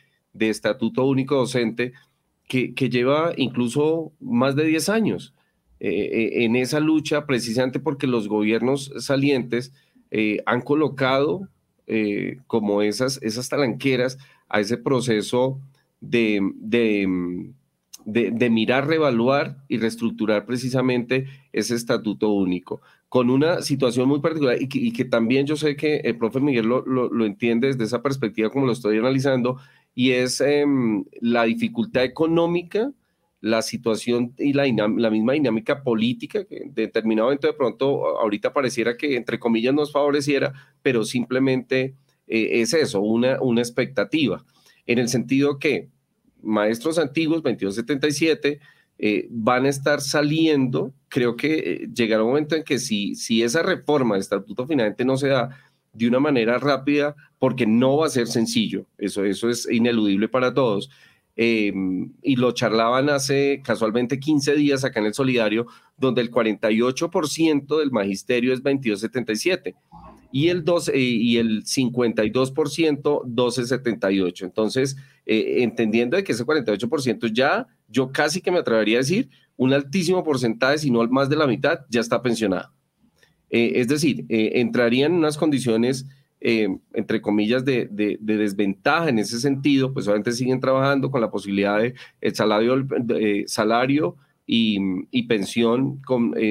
Estatuto 0.40 1.04
Único 1.04 1.34
Docente 1.34 1.92
que, 2.46 2.72
lleva 2.88 3.32
incluso 3.36 4.12
más 4.20 4.54
de 4.54 4.64
10 4.66 4.88
años 4.88 5.34
en 5.80 6.54
esa 6.54 6.78
lucha, 6.78 7.26
precisamente 7.26 7.80
porque 7.80 8.06
los 8.06 8.28
gobiernos 8.28 8.92
salientes 8.98 9.72
han 10.46 10.60
colocado 10.60 11.48
como 12.46 12.82
esas, 12.82 13.18
esas 13.22 13.48
talanqueras 13.48 14.18
a 14.48 14.60
ese 14.60 14.76
proceso 14.76 15.60
de, 16.00 16.40
de 16.56 17.02
em, 17.02 17.54
de, 18.08 18.50
mirar, 18.50 18.86
reevaluar 18.86 19.58
y 19.68 19.76
reestructurar 19.76 20.46
precisamente 20.46 21.26
ese 21.52 21.74
estatuto 21.74 22.30
único, 22.30 22.80
con 23.08 23.28
una 23.28 23.60
situación 23.60 24.08
muy 24.08 24.20
particular 24.20 24.56
y 24.60 24.92
que, 24.92 25.04
también 25.04 25.46
yo 25.46 25.56
sé 25.56 25.76
que 25.76 25.96
el 25.96 26.16
profe 26.16 26.40
Miguel 26.40 26.66
lo, 26.66 27.26
entiende 27.26 27.68
desde 27.68 27.84
esa 27.84 28.02
perspectiva 28.02 28.50
como 28.50 28.66
lo 28.66 28.72
estoy 28.72 28.98
analizando, 28.98 29.58
y 29.94 30.12
es 30.12 30.40
em, 30.40 31.04
la 31.20 31.44
dificultad 31.44 32.04
económica, 32.04 32.92
la 33.40 33.62
situación 33.62 34.34
y 34.38 34.52
la, 34.52 34.64
misma 34.88 35.32
dinámica 35.32 35.82
política 35.82 36.44
que 36.44 36.56
en 36.56 36.74
determinado 36.74 37.28
momento 37.28 37.46
de 37.46 37.52
pronto 37.52 38.18
ahorita 38.18 38.52
pareciera 38.52 38.96
que 38.96 39.16
entre 39.16 39.38
comillas 39.38 39.74
nos 39.74 39.92
favoreciera, 39.92 40.52
pero 40.82 41.04
simplemente 41.04 41.94
eh, 42.26 42.60
es 42.60 42.74
eso, 42.74 43.00
una, 43.00 43.40
una 43.40 43.60
expectativa, 43.60 44.44
en 44.86 44.98
el 44.98 45.08
sentido 45.08 45.58
que 45.58 45.88
maestros 46.42 46.98
antiguos, 46.98 47.42
2277, 47.42 48.60
eh, 48.98 49.28
van 49.30 49.64
a 49.66 49.68
estar 49.68 50.00
saliendo. 50.00 50.92
Creo 51.08 51.36
que 51.36 51.58
eh, 51.58 51.88
llegará 51.94 52.22
un 52.22 52.30
momento 52.30 52.56
en 52.56 52.64
que 52.64 52.78
si, 52.78 53.14
si 53.14 53.42
esa 53.42 53.62
reforma 53.62 54.14
de 54.14 54.20
estatuto 54.20 54.66
finalmente 54.66 55.04
no 55.04 55.16
se 55.16 55.28
da 55.28 55.50
de 55.92 56.08
una 56.08 56.20
manera 56.20 56.58
rápida, 56.58 57.16
porque 57.38 57.66
no 57.66 57.96
va 57.96 58.06
a 58.06 58.10
ser 58.10 58.26
sencillo, 58.26 58.86
eso, 58.98 59.24
eso 59.24 59.48
es 59.48 59.68
ineludible 59.70 60.28
para 60.28 60.52
todos. 60.52 60.90
Eh, 61.40 61.72
y 62.20 62.34
lo 62.34 62.50
charlaban 62.50 63.08
hace 63.08 63.62
casualmente 63.64 64.18
15 64.18 64.56
días 64.56 64.84
acá 64.84 64.98
en 64.98 65.06
el 65.06 65.14
Solidario, 65.14 65.66
donde 65.96 66.20
el 66.20 66.32
48% 66.32 67.78
del 67.78 67.92
magisterio 67.92 68.52
es 68.52 68.58
2277 68.62 69.76
y 70.30 70.48
el, 70.48 70.64
12, 70.64 70.92
eh, 70.94 70.98
y 70.98 71.36
el 71.38 71.64
52% 71.64 73.24
1278. 73.24 74.44
Entonces, 74.44 74.96
eh, 75.26 75.62
entendiendo 75.62 76.16
de 76.16 76.24
que 76.24 76.32
ese 76.32 76.44
48% 76.44 77.32
ya, 77.32 77.66
yo 77.88 78.12
casi 78.12 78.40
que 78.40 78.50
me 78.50 78.58
atrevería 78.58 78.98
a 78.98 79.00
decir, 79.00 79.30
un 79.56 79.72
altísimo 79.72 80.22
porcentaje, 80.22 80.78
si 80.78 80.90
no 80.90 81.06
más 81.08 81.28
de 81.28 81.36
la 81.36 81.46
mitad, 81.46 81.80
ya 81.88 82.00
está 82.00 82.22
pensionado. 82.22 82.72
Eh, 83.50 83.72
es 83.76 83.88
decir, 83.88 84.26
entrarían 84.28 85.12
en 85.12 85.18
unas 85.18 85.38
condiciones, 85.38 86.06
entre 86.40 87.20
comillas, 87.20 87.64
de, 87.64 87.88
desventaja 88.20 89.08
en 89.08 89.18
ese 89.18 89.40
sentido, 89.40 89.92
pues 89.92 90.06
obviamente 90.06 90.32
siguen 90.32 90.60
trabajando 90.60 91.10
con 91.10 91.20
la 91.20 91.30
posibilidad 91.30 91.78
de 91.78 91.94
el 92.20 92.34
salario, 92.34 92.86
salario 93.46 94.16
y, 94.46 95.22
pensión 95.24 96.00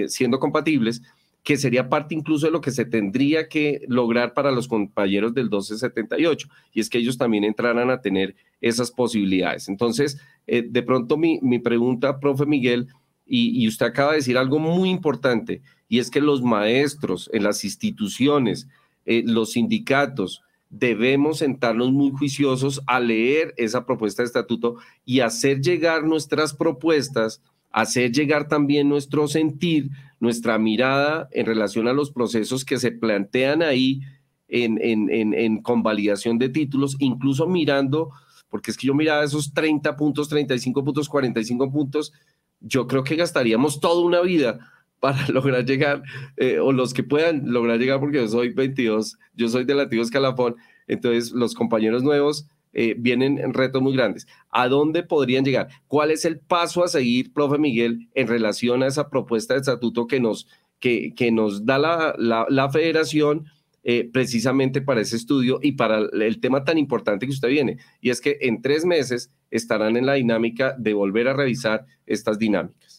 siendo 0.08 0.40
compatibles, 0.40 1.02
que 1.48 1.56
sería 1.56 1.88
parte 1.88 2.14
incluso 2.14 2.46
de 2.46 2.52
lo 2.52 2.60
que 2.60 2.72
se 2.72 2.84
tendría 2.84 3.48
que 3.48 3.86
lograr 3.88 4.34
para 4.34 4.52
los 4.52 4.68
compañeros 4.68 5.34
del 5.34 5.46
1278, 5.46 6.50
y 6.74 6.82
es 6.82 6.90
que 6.90 6.98
ellos 6.98 7.18
también 7.18 7.46
entraran 7.46 7.90
a 7.90 8.02
tener 8.02 8.36
esas 8.60 8.92
posibilidades. 8.92 9.70
Entonces, 9.70 10.20
eh, 10.46 10.62
de 10.70 10.84
pronto 10.84 11.16
mi, 11.16 11.60
pregunta, 11.60 12.20
profe 12.20 12.46
Miguel, 12.46 12.90
y, 13.26 13.66
usted 13.66 13.86
acaba 13.86 14.12
de 14.12 14.18
decir 14.18 14.38
algo 14.38 14.60
muy 14.60 14.90
importante, 14.90 15.62
y 15.88 16.00
es 16.00 16.12
que 16.12 16.20
los 16.20 16.42
maestros 16.42 17.30
en 17.32 17.44
las 17.44 17.64
instituciones, 17.64 18.68
eh, 19.08 19.24
los 19.26 19.54
sindicatos, 19.54 20.44
debemos 20.70 21.38
sentarnos 21.38 21.94
muy 21.94 22.12
juiciosos 22.12 22.82
a 22.88 23.00
leer 23.00 23.54
esa 23.56 23.86
propuesta 23.86 24.22
de 24.22 24.28
estatuto 24.28 24.76
y 25.06 25.22
hacer 25.22 25.62
llegar 25.62 26.04
nuestras 26.04 26.54
propuestas, 26.54 27.42
hacer 27.72 28.12
llegar 28.12 28.50
también 28.50 28.90
nuestro 28.90 29.30
sentir 29.30 29.90
nuestra 30.20 30.58
mirada 30.58 31.30
en 31.32 31.46
relación 31.46 31.88
a 31.88 31.94
los 31.94 32.12
procesos 32.12 32.66
que 32.66 32.78
se 32.78 32.92
plantean 32.92 33.62
ahí 33.62 34.02
en, 34.50 34.78
en, 34.82 35.34
en, 35.34 35.62
convalidación 35.62 36.38
de 36.38 36.50
títulos, 36.50 36.98
incluso 37.00 37.48
mirando, 37.48 38.10
porque 38.50 38.72
es 38.72 38.78
que 38.78 38.88
yo 38.88 38.94
miraba 38.94 39.24
esos 39.24 39.54
30 39.54 39.96
puntos, 39.96 40.28
35 40.28 40.84
puntos, 40.84 41.08
45 41.08 41.72
puntos, 41.72 42.14
yo 42.60 42.88
creo 42.88 43.04
que 43.04 43.16
gastaríamos 43.16 43.80
toda 43.80 44.06
una 44.06 44.22
vida 44.22 44.60
para 45.00 45.28
lograr 45.30 45.66
llegar, 45.66 46.04
eh, 46.38 46.60
o 46.60 46.72
los 46.72 46.94
que 46.94 47.04
puedan 47.04 47.52
lograr 47.52 47.80
llegar, 47.80 48.00
porque 48.00 48.18
yo 48.18 48.28
soy 48.28 48.50
22, 48.50 49.18
yo 49.36 49.50
soy 49.50 49.66
del 49.66 49.80
antiguo 49.80 50.04
escalafón, 50.04 50.56
entonces 50.88 51.32
los 51.32 51.54
compañeros 51.54 52.04
nuevos 52.04 52.48
eh, 52.74 52.96
vienen 52.98 53.54
retos 53.54 53.82
muy 53.82 53.94
grandes. 53.94 54.28
¿A 54.52 54.68
dónde 54.68 55.04
podrían 55.04 55.44
llegar? 55.44 55.70
¿Cuál 55.88 56.12
es 56.12 56.26
el 56.26 56.40
paso 56.40 56.84
a 56.84 56.88
seguir, 56.88 57.34
profe 57.34 57.58
Miguel, 57.58 58.08
en 58.14 58.28
relación 58.28 58.84
a 58.84 58.88
esa 58.88 59.10
propuesta 59.10 59.54
de 59.54 59.62
estatuto 59.62 60.06
que 60.06 60.20
nos, 60.20 60.48
que, 60.80 61.14
que 61.16 61.32
nos 61.32 61.66
da 61.66 61.80
la, 61.80 62.46
la, 62.50 62.70
federación? 62.70 63.46
Eh, 63.90 64.10
precisamente 64.12 64.82
para 64.82 65.00
ese 65.00 65.16
estudio 65.16 65.60
y 65.62 65.72
para 65.74 66.00
el 66.00 66.42
tema 66.42 66.66
tan 66.66 66.78
importante 66.78 67.26
que 67.26 67.32
usted 67.32 67.48
viene, 67.48 67.78
y 68.02 68.10
es 68.10 68.20
que 68.20 68.38
en 68.42 68.62
tres 68.62 68.84
meses 68.84 69.32
estarán 69.50 69.96
en 69.96 70.06
la 70.06 70.16
dinámica 70.16 70.76
de 70.78 70.94
volver 70.94 71.30
a 71.30 71.34
revisar 71.34 71.86
estas 72.06 72.38
dinámicas. 72.38 72.97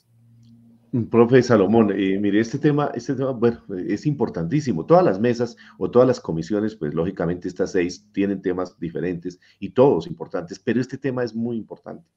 Profe 1.11 1.43
Salomón, 1.43 1.93
eh, 1.93 2.18
mire, 2.18 2.41
este 2.41 2.59
tema, 2.59 2.91
este 2.95 3.14
tema, 3.14 3.39
es 3.86 4.07
importantísimo. 4.07 4.86
Todas 4.86 5.05
las 5.05 5.20
mesas 5.20 5.57
o 5.76 5.91
todas 5.91 6.09
las 6.09 6.18
comisiones, 6.18 6.76
pues 6.76 6.95
lógicamente 6.95 7.49
estas 7.49 7.72
seis 7.72 8.07
tienen 8.12 8.41
temas 8.41 8.78
diferentes 8.78 9.39
y 9.59 9.70
todos 9.70 10.07
importantes, 10.07 10.59
pero 10.59 10.80
este 10.80 10.97
tema 10.97 11.24
es 11.24 11.34
muy 11.34 11.57
importante. 11.57 12.09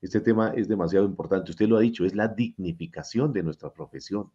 Este 0.00 0.20
tema 0.20 0.52
es 0.56 0.68
demasiado 0.68 1.06
importante. 1.06 1.50
Usted 1.50 1.68
lo 1.68 1.76
ha 1.76 1.80
dicho, 1.80 2.04
es 2.04 2.14
la 2.14 2.28
dignificación 2.28 3.32
de 3.32 3.42
nuestra 3.42 3.72
profesión. 3.72 4.30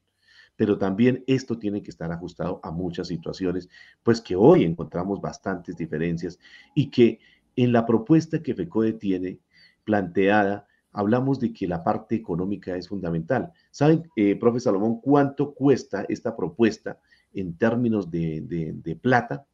Pero 0.58 0.78
también 0.78 1.24
esto 1.28 1.58
tiene 1.58 1.82
que 1.82 1.92
estar 1.92 2.12
ajustado 2.12 2.60
a 2.64 2.72
muchas 2.72 3.08
situaciones, 3.08 3.70
pues 4.04 4.22
que 4.22 4.36
hoy 4.36 4.64
encontramos 4.64 5.20
bastantes 5.20 5.76
diferencias 5.76 6.40
y 6.74 6.90
que 6.90 7.20
en 7.56 7.74
la 7.74 7.86
propuesta 7.86 8.42
que 8.42 8.56
FECODE 8.56 8.94
tiene 8.94 9.40
planteada, 9.84 10.68
hablamos 10.96 11.40
de 11.40 11.52
que 11.52 11.68
la 11.68 11.84
parte 11.84 12.16
económica 12.16 12.76
es 12.76 12.88
fundamental. 12.88 13.52
¿Saben, 13.70 14.10
eh, 14.16 14.36
profe 14.38 14.62
Salomón, 14.62 15.02
cuánto 15.02 15.54
cuesta 15.54 16.06
esta 16.08 16.36
propuesta 16.36 17.00
en 17.34 17.58
términos 17.58 18.10
de, 18.10 18.98
plata? 19.02 19.46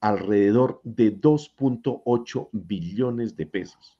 Alrededor 0.00 0.80
de 0.82 1.18
2.8 1.18 2.48
billones 2.52 3.36
de 3.36 3.46
pesos. 3.46 3.98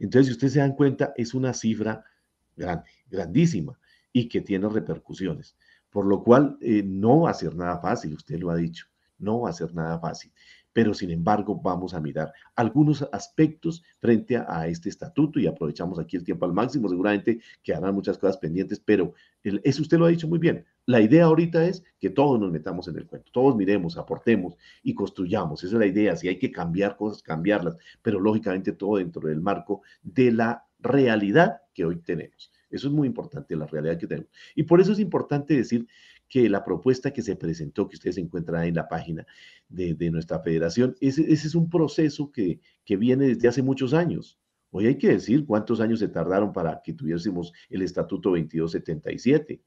Entonces, 0.00 0.26
si 0.26 0.32
ustedes 0.32 0.52
se 0.54 0.58
dan 0.58 0.74
cuenta, 0.74 1.12
es 1.16 1.32
una 1.32 1.54
cifra 1.54 2.04
grande, 2.56 2.90
grandísima 3.08 3.78
y 4.12 4.28
que 4.28 4.40
tiene 4.40 4.68
repercusiones. 4.68 5.56
Por 5.90 6.06
lo 6.06 6.24
cual, 6.24 6.58
eh, 6.60 6.82
no 6.84 7.20
va 7.20 7.30
a 7.30 7.34
ser 7.34 7.54
nada 7.54 7.78
fácil, 7.78 8.14
usted 8.14 8.38
lo 8.38 8.50
ha 8.50 8.56
dicho, 8.56 8.86
no 9.18 9.40
va 9.40 9.50
a 9.50 9.52
ser 9.52 9.74
nada 9.74 9.98
fácil 10.00 10.32
pero 10.72 10.94
sin 10.94 11.10
embargo 11.10 11.60
vamos 11.62 11.94
a 11.94 12.00
mirar 12.00 12.32
algunos 12.56 13.06
aspectos 13.12 13.82
frente 13.98 14.36
a, 14.36 14.66
este 14.66 14.88
estatuto 14.88 15.40
y 15.40 15.46
aprovechamos 15.46 15.98
aquí 15.98 16.16
el 16.16 16.24
tiempo 16.24 16.44
al 16.46 16.52
máximo, 16.52 16.88
seguramente 16.88 17.40
quedarán 17.62 17.94
muchas 17.94 18.18
cosas 18.18 18.36
pendientes, 18.38 18.80
pero 18.80 19.14
eso 19.42 19.82
usted 19.82 19.98
lo 19.98 20.06
ha 20.06 20.10
dicho 20.10 20.28
muy 20.28 20.38
bien. 20.38 20.64
La 20.86 21.00
idea 21.00 21.24
ahorita 21.24 21.64
es 21.66 21.82
que 21.98 22.10
todos 22.10 22.38
nos 22.40 22.50
metamos 22.50 22.88
en 22.88 22.96
el 22.96 23.06
cuento, 23.06 23.30
todos 23.32 23.56
miremos, 23.56 23.96
aportemos 23.96 24.56
y 24.82 24.94
construyamos. 24.94 25.62
Esa 25.62 25.76
es 25.76 25.80
la 25.80 25.86
idea, 25.86 26.16
si 26.16 26.28
hay 26.28 26.38
que 26.38 26.50
cambiar 26.50 26.96
cosas, 26.96 27.22
cambiarlas, 27.22 27.76
pero 28.02 28.20
lógicamente 28.20 28.72
todo 28.72 28.96
dentro 28.96 29.28
del 29.28 29.40
marco 29.40 29.82
de 30.02 30.32
la 30.32 30.64
realidad 30.78 31.62
que 31.74 31.84
hoy 31.84 32.00
tenemos. 32.00 32.52
Eso 32.70 32.86
es 32.86 32.94
muy 32.94 33.08
importante, 33.08 33.56
la 33.56 33.66
realidad 33.66 33.98
que 33.98 34.06
tenemos. 34.06 34.30
Y 34.54 34.62
por 34.62 34.80
eso 34.80 34.92
es 34.92 35.00
importante 35.00 35.56
decir 35.56 35.86
que 36.30 36.48
la 36.48 36.64
propuesta 36.64 37.12
que 37.12 37.22
se 37.22 37.36
presentó, 37.36 37.88
que 37.88 37.96
ustedes 37.96 38.16
encuentran 38.16 38.64
en 38.64 38.76
la 38.76 38.88
página 38.88 39.26
de, 39.68 40.10
nuestra 40.10 40.38
federación, 40.38 40.94
ese, 41.00 41.22
ese, 41.22 41.48
es 41.48 41.54
un 41.54 41.68
proceso 41.68 42.30
que, 42.30 42.60
que 42.84 42.96
viene 42.96 43.26
desde 43.26 43.48
hace 43.48 43.62
muchos 43.62 43.92
años. 43.92 44.38
Hoy 44.70 44.86
hay 44.86 44.96
que 44.96 45.08
decir 45.08 45.44
cuántos 45.44 45.80
años 45.80 45.98
se 45.98 46.08
tardaron 46.08 46.52
para 46.52 46.80
que 46.82 46.92
tuviésemos 46.92 47.52
el 47.68 47.82
Estatuto 47.82 48.30
2277. 48.30 49.60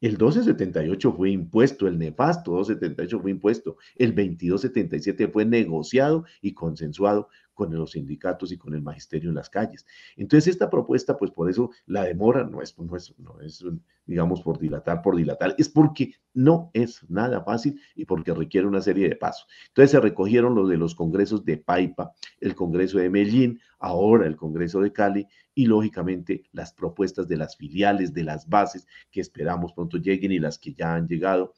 El 0.00 0.12
1278 0.12 1.12
fue 1.12 1.30
impuesto, 1.30 1.86
el 1.86 1.96
nefasto 1.96 2.50
278 2.50 3.20
fue 3.20 3.30
impuesto, 3.30 3.76
el 3.94 4.08
2277 4.08 5.28
fue 5.28 5.44
negociado 5.44 6.24
y 6.40 6.54
consensuado 6.54 7.28
con 7.54 7.74
los 7.74 7.92
sindicatos 7.92 8.52
y 8.52 8.58
con 8.58 8.74
el 8.74 8.82
magisterio 8.82 9.30
en 9.30 9.36
las 9.36 9.50
calles. 9.50 9.86
Entonces, 10.16 10.52
esta 10.52 10.70
propuesta, 10.70 11.16
pues 11.16 11.30
por 11.30 11.50
eso 11.50 11.70
la 11.86 12.04
demora 12.04 12.44
no 12.44 12.62
es, 12.62 12.78
no 12.78 12.96
es, 12.96 13.14
no 13.18 13.40
es, 13.40 13.64
digamos, 14.06 14.42
por 14.42 14.58
dilatar, 14.58 15.02
por 15.02 15.16
dilatar, 15.16 15.54
es 15.58 15.68
porque 15.68 16.14
no 16.34 16.70
es 16.72 17.08
nada 17.08 17.42
fácil 17.42 17.80
y 17.94 18.04
porque 18.04 18.32
requiere 18.34 18.66
una 18.66 18.80
serie 18.80 19.08
de 19.08 19.16
pasos. 19.16 19.46
Entonces, 19.68 19.90
se 19.90 20.00
recogieron 20.00 20.54
los 20.54 20.68
de 20.68 20.76
los 20.76 20.94
congresos 20.94 21.44
de 21.44 21.58
Paipa, 21.58 22.12
el 22.40 22.54
Congreso 22.54 22.98
de 22.98 23.10
Medellín, 23.10 23.60
ahora 23.78 24.26
el 24.26 24.36
Congreso 24.36 24.80
de 24.80 24.92
Cali 24.92 25.26
y, 25.54 25.66
lógicamente, 25.66 26.44
las 26.52 26.72
propuestas 26.72 27.28
de 27.28 27.36
las 27.36 27.56
filiales, 27.56 28.14
de 28.14 28.24
las 28.24 28.48
bases 28.48 28.86
que 29.10 29.20
esperamos 29.20 29.72
pronto 29.72 29.98
lleguen 29.98 30.32
y 30.32 30.38
las 30.38 30.58
que 30.58 30.72
ya 30.72 30.94
han 30.94 31.06
llegado 31.06 31.52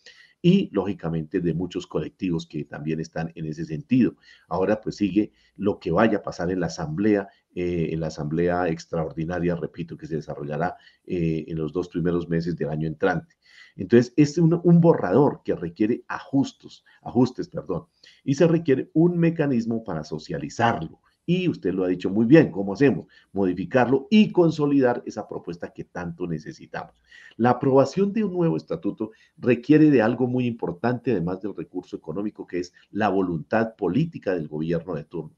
y 0.45 0.69
lógicamente 0.73 1.41
de 1.41 1.55
muchos 1.55 1.87
colectivos 1.87 2.47
que 2.47 2.67
también 2.67 3.01
están 3.01 3.33
en 3.35 3.47
ese 3.47 3.65
sentido. 3.65 4.17
Ahora 4.47 4.83
pues 4.83 4.97
sigue 4.97 5.33
lo 5.57 5.81
que 5.81 5.91
vaya 5.91 6.19
a 6.19 6.23
pasar 6.23 6.51
en 6.51 6.61
la 6.61 6.67
asamblea, 6.67 7.29
eh, 7.55 7.89
en 7.93 8.01
la 8.01 8.09
asamblea 8.09 8.69
extraordinaria, 8.69 9.57
repito, 9.57 9.97
que 9.97 10.07
se 10.07 10.17
desarrollará 10.17 10.77
eh, 11.07 11.47
en 11.49 11.57
los 11.57 11.73
dos 11.73 11.89
primeros 11.89 12.29
meses 12.29 12.57
del 12.57 12.69
año 12.69 12.87
entrante. 12.87 13.37
Entonces, 13.75 14.13
es 14.19 14.37
un, 14.37 14.51
borrador 14.83 15.41
que 15.47 15.55
requiere 15.55 16.05
ajustes, 16.09 16.85
ajustes, 17.01 17.49
perdón, 17.49 17.87
y 18.23 18.35
se 18.35 18.47
requiere 18.47 18.91
un 18.93 19.17
mecanismo 19.17 19.83
para 19.83 20.05
socializarlo 20.05 21.01
y 21.27 21.49
usted 21.49 21.73
lo 21.73 21.85
ha 21.85 21.89
dicho 21.89 22.11
muy 22.11 22.27
bien, 22.27 22.51
¿cómo 22.51 22.75
hacemos? 22.75 23.07
Modificarlo 23.33 24.07
y 24.11 24.31
consolidar 24.31 25.03
esa 25.07 25.27
propuesta 25.27 25.73
que 25.73 25.85
tanto 25.85 26.27
necesitamos. 26.27 26.95
La 27.37 27.51
aprobación 27.51 28.13
de 28.13 28.25
un 28.25 28.33
nuevo 28.33 28.57
estatuto 28.57 29.13
requiere 29.39 29.91
de 29.91 30.03
algo 30.03 30.27
muy 30.27 30.47
importante, 30.47 31.13
además 31.13 31.41
del 31.41 31.57
recurso 31.57 31.97
económico, 31.97 32.47
que 32.47 32.61
es 32.61 32.73
la 32.91 33.09
voluntad 33.09 33.75
política 33.77 34.35
del 34.35 34.49
gobierno 34.49 34.95
de 34.95 35.05
turno. 35.05 35.35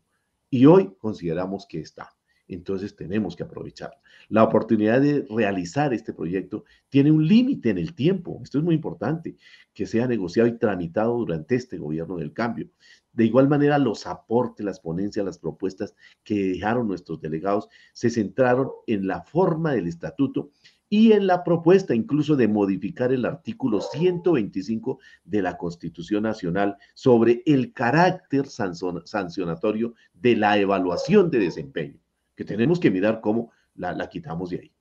Y 0.51 0.67
hoy 0.67 0.93
consideramos 0.99 1.67
que 1.67 1.81
está. 1.81 2.17
Entonces 2.49 2.95
tenemos 2.95 3.35
que 3.35 3.43
aprovechar. 3.43 3.91
La 4.29 4.45
oportunidad 4.45 5.01
de 5.01 5.27
realizar 5.29 5.93
este 5.93 6.13
proyecto 6.13 6.65
tiene 6.89 7.11
un 7.11 7.27
límite 7.27 7.71
en 7.71 7.79
el 7.79 7.95
tiempo. 7.95 8.41
Esto 8.43 8.59
es 8.59 8.65
muy 8.65 8.75
importante, 8.75 9.37
que 9.75 9.87
sea 9.87 10.07
negociado 10.07 10.49
y 10.49 10.59
tramitado 10.59 11.17
durante 11.19 11.57
este 11.57 11.79
gobierno 11.79 12.17
del 12.17 12.33
cambio. 12.33 12.69
De 13.17 13.25
igual 13.25 13.49
manera, 13.49 13.79
los 13.79 14.07
aportes, 14.07 14.65
las 14.65 14.79
ponencias, 14.79 15.25
las 15.25 15.39
propuestas 15.39 15.95
que 16.23 16.35
dejaron 16.35 16.87
nuestros 16.87 17.19
delegados 17.19 17.67
se 17.95 18.11
centraron 18.11 18.71
en 18.87 19.07
la 19.07 19.23
forma 19.23 19.73
del 19.73 19.87
estatuto 19.87 20.51
y 20.91 21.13
en 21.13 21.27
la 21.27 21.43
propuesta 21.43 21.95
incluso 21.95 22.37
de 22.37 22.47
modificar 22.47 23.13
el 23.13 23.25
artículo 23.25 23.81
125 23.81 24.99
de 25.25 25.41
la 25.41 25.57
Constitución 25.57 26.25
Nacional 26.25 26.77
sobre 26.95 27.43
el 27.47 27.73
carácter 27.73 28.47
sancionatorio 28.49 29.95
de 30.13 30.37
la 30.37 30.59
evaluación 30.59 31.31
de 31.31 31.39
desempeño, 31.39 31.99
que 32.35 32.45
tenemos 32.45 32.79
que 32.79 32.91
mirar 32.91 33.23
cómo 33.23 33.51
la, 33.75 34.09
quitamos 34.11 34.51
de 34.51 34.61
ahí. 34.61 34.73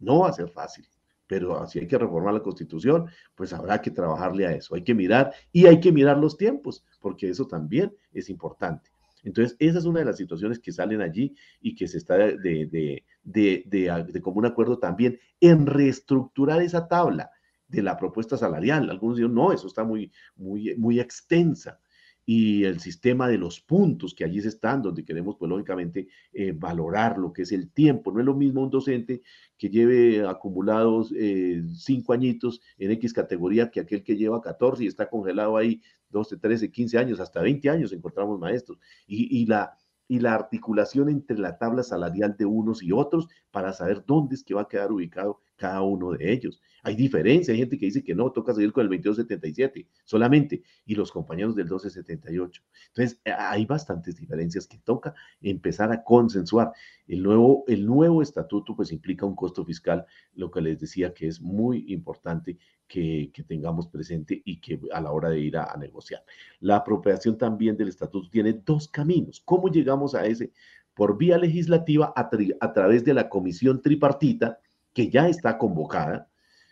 No 0.00 0.20
va 0.20 0.30
a 0.30 0.32
ser 0.32 0.48
fácil 0.48 0.84
pero 1.26 1.66
si 1.66 1.78
hay 1.78 1.86
que 1.86 1.98
reformar 1.98 2.34
la 2.34 2.42
constitución, 2.42 3.06
pues 3.34 3.52
habrá 3.52 3.80
que 3.80 3.90
trabajarle 3.90 4.46
a 4.46 4.52
eso. 4.52 4.74
Hay 4.74 4.82
que 4.82 4.94
mirar 4.94 5.32
y 5.52 5.66
hay 5.66 5.80
que 5.80 5.92
mirar 5.92 6.18
los 6.18 6.36
tiempos, 6.36 6.84
porque 7.00 7.28
eso 7.28 7.46
también 7.46 7.94
es 8.12 8.28
importante. 8.28 8.90
Entonces, 9.22 9.56
esa 9.58 9.78
es 9.78 9.86
una 9.86 10.00
de 10.00 10.04
las 10.04 10.18
situaciones 10.18 10.58
que 10.58 10.70
salen 10.70 11.00
allí 11.00 11.34
y 11.62 11.74
que 11.74 11.88
se 11.88 11.96
está 11.96 12.16
de, 12.16 12.36
de, 12.36 13.04
de, 13.22 13.64
de, 14.12 14.20
común 14.20 14.44
acuerdo 14.44 14.78
también 14.78 15.18
en 15.40 15.66
reestructurar 15.66 16.60
esa 16.60 16.86
tabla 16.88 17.30
de 17.66 17.82
la 17.82 17.96
propuesta 17.96 18.36
salarial. 18.36 18.90
Algunos 18.90 19.16
dicen, 19.16 19.32
no, 19.32 19.50
eso 19.50 19.66
está 19.66 19.82
muy, 19.82 20.12
muy, 20.36 20.74
muy 20.76 21.00
extensa 21.00 21.80
y 22.26 22.64
el 22.64 22.80
sistema 22.80 23.28
de 23.28 23.38
los 23.38 23.60
puntos 23.60 24.14
que 24.14 24.24
allí 24.24 24.40
se 24.40 24.48
están, 24.48 24.82
donde 24.82 25.04
queremos, 25.04 25.36
pues 25.38 25.48
lógicamente, 25.48 26.08
eh, 26.32 26.52
valorar 26.52 27.18
lo 27.18 27.32
que 27.32 27.42
es 27.42 27.52
el 27.52 27.70
tiempo. 27.70 28.12
No 28.12 28.20
es 28.20 28.26
lo 28.26 28.34
mismo 28.34 28.62
un 28.62 28.70
docente 28.70 29.22
que 29.58 29.68
lleve 29.68 30.26
acumulados 30.26 31.12
eh, 31.16 31.62
cinco 31.74 32.12
añitos 32.12 32.60
en 32.78 32.92
X 32.92 33.12
categoría 33.12 33.70
que 33.70 33.80
aquel 33.80 34.02
que 34.02 34.16
lleva 34.16 34.40
14 34.40 34.84
y 34.84 34.86
está 34.86 35.08
congelado 35.08 35.56
ahí 35.56 35.82
12, 36.08 36.38
13, 36.38 36.70
15 36.70 36.98
años, 36.98 37.20
hasta 37.20 37.42
20 37.42 37.68
años 37.68 37.92
encontramos 37.92 38.38
maestros. 38.38 38.78
Y, 39.06 39.42
y 39.42 39.46
la, 39.46 39.76
y 40.08 40.20
la 40.20 40.34
articulación 40.34 41.08
entre 41.08 41.38
la 41.38 41.58
tabla 41.58 41.82
salarial 41.82 42.36
de 42.36 42.46
unos 42.46 42.82
y 42.82 42.92
otros 42.92 43.28
para 43.50 43.72
saber 43.72 44.04
dónde 44.06 44.34
es 44.36 44.44
que 44.44 44.54
va 44.54 44.62
a 44.62 44.68
quedar 44.68 44.92
ubicado 44.92 45.40
cada 45.64 45.80
uno 45.80 46.12
de 46.12 46.30
ellos. 46.30 46.60
Hay 46.82 46.94
diferencia, 46.94 47.52
hay 47.52 47.60
gente 47.60 47.78
que 47.78 47.86
dice 47.86 48.04
que 48.04 48.14
no, 48.14 48.30
toca 48.30 48.52
seguir 48.52 48.70
con 48.70 48.82
el 48.82 48.90
2277 48.90 49.88
solamente, 50.04 50.62
y 50.84 50.94
los 50.94 51.10
compañeros 51.10 51.56
del 51.56 51.64
1278. 51.64 52.62
Entonces, 52.88 53.18
hay 53.24 53.64
bastantes 53.64 54.14
diferencias 54.16 54.66
que 54.66 54.76
toca 54.76 55.14
empezar 55.40 55.90
a 55.90 56.04
consensuar. 56.04 56.72
El 57.06 57.22
nuevo, 57.22 57.64
el 57.66 57.86
nuevo 57.86 58.20
estatuto 58.20 58.76
pues 58.76 58.92
implica 58.92 59.24
un 59.24 59.34
costo 59.34 59.64
fiscal, 59.64 60.04
lo 60.34 60.50
que 60.50 60.60
les 60.60 60.78
decía 60.78 61.14
que 61.14 61.28
es 61.28 61.40
muy 61.40 61.86
importante 61.88 62.58
que, 62.86 63.32
tengamos 63.48 63.88
presente 63.88 64.42
y 64.44 64.60
que 64.60 64.78
a 64.92 65.00
la 65.00 65.12
hora 65.12 65.30
de 65.30 65.40
ir 65.40 65.56
a, 65.56 65.74
negociar. 65.78 66.22
La 66.60 66.76
apropiación 66.76 67.38
también 67.38 67.78
del 67.78 67.88
estatuto 67.88 68.28
tiene 68.28 68.52
dos 68.52 68.88
caminos. 68.88 69.40
¿Cómo 69.46 69.68
llegamos 69.68 70.14
a 70.14 70.26
ese? 70.26 70.52
Por 70.94 71.16
vía 71.16 71.38
legislativa 71.38 72.12
a 72.14 72.72
través 72.74 73.04
de 73.04 73.14
la 73.14 73.30
comisión 73.30 73.80
tripartita, 73.80 74.58
que 74.94 75.10
ya 75.10 75.28
está 75.28 75.58
convocada, 75.58 76.30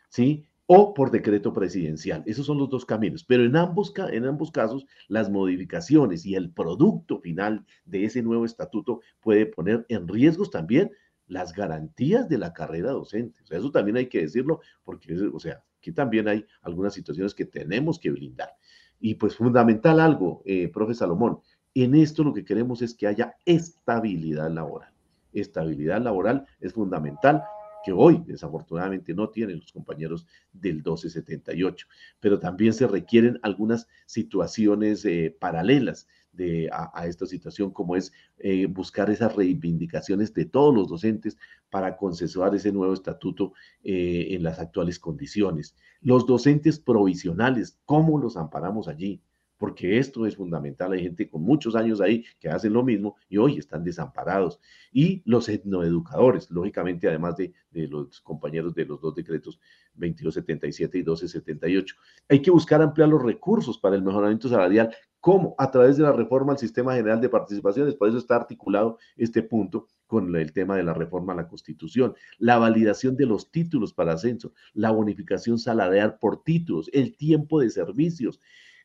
¿sí? 0.08 0.46
o 0.66 0.94
por 0.94 1.10
decreto 1.10 1.52
presidencial. 1.52 2.22
Esos 2.24 2.46
son 2.46 2.56
los 2.56 2.70
dos 2.70 2.86
caminos. 2.86 3.24
Pero 3.24 3.44
en 3.44 3.56
ambos, 3.56 3.92
en 4.10 4.24
ambos 4.24 4.50
casos, 4.50 4.86
las 5.08 5.28
modificaciones 5.28 6.24
y 6.24 6.34
el 6.34 6.50
producto 6.50 7.20
final 7.20 7.66
de 7.84 8.04
ese 8.06 8.22
nuevo 8.22 8.46
estatuto 8.46 9.00
puede 9.20 9.44
poner 9.44 9.84
en 9.90 10.08
riesgos 10.08 10.50
también 10.50 10.90
las 11.26 11.52
garantías 11.52 12.28
de 12.28 12.38
la 12.38 12.52
carrera 12.52 12.92
docente. 12.92 13.40
Eso 13.50 13.70
también 13.70 13.98
hay 13.98 14.06
que 14.06 14.22
decirlo 14.22 14.60
porque, 14.82 15.14
o 15.14 15.38
sea, 15.38 15.62
aquí 15.78 15.92
también 15.92 16.28
hay 16.28 16.46
algunas 16.62 16.94
situaciones 16.94 17.34
que 17.34 17.44
tenemos 17.44 17.98
que 17.98 18.10
blindar. 18.10 18.50
Y 18.98 19.16
pues 19.16 19.36
fundamental 19.36 20.00
algo, 20.00 20.42
eh, 20.46 20.68
profe 20.68 20.94
Salomón, 20.94 21.40
en 21.74 21.94
esto 21.94 22.22
lo 22.22 22.32
que 22.32 22.44
queremos 22.44 22.82
es 22.82 22.94
que 22.94 23.06
haya 23.06 23.34
estabilidad 23.44 24.50
laboral. 24.50 24.92
Estabilidad 25.32 26.00
laboral 26.00 26.46
es 26.60 26.72
fundamental 26.72 27.42
que 27.84 27.92
hoy 27.92 28.22
desafortunadamente 28.26 29.14
no 29.14 29.28
tienen 29.28 29.58
los 29.60 29.72
compañeros 29.72 30.26
del 30.52 30.76
1278, 30.76 31.86
pero 32.20 32.38
también 32.38 32.72
se 32.72 32.86
requieren 32.86 33.38
algunas 33.42 33.88
situaciones 34.06 35.04
eh, 35.04 35.36
paralelas 35.38 36.06
de, 36.32 36.70
a, 36.72 37.06
esta 37.06 37.26
situación, 37.26 37.70
como 37.70 37.94
es 37.94 38.12
eh, 38.38 38.66
buscar 38.66 39.10
esas 39.10 39.36
reivindicaciones 39.36 40.32
de 40.32 40.46
todos 40.46 40.74
los 40.74 40.88
docentes 40.88 41.36
para 41.70 41.96
consensuar 41.96 42.54
ese 42.54 42.72
nuevo 42.72 42.94
estatuto 42.94 43.52
eh, 43.84 44.28
en 44.30 44.42
las 44.42 44.58
actuales 44.58 44.98
condiciones. 44.98 45.74
Los 46.00 46.26
docentes 46.26 46.78
provisionales, 46.78 47.78
¿cómo 47.84 48.18
los 48.18 48.36
amparamos 48.36 48.88
allí? 48.88 49.20
Porque 49.62 49.96
esto 49.96 50.26
es 50.26 50.34
fundamental. 50.34 50.90
Hay 50.90 51.04
gente 51.04 51.30
con 51.30 51.42
muchos 51.42 51.76
años 51.76 52.00
ahí 52.00 52.24
que 52.40 52.48
hacen 52.48 52.72
lo 52.72 52.82
mismo 52.82 53.14
y 53.28 53.38
hoy 53.38 53.58
están 53.58 53.84
desamparados. 53.84 54.58
Y 54.90 55.22
los 55.24 55.48
etnoeducadores, 55.48 56.50
lógicamente, 56.50 57.06
además 57.06 57.36
de, 57.36 57.54
los 57.70 58.20
compañeros 58.22 58.74
de 58.74 58.86
los 58.86 59.00
dos 59.00 59.14
decretos 59.14 59.60
2277 59.94 60.98
y 60.98 61.02
1278. 61.02 61.94
Hay 62.28 62.42
que 62.42 62.50
buscar 62.50 62.82
ampliar 62.82 63.08
los 63.08 63.22
recursos 63.22 63.78
para 63.78 63.94
el 63.94 64.02
mejoramiento 64.02 64.48
salarial. 64.48 64.92
¿Cómo? 65.20 65.54
A 65.58 65.70
través 65.70 65.96
de 65.96 66.02
la 66.02 66.10
reforma 66.10 66.54
al 66.54 66.58
Sistema 66.58 66.96
General 66.96 67.20
de 67.20 67.28
Participaciones. 67.28 67.94
Por 67.94 68.08
eso 68.08 68.18
está 68.18 68.34
articulado 68.34 68.98
este 69.16 69.44
punto 69.44 69.86
con 70.08 70.34
el 70.34 70.52
tema 70.52 70.76
de 70.76 70.82
la 70.82 70.92
reforma 70.92 71.34
a 71.34 71.36
la 71.36 71.46
Constitución, 71.46 72.16
la 72.38 72.58
validación 72.58 73.16
de 73.16 73.26
los 73.26 73.52
títulos 73.52 73.94
para 73.94 74.14
ascenso, 74.14 74.54
la 74.74 74.90
bonificación 74.90 75.56
salarial 75.56 76.18
por 76.18 76.42
títulos, 76.42 76.90
el 76.92 77.16
tiempo 77.16 77.60
de 77.60 77.70
servicios, 77.70 78.40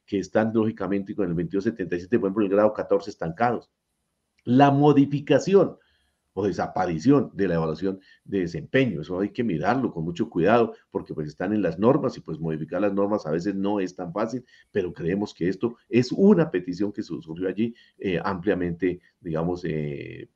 que 0.08 0.20
están 0.20 0.52
lógicamente 0.54 1.14
con 1.14 1.26
el 1.26 1.36
2277, 1.36 2.18
por 2.18 2.28
ejemplo, 2.30 2.46
el 2.46 2.52
grado 2.52 2.74
14 2.74 3.10
estancados. 3.10 3.70
La 4.46 4.72
modificación 4.72 5.78
o 6.38 6.46
desaparición 6.46 7.32
de 7.34 7.48
la 7.48 7.56
evaluación 7.56 8.00
de 8.24 8.42
desempeño. 8.42 9.02
Eso 9.02 9.20
hay 9.20 9.30
que 9.30 9.44
mirarlo 9.44 9.92
con 9.92 10.04
mucho 10.04 10.30
cuidado 10.30 10.76
porque 10.92 11.16
pues 11.16 11.30
están 11.30 11.52
en 11.52 11.64
las 11.64 11.80
normas 11.80 12.16
y 12.16 12.22
pues 12.22 12.38
modificar 12.38 12.80
las 12.80 12.94
normas 12.94 13.26
a 13.26 13.32
veces 13.32 13.56
no 13.56 13.80
es 13.80 13.96
tan 13.96 14.14
fácil, 14.14 14.46
pero 14.72 14.94
creemos 14.94 15.34
que 15.34 15.50
esto 15.50 15.78
es 15.90 16.12
una 16.12 16.52
petición 16.52 16.92
que 16.92 17.02
surgió 17.02 17.48
allí 17.48 17.74
eh, 17.98 18.20
ampliamente, 18.24 19.02
digamos, 19.20 19.66
eh, 19.66 20.30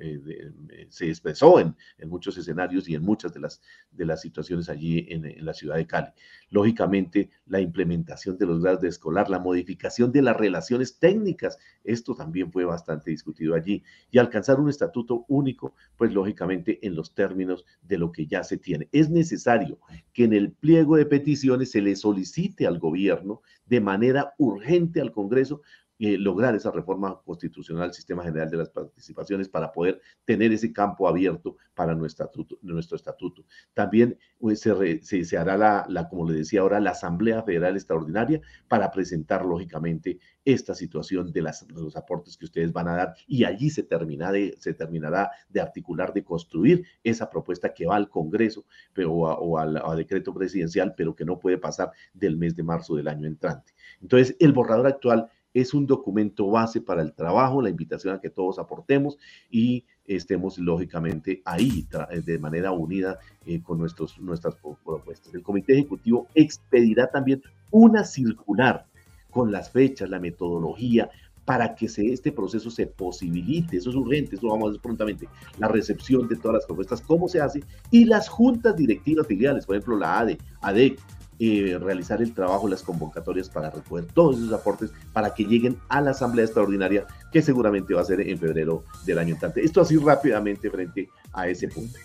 eh, 0.00 0.52
se 0.88 1.08
expresó 1.08 1.60
en, 1.60 1.76
muchos 2.06 2.38
escenarios 2.38 2.88
y 2.88 2.94
en 2.94 3.02
muchas 3.02 3.34
de 3.34 3.40
las, 3.40 3.60
de 3.90 4.06
las 4.06 4.22
situaciones 4.22 4.70
allí 4.70 5.06
en, 5.10 5.26
en, 5.26 5.44
la 5.44 5.52
ciudad 5.52 5.76
de 5.76 5.86
Cali. 5.86 6.08
Lógicamente, 6.48 7.30
la 7.46 7.60
implementación 7.60 8.38
de 8.38 8.46
los 8.46 8.62
grados 8.62 8.80
de 8.80 8.88
escolar, 8.88 9.28
la 9.28 9.38
modificación 9.38 10.10
de 10.10 10.22
las 10.22 10.36
relaciones 10.36 10.98
técnicas, 10.98 11.58
esto 11.82 12.14
también 12.14 12.50
fue 12.50 12.64
bastante 12.64 13.10
discutido 13.10 13.54
allí 13.54 13.82
y 14.10 14.18
alcanzar 14.18 14.58
un 14.58 14.70
estatuto 14.70 15.24
único, 15.34 15.74
pues 15.96 16.12
lógicamente 16.12 16.78
en 16.86 16.94
los 16.94 17.14
términos 17.14 17.64
de 17.82 17.98
lo 17.98 18.12
que 18.12 18.26
ya 18.26 18.44
se 18.44 18.56
tiene. 18.56 18.88
Es 18.92 19.10
necesario 19.10 19.78
que 20.12 20.24
en 20.24 20.32
el 20.32 20.52
pliego 20.52 20.96
de 20.96 21.06
peticiones 21.06 21.70
se 21.70 21.82
le 21.82 21.96
solicite 21.96 22.66
al 22.66 22.78
gobierno 22.78 23.42
de 23.66 23.80
manera 23.80 24.34
urgente 24.38 25.00
al 25.00 25.12
Congreso 25.12 25.62
eh, 26.06 26.18
lograr 26.18 26.54
esa 26.54 26.70
reforma 26.70 27.18
constitucional 27.24 27.84
del 27.84 27.94
sistema 27.94 28.22
general 28.22 28.50
de 28.50 28.58
las 28.58 28.68
participaciones 28.68 29.48
para 29.48 29.72
poder 29.72 30.02
tener 30.26 30.52
ese 30.52 30.70
campo 30.70 31.08
abierto 31.08 31.56
para 31.74 31.94
nuestro 31.94 32.26
estatuto. 32.26 32.58
Nuestro 32.60 32.96
estatuto. 32.96 33.46
También 33.72 34.18
pues, 34.38 34.60
se, 34.60 35.24
se, 35.24 35.38
hará 35.38 35.86
la, 35.88 36.08
como 36.10 36.28
le 36.28 36.36
decía 36.36 36.60
ahora, 36.60 36.78
la 36.78 36.90
Asamblea 36.90 37.42
Federal 37.42 37.74
Extraordinaria 37.74 38.42
para 38.68 38.90
presentar 38.90 39.46
lógicamente 39.46 40.18
esta 40.44 40.74
situación 40.74 41.32
de, 41.32 41.40
las, 41.40 41.66
los 41.70 41.96
aportes 41.96 42.36
que 42.36 42.44
ustedes 42.44 42.70
van 42.70 42.88
a 42.88 42.96
dar 42.96 43.14
y 43.26 43.44
allí 43.44 43.70
se, 43.70 43.82
termina 43.82 44.30
de, 44.30 44.54
se 44.58 44.74
terminará 44.74 45.30
de 45.48 45.62
articular, 45.62 46.12
de 46.12 46.22
construir 46.22 46.84
esa 47.02 47.30
propuesta 47.30 47.72
que 47.72 47.86
va 47.86 47.96
al 47.96 48.10
Congreso 48.10 48.66
o, 49.08 49.56
al, 49.58 49.78
al 49.78 49.96
decreto 49.96 50.34
presidencial, 50.34 50.92
pero 50.94 51.14
que 51.14 51.24
no 51.24 51.38
puede 51.38 51.56
pasar 51.56 51.92
del 52.12 52.36
mes 52.36 52.54
de 52.54 52.62
marzo 52.62 52.94
del 52.94 53.08
año 53.08 53.26
entrante. 53.26 53.72
Entonces, 54.02 54.36
el 54.38 54.52
borrador 54.52 54.86
actual 54.86 55.30
es 55.54 55.72
un 55.72 55.86
documento 55.86 56.50
base 56.50 56.80
para 56.80 57.00
el 57.00 57.14
trabajo, 57.14 57.62
la 57.62 57.70
invitación 57.70 58.14
a 58.14 58.20
que 58.20 58.28
todos 58.28 58.58
aportemos 58.58 59.16
y 59.50 59.84
estemos 60.04 60.58
lógicamente 60.58 61.40
ahí 61.44 61.86
eh, 62.10 62.20
de 62.20 62.38
manera 62.38 62.72
unida 62.72 63.18
eh, 63.46 63.62
con 63.62 63.78
nuestros, 63.78 64.18
nuestras 64.18 64.56
propuestas. 64.56 65.32
El 65.32 65.42
Comité 65.42 65.72
Ejecutivo 65.74 66.26
expedirá 66.34 67.06
también 67.06 67.40
una 67.70 68.04
circular 68.04 68.86
con 69.30 69.50
las 69.50 69.70
fechas, 69.70 70.10
la 70.10 70.20
metodología, 70.20 71.08
para 71.44 71.74
que 71.74 71.86
este 71.86 72.32
proceso 72.32 72.70
se 72.70 72.86
posibilite, 72.86 73.76
eso 73.76 73.90
es 73.90 73.96
urgente, 73.96 74.36
eso 74.36 74.48
vamos 74.48 74.66
a 74.66 74.70
hacer 74.70 74.80
prontamente, 74.80 75.28
la 75.58 75.68
recepción 75.68 76.26
de 76.26 76.36
todas 76.36 76.54
las 76.54 76.66
propuestas, 76.66 77.02
cómo 77.02 77.28
se 77.28 77.40
hace, 77.40 77.62
y 77.90 78.06
las 78.06 78.28
juntas 78.28 78.76
directivas 78.76 79.26
filiales, 79.26 79.66
por 79.66 79.76
ejemplo, 79.76 79.98
la 79.98 80.20
ADE, 80.20 80.38
ADEC, 80.62 80.98
eh, 81.38 81.78
realizar 81.80 82.22
el 82.22 82.32
trabajo, 82.32 82.68
las 82.68 82.82
convocatorias 82.82 83.48
para 83.48 83.70
recoger 83.70 84.04
todos 84.06 84.36
esos 84.36 84.52
aportes 84.52 84.90
para 85.12 85.34
que 85.34 85.44
lleguen 85.44 85.76
a 85.88 86.00
la 86.00 86.12
Asamblea 86.12 86.44
Extraordinaria 86.44 87.06
que 87.32 87.42
seguramente 87.42 87.94
va 87.94 88.02
a 88.02 88.04
ser 88.04 88.20
en 88.20 88.38
febrero 88.38 88.84
del 89.04 89.18
año 89.18 89.34
entrante. 89.34 89.64
Esto 89.64 89.80
así 89.80 89.96
rápidamente 89.96 90.70
frente 90.70 91.08
a 91.32 91.48
ese 91.48 91.68
punto. 91.68 91.98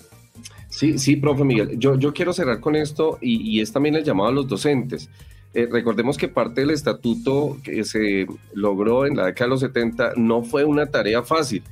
Sí, 0.69 0.97
sí, 0.97 1.15
profe 1.15 1.43
Miguel. 1.43 1.77
Yo, 1.77 1.95
yo 1.95 2.13
quiero 2.13 2.34
cerrar 2.34 2.59
con 2.59 2.75
esto 2.75 3.17
y, 3.21 3.59
es 3.59 3.71
también 3.71 3.95
el 3.95 4.03
llamado 4.03 4.30
a 4.30 4.34
los 4.34 4.47
docentes. 4.47 5.09
Eh, 5.53 5.67
recordemos 5.69 6.17
que 6.17 6.27
parte 6.27 6.61
del 6.61 6.71
estatuto 6.71 7.57
que 7.63 7.84
se 7.84 8.27
logró 8.53 9.05
en 9.05 9.17
la 9.17 9.25
década 9.25 9.45
de 9.45 9.49
los 9.49 9.59
70 9.61 10.13
no 10.15 10.43
fue 10.43 10.63
una 10.63 10.86
tarea 10.86 11.23
fácil 11.23 11.63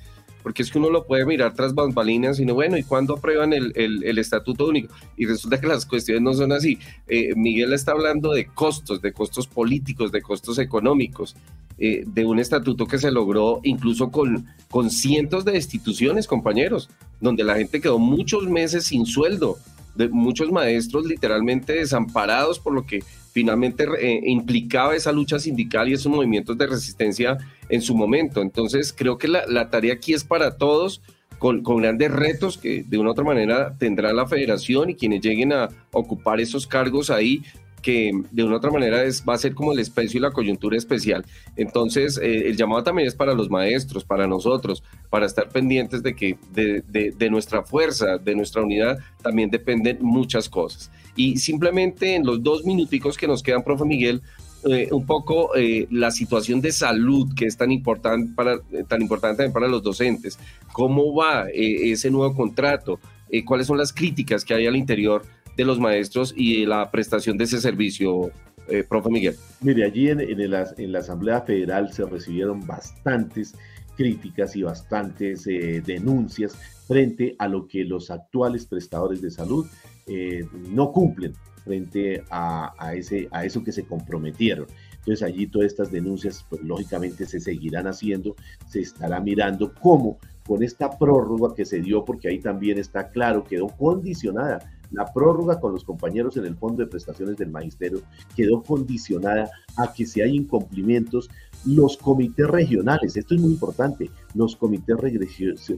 porque 0.48 0.64
es 0.64 0.72
que 0.72 0.78
uno 0.78 0.89
lo 0.89 1.06
puede 1.06 1.26
mirar 1.26 1.54
tras 1.54 1.76
bambalinas 1.76 2.39
y 2.39 2.45
no, 2.45 2.54
bueno, 2.54 2.78
¿y 2.78 2.84
cuándo 2.84 3.16
aprueban 3.16 3.52
el, 3.52 3.74
el, 3.76 4.18
estatuto 4.18 4.68
único? 4.68 4.95
Y 5.18 5.26
resulta 5.26 5.60
que 5.60 5.68
las 5.68 5.86
cuestiones 5.86 6.24
no 6.24 6.34
son 6.34 6.54
así. 6.54 6.80
Eh, 7.10 7.36
Miguel 7.36 7.74
está 7.74 7.91
hablando 7.91 8.32
de 8.32 8.45
costos, 8.45 9.02
de 9.02 9.12
costos 9.12 9.45
políticos, 9.45 10.10
de 10.14 10.22
costos 10.22 10.58
económicos, 10.58 11.36
eh, 11.78 12.06
de 12.08 12.24
un 12.24 12.39
estatuto 12.39 12.86
que 12.86 12.98
se 12.98 13.12
logró 13.12 13.60
incluso 13.64 14.10
con, 14.10 14.45
con 14.70 14.89
cientos 14.89 15.43
de 15.43 15.58
instituciones, 15.58 16.28
compañeros, 16.28 16.89
donde 17.20 17.43
la 17.43 17.56
gente 17.56 17.82
quedó 17.82 18.00
muchos 18.00 18.48
meses 18.48 18.86
sin 18.86 19.06
sueldo, 19.06 19.58
de 19.95 20.08
muchos 20.08 20.50
maestros 20.50 21.06
literalmente 21.06 21.74
desamparados 21.74 22.58
por 22.58 22.72
lo 22.72 22.86
que 22.86 23.04
finalmente 23.38 23.86
eh, 24.00 24.20
implicaba 24.26 24.96
esa 24.96 25.12
lucha 25.12 25.38
sindical 25.38 25.88
y 25.88 25.94
esos 25.94 26.12
movimientos 26.12 26.58
de 26.58 26.66
resistencia 26.66 27.38
en 27.70 27.84
su 27.84 27.96
momento. 27.96 28.42
Entonces, 28.42 28.92
creo 28.92 29.20
que 29.20 29.28
la, 29.28 29.70
tarea 29.70 29.94
aquí 29.94 30.16
es 30.16 30.24
para 30.24 30.58
todos, 30.58 31.04
con, 31.38 31.62
grandes 31.62 32.10
retos 32.10 32.58
que 32.58 32.84
de 32.84 32.98
una 32.98 33.10
u 33.10 33.12
otra 33.12 33.24
manera 33.24 33.76
tendrá 33.78 34.12
la 34.12 34.26
federación 34.26 34.90
y 34.90 34.96
quienes 34.96 35.22
lleguen 35.22 35.54
a 35.54 35.70
ocupar 35.92 36.42
esos 36.42 36.66
cargos 36.66 37.12
ahí, 37.12 37.44
que 37.84 38.12
de 38.32 38.44
una 38.44 38.56
u 38.56 38.58
otra 38.58 38.72
manera 38.72 39.04
es, 39.04 39.24
va 39.24 39.36
a 39.36 39.38
ser 39.38 39.54
como 39.54 39.72
el 39.72 39.78
especio 39.78 40.18
y 40.18 40.22
la 40.22 40.32
coyuntura 40.32 40.76
especial. 40.76 41.24
Entonces, 41.56 42.18
eh, 42.18 42.48
el 42.48 42.58
llamado 42.58 42.82
también 42.82 43.08
es 43.08 43.14
para 43.14 43.36
los 43.36 43.52
maestros, 43.52 44.04
para 44.04 44.26
nosotros, 44.26 44.82
para 45.12 45.28
estar 45.28 45.50
pendientes 45.50 46.02
de 46.02 46.16
que 46.16 46.40
de, 46.54 47.30
nuestra 47.30 47.62
fuerza, 47.62 48.18
de 48.18 48.34
nuestra 48.34 48.64
unidad, 48.64 48.98
también 49.22 49.52
dependen 49.52 50.00
muchas 50.02 50.50
cosas. 50.50 50.90
Y 51.18 51.38
simplemente 51.38 52.15
en 52.15 52.26
los 52.26 52.41
dos 52.41 52.63
minuticos 52.63 53.18
que 53.18 53.28
nos 53.28 53.43
quedan, 53.43 53.63
profe 53.63 53.84
Miguel, 53.84 54.22
eh, 54.63 54.88
un 54.91 55.05
poco 55.05 55.55
eh, 55.55 55.88
la 55.91 56.11
situación 56.11 56.61
de 56.61 56.72
salud 56.72 57.28
que 57.36 57.45
es 57.45 57.57
tan 57.57 57.72
importante 57.72 58.32
para, 58.34 58.59
tan 58.88 59.01
importante 59.01 59.38
también 59.38 59.53
para 59.53 59.68
los 59.68 59.84
docentes. 59.84 60.39
¿Cómo 60.72 61.13
va 61.13 61.47
ese 61.53 62.09
nuevo 62.09 62.34
contrato? 62.34 62.99
¿Cuáles 63.45 63.68
son 63.68 63.78
las 63.78 63.91
críticas 63.91 64.45
que 64.45 64.53
hay 64.53 64.68
al 64.68 64.78
interior 64.78 65.24
de 65.57 65.65
los 65.65 65.80
maestros 65.80 66.34
y 66.38 66.65
la 66.65 66.89
prestación 66.91 67.38
de 67.38 67.45
ese 67.45 67.59
servicio, 67.59 68.32
eh, 68.70 68.84
profe 68.88 69.09
Miguel? 69.09 69.36
Mire, 69.61 69.84
allí 69.84 70.09
en, 70.09 70.22
en, 70.22 70.91
la 70.91 70.99
Asamblea 70.99 71.41
Federal 71.41 71.91
se 71.91 72.05
recibieron 72.05 72.65
bastantes 72.65 73.55
críticas 73.97 74.55
y 74.55 74.61
bastantes 74.61 75.45
eh, 75.47 75.82
denuncias 75.84 76.55
frente 76.88 77.36
a 77.39 77.47
lo 77.47 77.68
que 77.68 77.84
los 77.84 78.11
actuales 78.11 78.68
prestadores 78.68 79.22
de 79.22 79.32
salud 79.32 79.65
eh, 80.08 80.45
no 80.70 80.91
cumplen 80.91 81.34
frente 81.64 82.24
a, 82.30 82.93
ese, 82.95 83.28
a 83.32 83.43
eso 83.43 83.64
que 83.64 83.74
se 83.74 83.86
comprometieron. 83.86 84.68
Entonces 84.99 85.22
allí 85.22 85.47
todas 85.47 85.68
estas 85.68 85.91
denuncias, 85.91 86.45
pues 86.49 86.62
lógicamente 86.64 87.26
se 87.26 87.39
seguirán 87.39 87.88
haciendo, 87.88 88.36
se 88.68 88.82
estará 88.82 89.20
mirando 89.20 89.74
cómo 89.74 90.18
con 90.45 90.64
esta 90.64 90.97
prórroga 90.97 91.53
que 91.53 91.66
se 91.66 91.82
dio, 91.82 92.05
porque 92.05 92.30
ahí 92.30 92.39
también 92.39 92.78
está 92.78 93.10
claro, 93.10 93.43
quedó 93.43 93.68
condicionada 93.68 94.60
la 94.91 95.05
prórroga 95.05 95.60
con 95.60 95.74
los 95.74 95.84
compañeros 95.84 96.38
en 96.38 96.45
el 96.45 96.55
Fondo 96.55 96.84
de 96.84 96.89
Prestaciones 96.89 97.38
del 97.38 97.49
Magisterio 97.49 98.01
quedó 98.36 98.62
condicionada 98.64 99.49
a 99.76 99.93
que 99.93 100.05
si 100.05 100.22
hay 100.22 100.36
incumplimientos, 100.36 101.30
los 101.66 101.97
comités 101.97 102.47
regionales, 102.47 103.18
esto 103.18 103.36
es 103.36 103.41
muy 103.41 103.51
importante, 103.51 104.10
los 104.38 104.56
comités 104.56 104.96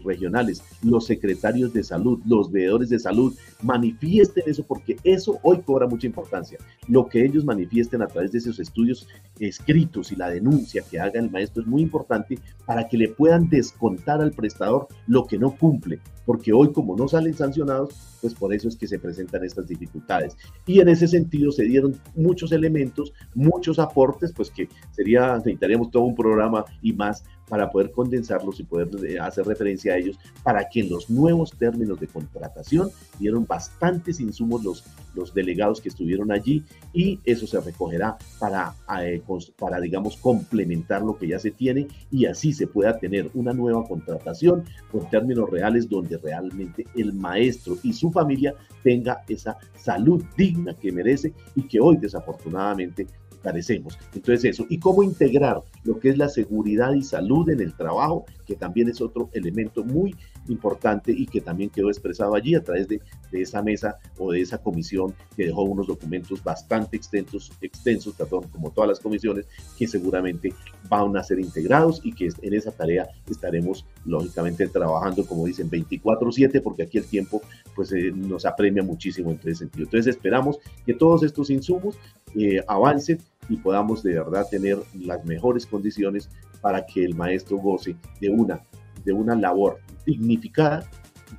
regionales, 0.04 0.64
los 0.84 1.06
secretarios 1.06 1.74
de 1.74 1.84
salud, 1.84 2.20
los 2.26 2.52
veedores 2.52 2.90
de 2.90 3.00
salud, 3.00 3.36
manifiesten 3.64 4.44
eso 4.46 4.64
porque 4.64 4.98
eso 5.04 5.40
hoy 5.44 5.62
cobra 5.62 5.88
mucha 5.88 6.08
importancia. 6.08 6.60
Lo 6.88 7.08
que 7.08 7.24
ellos 7.24 7.46
manifiesten 7.46 8.02
a 8.02 8.08
través 8.08 8.32
de 8.32 8.40
esos 8.40 8.60
estudios 8.60 9.08
escritos 9.40 10.12
y 10.12 10.16
la 10.16 10.30
denuncia 10.30 10.84
que 10.90 11.00
haga 11.00 11.20
el 11.20 11.32
maestro 11.32 11.62
es 11.62 11.68
muy 11.68 11.82
importante 11.82 12.38
para 12.66 12.88
que 12.88 12.98
le 12.98 13.10
puedan 13.10 13.50
descontar 13.50 14.22
al 14.22 14.32
prestador 14.32 14.88
lo 15.08 15.26
que 15.26 15.40
no 15.40 15.56
cumple, 15.56 16.00
porque 16.26 16.54
hoy 16.54 16.72
como 16.72 16.96
no 16.96 17.08
salen 17.08 17.34
sancionados, 17.34 17.96
pues 18.22 18.34
por 18.34 18.54
eso 18.54 18.68
es 18.68 18.76
que 18.76 18.88
se 18.88 19.00
presentan 19.00 19.44
estas 19.44 19.68
dificultades. 19.68 20.36
Y 20.66 20.80
en 20.80 20.90
ese 20.90 21.08
sentido 21.08 21.52
se 21.52 21.64
dieron 21.64 21.96
muchos 22.16 22.52
elementos, 22.52 23.14
muchos 23.34 23.80
aportes, 23.80 24.34
pues 24.34 24.50
que 24.50 24.68
sería, 24.92 25.36
necesitaríamos 25.38 25.90
todo 25.92 26.04
un 26.04 26.16
programa 26.16 26.66
y 26.82 26.94
más 26.94 27.24
para 27.50 27.70
poder 27.70 27.92
condensarlos 27.92 28.60
y 28.60 28.64
poder 28.64 28.90
eh, 29.06 29.20
hacer 29.20 29.46
referencia 29.46 29.94
a 29.94 29.98
ellos, 29.98 30.18
para 30.44 30.70
que 30.70 30.82
en 30.82 30.90
los 30.90 31.10
nuevos 31.10 31.52
términos 31.52 32.00
de 32.00 32.08
contratación 32.08 32.90
dieron 33.20 33.46
bastantes 33.46 34.20
insumos 34.20 34.64
los, 34.64 34.86
los 35.16 35.34
delegados 35.34 35.82
que 35.82 35.90
estuvieron 35.90 36.32
allí 36.32 36.64
y 36.94 37.20
eso 37.26 37.48
se 37.48 37.60
recogerá 37.60 38.18
para, 38.40 38.74
eh, 39.02 39.22
para, 39.58 39.80
digamos, 39.82 40.18
complementar 40.18 41.02
lo 41.02 41.18
que 41.18 41.28
ya 41.28 41.40
se 41.40 41.52
tiene 41.52 41.88
y 42.12 42.26
así 42.26 42.54
se 42.54 42.68
pueda 42.68 42.98
tener 43.00 43.30
una 43.34 43.54
nueva 43.54 43.86
contratación 43.88 44.64
con 44.92 45.10
términos 45.10 45.50
reales 45.50 45.90
donde 45.90 46.18
realmente 46.18 46.86
el 46.96 47.14
maestro 47.14 47.78
y 47.84 47.94
su 47.94 48.12
familia 48.12 48.54
tenga 48.84 49.24
esa 49.28 49.58
salud 49.76 50.24
digna 50.38 50.74
que 50.74 50.92
merece 50.92 51.34
y 51.56 51.64
que 51.64 51.80
hoy 51.80 51.98
desafortunadamente 51.98 53.08
carecemos. 53.42 53.98
Entonces 54.14 54.46
eso, 54.46 54.66
y 54.70 54.80
cómo 54.80 55.04
integrar 55.04 55.62
lo 55.84 56.00
que 56.00 56.10
es 56.10 56.18
la 56.18 56.30
seguridad 56.30 56.94
y 56.94 57.02
salud 57.02 57.50
en 57.50 57.62
el 57.62 57.74
trabajo, 57.74 58.26
que 58.46 58.56
también 58.56 58.90
es 58.90 59.02
otro 59.02 59.30
elemento 59.34 59.84
muy 59.84 60.16
importante 60.50 61.12
y 61.12 61.26
que 61.26 61.42
también 61.42 61.70
quedó 61.70 61.90
expresado 61.90 62.36
allí 62.36 62.56
a 62.56 62.64
través 62.64 62.88
de, 62.88 63.02
de 63.32 63.42
esa 63.42 63.62
mesa 63.62 63.98
o 64.18 64.32
de 64.32 64.42
esa 64.42 64.58
comisión 64.58 65.14
que 65.36 65.46
dejó 65.46 65.64
unos 65.64 65.88
documentos 65.88 66.44
bastante 66.44 66.98
extensos, 66.98 67.52
extensos, 67.62 68.14
perdón, 68.16 68.48
como 68.52 68.72
todas 68.72 68.90
las 68.90 69.00
comisiones, 69.00 69.46
que 69.78 69.88
seguramente 69.88 70.54
van 70.90 71.16
a 71.16 71.24
ser 71.24 71.40
integrados 71.40 72.02
y 72.04 72.14
que 72.14 72.30
en 72.42 72.54
esa 72.54 72.72
tarea 72.72 73.08
estaremos 73.30 73.86
lógicamente 74.06 74.68
trabajando, 74.68 75.26
como 75.26 75.46
dicen, 75.46 75.70
24/7, 75.70 76.62
porque 76.62 76.84
aquí 76.84 76.98
el 76.98 77.06
tiempo 77.06 77.42
pues 77.76 77.92
eh, 77.92 78.12
nos 78.12 78.46
apremia 78.46 78.84
muchísimo 78.84 79.32
en 79.32 79.40
ese 79.40 79.56
sentido. 79.56 79.86
Entonces 79.86 80.16
esperamos 80.16 80.60
que 80.86 80.94
todos 80.94 81.24
estos 81.24 81.50
insumos 81.50 81.98
eh, 82.36 82.62
avancen 82.68 83.20
y 83.50 83.58
podamos 83.58 84.04
de 84.04 84.14
verdad 84.14 84.46
tener 84.50 84.78
las 84.94 85.26
mejores 85.26 85.66
condiciones 85.66 86.30
para 86.62 86.86
que 86.86 87.04
el 87.04 87.16
maestro 87.16 87.58
goce 87.58 87.96
de 88.20 88.30
una, 88.30 88.62
de 89.10 89.14
una 89.14 89.34
labor 89.34 89.80
dignificada, 90.06 90.88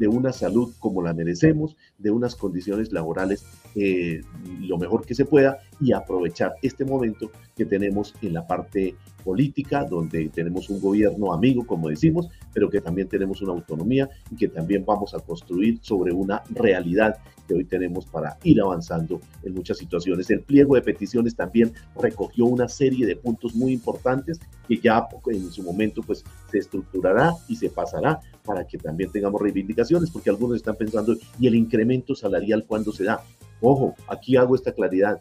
de 0.00 0.08
una 0.08 0.32
salud 0.32 0.72
como 0.80 1.02
la 1.02 1.14
merecemos, 1.14 1.76
de 1.98 2.10
unas 2.10 2.34
condiciones 2.34 2.90
laborales 2.90 3.44
eh, 3.76 4.22
lo 4.58 4.76
mejor 4.76 5.06
que 5.06 5.14
se 5.14 5.24
pueda 5.24 5.58
y 5.80 5.92
aprovechar 5.92 6.54
este 6.62 6.84
momento 6.84 7.30
que 7.56 7.64
tenemos 7.64 8.12
en 8.22 8.34
la 8.34 8.44
parte 8.44 8.96
política, 9.20 9.84
donde 9.84 10.28
tenemos 10.28 10.68
un 10.70 10.80
gobierno 10.80 11.32
amigo, 11.32 11.66
como 11.66 11.88
decimos, 11.88 12.28
pero 12.52 12.68
que 12.68 12.80
también 12.80 13.08
tenemos 13.08 13.40
una 13.42 13.52
autonomía 13.52 14.08
y 14.30 14.36
que 14.36 14.48
también 14.48 14.84
vamos 14.84 15.14
a 15.14 15.20
construir 15.20 15.78
sobre 15.82 16.12
una 16.12 16.42
realidad 16.50 17.16
que 17.46 17.54
hoy 17.54 17.64
tenemos 17.64 18.06
para 18.06 18.38
ir 18.44 18.60
avanzando 18.60 19.20
en 19.42 19.54
muchas 19.54 19.78
situaciones. 19.78 20.30
El 20.30 20.42
pliego 20.42 20.74
de 20.76 20.82
peticiones 20.82 21.34
también 21.34 21.72
recogió 22.00 22.46
una 22.46 22.68
serie 22.68 23.06
de 23.06 23.16
puntos 23.16 23.54
muy 23.54 23.72
importantes 23.72 24.40
que 24.68 24.78
ya 24.78 25.08
en 25.26 25.50
su 25.50 25.62
momento 25.62 26.00
pues 26.02 26.24
se 26.50 26.58
estructurará 26.58 27.34
y 27.48 27.56
se 27.56 27.68
pasará 27.70 28.20
para 28.44 28.66
que 28.66 28.78
también 28.78 29.10
tengamos 29.10 29.40
reivindicaciones, 29.40 30.10
porque 30.10 30.30
algunos 30.30 30.56
están 30.56 30.76
pensando, 30.76 31.16
¿y 31.38 31.46
el 31.46 31.54
incremento 31.54 32.14
salarial 32.14 32.64
cuándo 32.66 32.92
se 32.92 33.04
da? 33.04 33.20
Ojo, 33.60 33.94
aquí 34.08 34.36
hago 34.36 34.54
esta 34.54 34.72
claridad. 34.72 35.20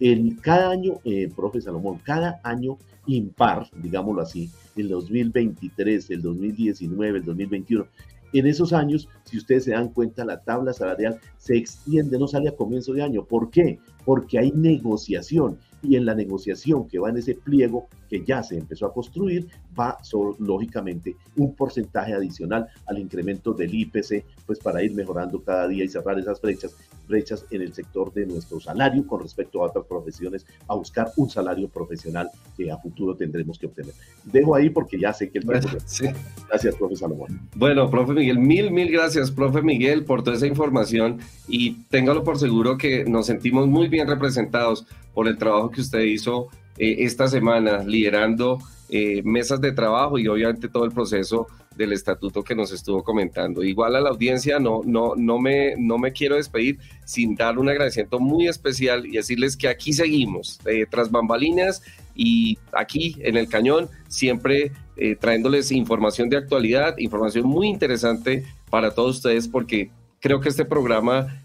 En 0.00 0.36
cada 0.36 0.70
año, 0.70 0.94
eh, 1.04 1.30
profe 1.34 1.60
Salomón, 1.60 2.00
cada 2.02 2.40
año 2.42 2.78
impar, 3.06 3.68
digámoslo 3.82 4.22
así, 4.22 4.50
el 4.76 4.88
2023, 4.88 6.10
el 6.10 6.22
2019, 6.22 7.18
el 7.18 7.24
2021, 7.24 7.86
en 8.32 8.46
esos 8.46 8.72
años, 8.72 9.08
si 9.24 9.38
ustedes 9.38 9.64
se 9.64 9.72
dan 9.72 9.88
cuenta, 9.88 10.24
la 10.24 10.40
tabla 10.40 10.72
salarial 10.72 11.18
se 11.36 11.56
extiende, 11.56 12.18
no 12.18 12.28
sale 12.28 12.48
a 12.48 12.56
comienzo 12.56 12.92
de 12.92 13.02
año. 13.02 13.24
¿Por 13.24 13.50
qué? 13.50 13.80
Porque 14.04 14.38
hay 14.38 14.52
negociación 14.52 15.58
y 15.82 15.96
en 15.96 16.06
la 16.06 16.14
negociación 16.14 16.86
que 16.86 16.98
va 16.98 17.10
en 17.10 17.16
ese 17.16 17.34
pliego 17.34 17.88
que 18.08 18.24
ya 18.24 18.42
se 18.42 18.56
empezó 18.56 18.86
a 18.86 18.92
construir, 18.92 19.48
va 19.78 19.98
lógicamente 20.38 21.16
un 21.36 21.54
porcentaje 21.54 22.12
adicional 22.12 22.68
al 22.86 22.98
incremento 22.98 23.52
del 23.52 23.74
IPC, 23.74 24.24
pues 24.46 24.58
para 24.58 24.82
ir 24.82 24.92
mejorando 24.92 25.42
cada 25.42 25.68
día 25.68 25.84
y 25.84 25.88
cerrar 25.88 26.18
esas 26.18 26.40
brechas, 26.40 26.74
brechas 27.08 27.44
en 27.50 27.62
el 27.62 27.72
sector 27.72 28.12
de 28.12 28.26
nuestro 28.26 28.60
salario 28.60 29.06
con 29.06 29.22
respecto 29.22 29.62
a 29.62 29.68
otras 29.68 29.84
profesiones, 29.86 30.46
a 30.68 30.74
buscar 30.74 31.12
un 31.16 31.30
salario 31.30 31.68
profesional 31.68 32.30
que 32.56 32.70
a 32.70 32.78
futuro 32.78 33.14
tendremos 33.14 33.58
que 33.58 33.66
obtener. 33.66 33.94
Dejo 34.24 34.54
ahí 34.54 34.70
porque 34.70 34.98
ya 34.98 35.12
sé 35.12 35.30
que 35.30 35.38
el 35.38 35.44
bueno, 35.44 35.68
sí. 35.86 36.06
Gracias, 36.48 36.74
profe 36.74 36.96
Salomón. 36.96 37.40
Bueno, 37.54 37.90
profe 37.90 38.12
Miguel, 38.12 38.38
mil, 38.38 38.70
mil 38.70 38.90
gracias, 38.90 39.30
profe 39.30 39.62
Miguel, 39.62 40.04
por 40.04 40.22
toda 40.22 40.36
esa 40.36 40.46
información 40.46 41.18
y 41.48 41.72
téngalo 41.90 42.24
por 42.24 42.38
seguro 42.38 42.76
que 42.76 43.04
nos 43.04 43.26
sentimos 43.26 43.66
muy 43.66 43.88
bien 43.88 44.08
representados 44.08 44.86
por 45.14 45.28
el 45.28 45.38
trabajo 45.38 45.70
que 45.70 45.80
usted 45.80 46.00
hizo 46.00 46.48
eh, 46.78 47.04
esta 47.04 47.28
semana 47.28 47.84
liderando 47.84 48.58
eh, 48.90 49.22
mesas 49.24 49.60
de 49.60 49.72
trabajo 49.72 50.18
y 50.18 50.26
obviamente 50.28 50.68
todo 50.68 50.84
el 50.84 50.90
proceso 50.90 51.46
del 51.76 51.92
estatuto 51.92 52.42
que 52.42 52.54
nos 52.54 52.72
estuvo 52.72 53.02
comentando. 53.02 53.62
Igual 53.62 53.96
a 53.96 54.00
la 54.00 54.10
audiencia, 54.10 54.58
no, 54.58 54.82
no, 54.84 55.14
no, 55.16 55.38
me, 55.38 55.76
no 55.78 55.96
me 55.96 56.12
quiero 56.12 56.36
despedir 56.36 56.78
sin 57.04 57.36
dar 57.36 57.58
un 57.58 57.68
agradecimiento 57.68 58.18
muy 58.18 58.48
especial 58.48 59.06
y 59.06 59.12
decirles 59.12 59.56
que 59.56 59.68
aquí 59.68 59.92
seguimos, 59.92 60.58
eh, 60.66 60.86
tras 60.90 61.10
bambalinas 61.10 61.82
y 62.14 62.58
aquí 62.72 63.16
en 63.20 63.36
el 63.36 63.48
cañón, 63.48 63.88
siempre 64.08 64.72
trayéndoles 65.18 65.72
información 65.72 66.28
de 66.28 66.36
actualidad, 66.36 66.98
información 66.98 67.46
muy 67.46 67.68
interesante 67.68 68.44
para 68.68 68.90
todos 68.90 69.16
ustedes, 69.16 69.48
porque 69.48 69.90
creo 70.20 70.42
que 70.42 70.50
este 70.50 70.66
programa 70.66 71.40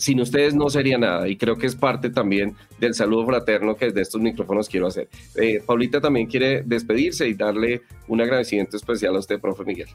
sin 0.00 0.18
ustedes 0.20 0.54
no 0.54 0.70
sería 0.70 0.96
nada 0.96 1.28
y 1.28 1.36
creo 1.36 1.56
que 1.56 1.66
es 1.66 1.76
parte 1.76 2.08
también 2.08 2.56
del 2.78 2.94
saludo 2.94 3.26
fraterno 3.26 3.76
que 3.76 3.86
desde 3.86 4.00
estos 4.00 4.20
micrófonos 4.20 4.66
quiero 4.66 4.86
hacer. 4.86 5.08
Eh, 5.36 5.62
Paulita 5.64 6.00
también 6.00 6.26
quiere 6.26 6.62
despedirse 6.62 7.28
y 7.28 7.34
darle 7.34 7.82
un 8.08 8.22
agradecimiento 8.22 8.78
especial 8.78 9.14
a 9.14 9.18
usted, 9.18 9.38
profe 9.38 9.62
Miguel. 9.64 9.88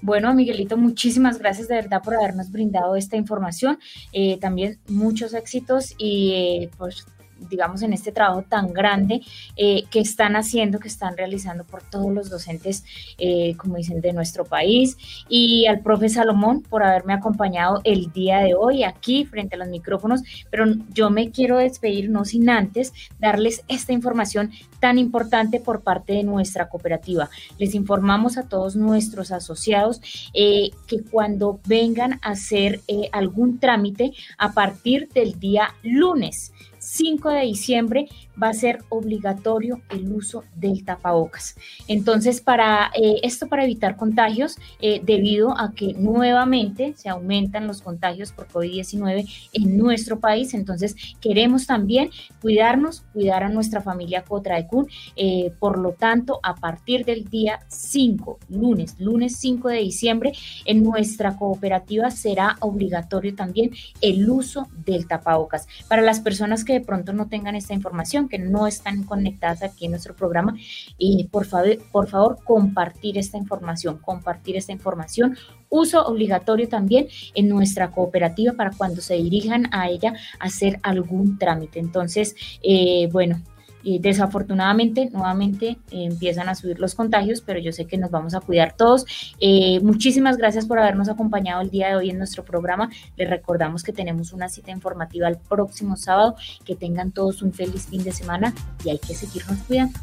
Bueno, 0.00 0.34
Miguelito, 0.34 0.78
muchísimas 0.78 1.38
gracias 1.38 1.68
de 1.68 1.74
verdad 1.74 2.00
por 2.02 2.14
habernos 2.14 2.50
brindado 2.50 2.96
esta 2.96 3.16
información. 3.16 3.78
Eh, 4.12 4.38
también 4.40 4.78
muchos 4.88 5.34
éxitos 5.34 5.94
y 5.98 6.32
eh, 6.32 6.70
pues 6.78 7.04
digamos, 7.48 7.82
en 7.82 7.92
este 7.92 8.12
trabajo 8.12 8.42
tan 8.42 8.72
grande 8.72 9.20
eh, 9.56 9.84
que 9.90 10.00
están 10.00 10.36
haciendo, 10.36 10.78
que 10.78 10.88
están 10.88 11.16
realizando 11.16 11.64
por 11.64 11.82
todos 11.82 12.12
los 12.12 12.30
docentes, 12.30 12.84
eh, 13.18 13.54
como 13.56 13.76
dicen, 13.76 14.00
de 14.00 14.12
nuestro 14.12 14.44
país. 14.44 14.96
Y 15.28 15.66
al 15.66 15.80
profe 15.80 16.08
Salomón 16.08 16.62
por 16.62 16.82
haberme 16.82 17.14
acompañado 17.14 17.80
el 17.84 18.12
día 18.12 18.38
de 18.38 18.54
hoy 18.54 18.84
aquí 18.84 19.24
frente 19.24 19.56
a 19.56 19.58
los 19.58 19.68
micrófonos. 19.68 20.22
Pero 20.50 20.66
yo 20.92 21.10
me 21.10 21.30
quiero 21.30 21.58
despedir, 21.58 22.10
no 22.10 22.24
sin 22.24 22.50
antes 22.50 22.92
darles 23.18 23.62
esta 23.68 23.92
información 23.92 24.50
tan 24.80 24.98
importante 24.98 25.60
por 25.60 25.82
parte 25.82 26.14
de 26.14 26.24
nuestra 26.24 26.68
cooperativa. 26.68 27.30
Les 27.58 27.74
informamos 27.74 28.36
a 28.36 28.48
todos 28.48 28.74
nuestros 28.74 29.30
asociados 29.30 30.00
eh, 30.34 30.70
que 30.86 31.02
cuando 31.02 31.60
vengan 31.66 32.14
a 32.22 32.32
hacer 32.32 32.80
algún 33.12 33.58
trámite 33.58 34.12
a 34.38 34.52
partir 34.52 35.08
del 35.14 35.38
día 35.38 35.74
lunes, 35.82 36.52
5 36.92 37.30
de 37.30 37.40
diciembre 37.40 38.08
va 38.40 38.48
a 38.48 38.54
ser 38.54 38.80
obligatorio 38.90 39.80
el 39.90 40.12
uso 40.12 40.44
del 40.54 40.84
tapabocas. 40.84 41.56
Entonces, 41.88 42.42
para 42.42 42.90
eh, 42.94 43.20
esto, 43.22 43.46
para 43.48 43.64
evitar 43.64 43.96
contagios, 43.96 44.56
eh, 44.80 45.00
debido 45.02 45.58
a 45.58 45.72
que 45.72 45.94
nuevamente 45.94 46.92
se 46.96 47.08
aumentan 47.08 47.66
los 47.66 47.80
contagios 47.80 48.32
por 48.32 48.48
COVID-19 48.48 49.26
en 49.54 49.78
nuestro 49.78 50.20
país, 50.20 50.52
entonces 50.52 50.94
queremos 51.20 51.66
también 51.66 52.10
cuidarnos, 52.42 53.04
cuidar 53.14 53.42
a 53.44 53.48
nuestra 53.48 53.80
familia 53.80 54.24
Cotraecún. 54.24 54.86
Eh, 55.16 55.52
por 55.58 55.78
lo 55.78 55.92
tanto, 55.92 56.40
a 56.42 56.56
partir 56.56 57.06
del 57.06 57.24
día 57.24 57.60
5, 57.68 58.38
lunes, 58.50 58.96
lunes 58.98 59.36
5 59.36 59.68
de 59.68 59.78
diciembre, 59.78 60.32
en 60.66 60.82
nuestra 60.82 61.36
cooperativa 61.38 62.10
será 62.10 62.56
obligatorio 62.60 63.34
también 63.34 63.70
el 64.02 64.28
uso 64.28 64.68
del 64.84 65.06
tapabocas. 65.06 65.66
Para 65.88 66.02
las 66.02 66.20
personas 66.20 66.64
que 66.64 66.81
pronto 66.82 67.12
no 67.12 67.28
tengan 67.28 67.54
esta 67.54 67.74
información, 67.74 68.28
que 68.28 68.38
no 68.38 68.66
están 68.66 69.04
conectadas 69.04 69.62
aquí 69.62 69.86
en 69.86 69.92
nuestro 69.92 70.14
programa, 70.14 70.56
y 70.98 71.28
por, 71.28 71.46
favor, 71.46 71.78
por 71.90 72.08
favor 72.08 72.38
compartir 72.44 73.18
esta 73.18 73.38
información, 73.38 73.98
compartir 73.98 74.56
esta 74.56 74.72
información. 74.72 75.36
Uso 75.68 76.04
obligatorio 76.04 76.68
también 76.68 77.08
en 77.34 77.48
nuestra 77.48 77.90
cooperativa 77.90 78.52
para 78.52 78.72
cuando 78.72 79.00
se 79.00 79.14
dirijan 79.14 79.68
a 79.72 79.88
ella 79.88 80.14
a 80.38 80.46
hacer 80.46 80.78
algún 80.82 81.38
trámite. 81.38 81.78
Entonces, 81.78 82.34
eh, 82.62 83.08
bueno, 83.10 83.40
y 83.82 83.98
desafortunadamente, 83.98 85.10
nuevamente 85.12 85.78
eh, 85.90 86.04
empiezan 86.04 86.48
a 86.48 86.54
subir 86.54 86.78
los 86.78 86.94
contagios, 86.94 87.40
pero 87.40 87.58
yo 87.58 87.72
sé 87.72 87.86
que 87.86 87.98
nos 87.98 88.10
vamos 88.10 88.34
a 88.34 88.40
cuidar 88.40 88.74
todos. 88.76 89.06
Eh, 89.40 89.80
muchísimas 89.80 90.36
gracias 90.36 90.66
por 90.66 90.78
habernos 90.78 91.08
acompañado 91.08 91.60
el 91.62 91.70
día 91.70 91.88
de 91.88 91.96
hoy 91.96 92.10
en 92.10 92.18
nuestro 92.18 92.44
programa. 92.44 92.90
Les 93.16 93.28
recordamos 93.28 93.82
que 93.82 93.92
tenemos 93.92 94.32
una 94.32 94.48
cita 94.48 94.70
informativa 94.70 95.28
el 95.28 95.36
próximo 95.36 95.96
sábado. 95.96 96.36
Que 96.64 96.76
tengan 96.76 97.12
todos 97.12 97.42
un 97.42 97.52
feliz 97.52 97.86
fin 97.86 98.04
de 98.04 98.12
semana 98.12 98.54
y 98.84 98.90
hay 98.90 98.98
que 98.98 99.14
seguirnos 99.14 99.58
cuidando. 99.66 99.98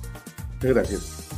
Gracias. 0.61 1.28